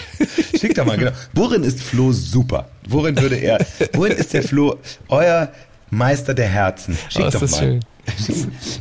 Schick 0.59 0.73
doch 0.73 0.85
mal, 0.85 0.97
genau. 0.97 1.11
Worin 1.33 1.63
ist 1.63 1.83
Flo 1.83 2.11
super? 2.11 2.67
Worin 2.87 3.15
würde 3.21 3.35
er, 3.35 3.63
worin 3.93 4.13
ist 4.13 4.33
der 4.33 4.41
Flo 4.41 4.77
euer 5.09 5.51
Meister 5.91 6.33
der 6.33 6.47
Herzen? 6.47 6.97
Schick 7.09 7.23
Oh, 7.23 7.27
ist 7.27 7.35
doch 7.35 7.41
mal. 7.41 7.59
schön. 7.59 7.79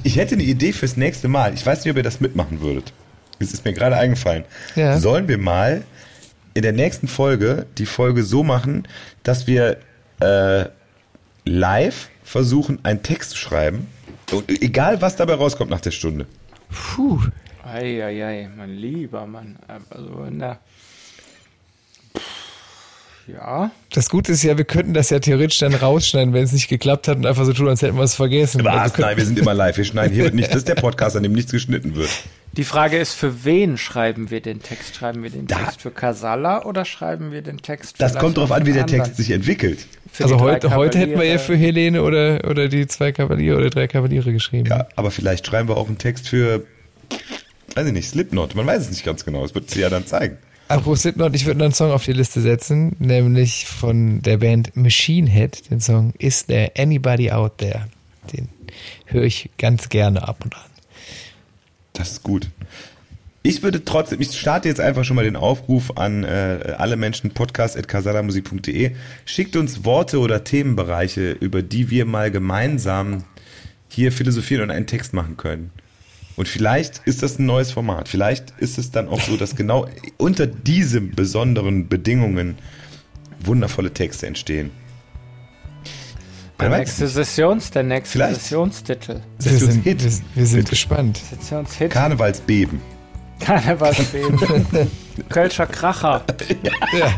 Ich 0.02 0.16
hätte 0.16 0.34
eine 0.34 0.44
Idee 0.44 0.72
fürs 0.72 0.96
nächste 0.96 1.28
Mal. 1.28 1.52
Ich 1.52 1.66
weiß 1.66 1.84
nicht, 1.84 1.90
ob 1.90 1.98
ihr 1.98 2.02
das 2.02 2.20
mitmachen 2.20 2.62
würdet. 2.62 2.94
Es 3.38 3.52
ist 3.52 3.64
mir 3.64 3.72
gerade 3.72 3.96
eingefallen. 3.96 4.44
Ja. 4.74 4.98
Sollen 4.98 5.28
wir 5.28 5.38
mal 5.38 5.84
in 6.54 6.62
der 6.62 6.72
nächsten 6.72 7.08
Folge 7.08 7.66
die 7.78 7.86
Folge 7.86 8.24
so 8.24 8.42
machen, 8.42 8.86
dass 9.22 9.46
wir 9.46 9.78
äh, 10.20 10.64
live 11.44 12.08
versuchen, 12.24 12.78
einen 12.84 13.02
Text 13.02 13.30
zu 13.30 13.36
schreiben. 13.36 13.86
Und 14.32 14.50
egal, 14.62 15.00
was 15.00 15.16
dabei 15.16 15.34
rauskommt 15.34 15.70
nach 15.70 15.80
der 15.80 15.92
Stunde. 15.92 16.26
Puh. 16.70 17.20
Eieiei, 17.64 18.48
mein 18.56 18.70
lieber 18.70 19.26
Mann. 19.26 19.58
Also, 19.90 20.26
na. 20.30 20.58
Ja. 23.26 23.70
Das 23.92 24.08
Gute 24.08 24.32
ist 24.32 24.42
ja, 24.42 24.56
wir 24.56 24.64
könnten 24.64 24.94
das 24.94 25.10
ja 25.10 25.18
theoretisch 25.18 25.58
dann 25.58 25.74
rausschneiden, 25.74 26.32
wenn 26.32 26.44
es 26.44 26.52
nicht 26.52 26.68
geklappt 26.68 27.08
hat 27.08 27.18
und 27.18 27.26
einfach 27.26 27.44
so 27.44 27.52
tun, 27.52 27.68
als 27.68 27.82
hätten 27.82 27.96
wir 27.96 28.04
es 28.04 28.14
vergessen. 28.14 28.64
Was? 28.64 28.92
Also 28.92 29.02
Nein, 29.02 29.16
wir 29.18 29.24
sind 29.26 29.38
immer 29.38 29.52
live. 29.52 29.76
Wir 29.76 29.84
schneiden 29.84 30.14
hier 30.14 30.30
nicht. 30.32 30.48
Das 30.48 30.56
ist 30.56 30.68
der 30.68 30.76
Podcast, 30.76 31.14
an 31.14 31.22
dem 31.22 31.32
nichts 31.32 31.52
geschnitten 31.52 31.94
wird. 31.94 32.08
Die 32.58 32.64
Frage 32.64 32.98
ist, 32.98 33.12
für 33.14 33.44
wen 33.44 33.78
schreiben 33.78 34.30
wir 34.30 34.40
den 34.40 34.60
Text? 34.60 34.96
Schreiben 34.96 35.22
wir 35.22 35.30
den 35.30 35.46
Da- 35.46 35.58
Text 35.58 35.80
für 35.80 35.92
Casalla 35.92 36.64
oder 36.64 36.84
schreiben 36.84 37.30
wir 37.30 37.40
den 37.40 37.58
Text 37.58 38.00
Das 38.00 38.10
vielleicht 38.10 38.20
kommt 38.20 38.36
darauf 38.36 38.50
an, 38.50 38.66
wie 38.66 38.70
für 38.70 38.74
der 38.74 38.82
anderen? 38.82 39.04
Text 39.04 39.16
sich 39.16 39.30
entwickelt. 39.30 39.86
Für 40.10 40.24
also 40.24 40.40
heute, 40.40 40.74
heute 40.74 40.98
hätten 40.98 41.16
wir 41.16 41.24
ja 41.24 41.38
für 41.38 41.54
Helene 41.54 42.02
oder, 42.02 42.50
oder 42.50 42.66
die 42.66 42.88
zwei 42.88 43.12
Kavaliere 43.12 43.56
oder 43.58 43.70
drei 43.70 43.86
Kavaliere 43.86 44.32
geschrieben. 44.32 44.68
Ja, 44.68 44.88
aber 44.96 45.12
vielleicht 45.12 45.46
schreiben 45.46 45.68
wir 45.68 45.76
auch 45.76 45.86
einen 45.86 45.98
Text 45.98 46.28
für, 46.28 46.66
weiß 47.76 47.86
ich 47.86 47.92
nicht, 47.92 48.08
Slipknot. 48.08 48.56
Man 48.56 48.66
weiß 48.66 48.82
es 48.82 48.90
nicht 48.90 49.04
ganz 49.04 49.24
genau. 49.24 49.42
Das 49.42 49.54
wird 49.54 49.70
sie 49.70 49.80
ja 49.80 49.88
dann 49.88 50.04
zeigen. 50.04 50.38
Apropos 50.66 51.02
Slipknot, 51.02 51.36
ich 51.36 51.46
würde 51.46 51.58
noch 51.60 51.66
einen 51.66 51.74
Song 51.74 51.92
auf 51.92 52.04
die 52.04 52.12
Liste 52.12 52.40
setzen, 52.40 52.96
nämlich 52.98 53.66
von 53.66 54.20
der 54.20 54.38
Band 54.38 54.76
Machine 54.76 55.30
Head, 55.30 55.70
den 55.70 55.80
Song 55.80 56.12
Is 56.18 56.46
There 56.46 56.72
Anybody 56.76 57.30
Out 57.30 57.58
There? 57.58 57.86
Den 58.32 58.48
höre 59.06 59.22
ich 59.22 59.48
ganz 59.58 59.88
gerne 59.90 60.26
ab 60.26 60.38
und 60.44 60.56
an. 60.56 60.67
Das 61.98 62.12
ist 62.12 62.22
gut. 62.22 62.48
Ich 63.42 63.62
würde 63.62 63.84
trotzdem, 63.84 64.20
ich 64.20 64.38
starte 64.38 64.68
jetzt 64.68 64.80
einfach 64.80 65.04
schon 65.04 65.16
mal 65.16 65.24
den 65.24 65.36
Aufruf 65.36 65.96
an 65.96 66.22
äh, 66.22 66.74
alle 66.78 66.96
Menschen, 66.96 67.30
podcast.casalamusik.de. 67.30 68.92
Schickt 69.24 69.56
uns 69.56 69.84
Worte 69.84 70.20
oder 70.20 70.44
Themenbereiche, 70.44 71.32
über 71.32 71.62
die 71.62 71.90
wir 71.90 72.04
mal 72.04 72.30
gemeinsam 72.30 73.24
hier 73.88 74.12
philosophieren 74.12 74.64
und 74.64 74.70
einen 74.70 74.86
Text 74.86 75.12
machen 75.12 75.36
können. 75.36 75.72
Und 76.36 76.46
vielleicht 76.46 76.98
ist 77.04 77.22
das 77.22 77.40
ein 77.40 77.46
neues 77.46 77.72
Format. 77.72 78.08
Vielleicht 78.08 78.52
ist 78.58 78.78
es 78.78 78.92
dann 78.92 79.08
auch 79.08 79.20
so, 79.20 79.36
dass 79.36 79.56
genau 79.56 79.88
unter 80.18 80.46
diesen 80.46 81.12
besonderen 81.12 81.88
Bedingungen 81.88 82.56
wundervolle 83.40 83.92
Texte 83.92 84.26
entstehen. 84.26 84.70
Der 86.60 86.68
nächste. 86.70 87.06
Sessions, 87.06 87.70
der 87.70 87.82
nächste 87.84 88.12
Vielleicht. 88.18 88.40
Sessionstitel. 88.40 89.20
Wir 89.38 89.50
sind, 89.58 89.84
Sessionshit. 89.84 90.02
wir, 90.04 90.12
wir 90.34 90.46
sind 90.46 90.68
gespannt. 90.70 91.18
Sessionshit. 91.30 91.90
Karnevalsbeben. 91.90 92.80
Karnevalsbeben. 93.40 94.38
Kölscher 95.28 95.66
Kracher. 95.66 96.24
Ja, 96.98 97.12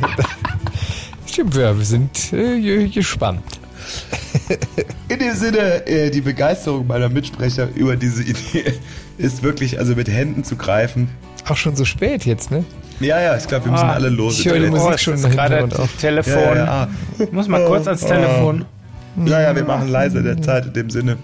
stimmt, 1.26 1.55
ja, 1.57 1.76
wir 1.76 1.84
sind 1.84 2.32
äh, 2.32 2.61
ge- 2.61 2.88
gespannt. 2.88 3.43
In 5.09 5.18
dem 5.18 5.34
Sinne, 5.34 5.86
äh, 5.86 6.11
die 6.11 6.20
Begeisterung 6.20 6.86
meiner 6.86 7.09
Mitsprecher 7.09 7.68
über 7.74 7.97
diese 7.97 8.22
Idee 8.22 8.74
ist 9.18 9.43
wirklich, 9.43 9.78
also 9.78 9.95
mit 9.95 10.09
Händen 10.09 10.45
zu 10.45 10.57
greifen. 10.57 11.09
Auch 11.49 11.57
schon 11.57 11.74
so 11.76 11.84
spät 11.86 12.26
jetzt, 12.26 12.51
ne? 12.51 12.64
Ja, 13.01 13.18
ja, 13.20 13.36
ich 13.36 13.47
glaube, 13.47 13.64
wir 13.64 13.72
müssen 13.72 13.84
Ah, 13.86 13.95
alle 13.95 14.11
los. 14.11 14.38
ich 14.38 14.47
höre 14.47 14.59
die. 14.61 14.66
Musik 14.66 14.91
Oh, 14.93 14.97
schon 14.99 15.22
gerade. 15.22 15.66
Telefon. 15.99 16.34
Ja, 16.34 16.55
ja, 16.55 16.64
ja. 16.64 16.88
Ich 17.18 17.32
muss 17.32 17.49
mal 17.49 17.64
kurz 17.66 17.86
ans 17.86 18.05
Oh. 18.05 18.55
Telefon. 19.15 19.27
ja, 19.33 19.41
ja, 19.43 19.57
wir 19.57 19.65
machen 19.65 19.89
leise 19.89 20.23
der 20.23 20.41
Zeit 20.43 20.67
in 20.67 20.73
dem 20.73 20.91
Sinne. 20.91 21.17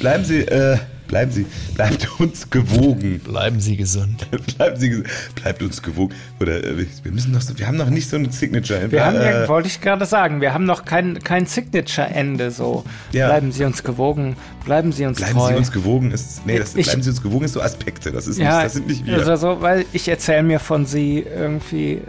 Bleiben 0.00 0.24
Sie, 0.24 0.40
äh, 0.40 0.76
bleiben 1.08 1.30
Sie, 1.30 1.46
bleibt 1.74 2.08
uns 2.20 2.50
gewogen. 2.50 3.20
Bleiben 3.20 3.60
Sie 3.60 3.76
gesund. 3.76 4.26
Bleiben 4.56 4.76
Sie, 4.78 4.90
ges- 4.90 5.04
bleibt 5.40 5.62
uns 5.62 5.80
gewogen. 5.82 6.12
Oder 6.40 6.62
äh, 6.64 6.84
wir 7.02 7.12
müssen 7.12 7.30
noch 7.32 7.40
so, 7.40 7.56
wir 7.58 7.66
haben 7.66 7.76
noch 7.76 7.88
nicht 7.90 8.08
so 8.10 8.16
eine 8.16 8.30
Signature. 8.32 8.90
Wir 8.90 9.04
haben 9.06 9.14
ja, 9.16 9.44
äh, 9.44 9.48
wollte 9.48 9.68
ich 9.68 9.80
gerade 9.80 10.04
sagen, 10.06 10.40
wir 10.40 10.52
haben 10.52 10.64
noch 10.64 10.84
kein, 10.84 11.20
kein 11.22 11.46
Signature-Ende 11.46 12.50
so. 12.50 12.84
Ja. 13.12 13.28
Bleiben 13.28 13.52
Sie 13.52 13.64
uns 13.64 13.82
gewogen, 13.84 14.36
bleiben 14.64 14.90
Sie 14.92 15.06
uns 15.06 15.18
Bleiben 15.18 15.34
treu. 15.38 15.48
Sie 15.48 15.54
uns 15.54 15.70
gewogen 15.72 16.10
ist, 16.10 16.44
nee, 16.44 16.58
das, 16.58 16.74
Ich- 16.74 16.86
bleiben 16.86 17.02
Sie 17.02 17.10
uns 17.10 17.22
gewogen 17.22 17.44
ist 17.44 17.52
so 17.52 17.62
Aspekte. 17.62 18.10
Das 18.10 18.26
ist 18.26 18.38
ja, 18.38 18.56
nicht, 18.56 18.64
das 18.66 18.72
sind 18.74 18.86
nicht 18.88 19.06
wir. 19.06 19.14
Also 19.18 19.36
so, 19.36 19.62
weil 19.62 19.84
ich 19.92 20.08
erzähle 20.08 20.42
mir 20.42 20.58
von 20.58 20.84
Sie 20.86 21.20
irgendwie. 21.20 22.00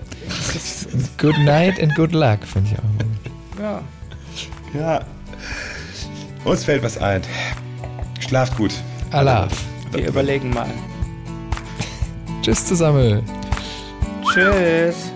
Good 1.20 1.38
night 1.46 1.82
and 1.82 1.94
good 1.96 2.12
luck, 2.14 2.40
finde 2.52 2.72
ich 2.74 2.80
auch. 2.80 3.62
ja. 3.64 3.82
Ja. 4.78 5.02
Uns 6.44 6.64
fällt 6.64 6.84
was 6.84 6.98
ein. 6.98 7.22
Schlaft 8.20 8.56
gut. 8.58 8.74
Allah. 9.12 9.48
Wir 9.92 10.08
überlegen 10.08 10.50
mal. 10.50 10.70
Tschüss 12.42 12.66
zusammen. 12.66 13.24
Tschüss. 14.34 15.12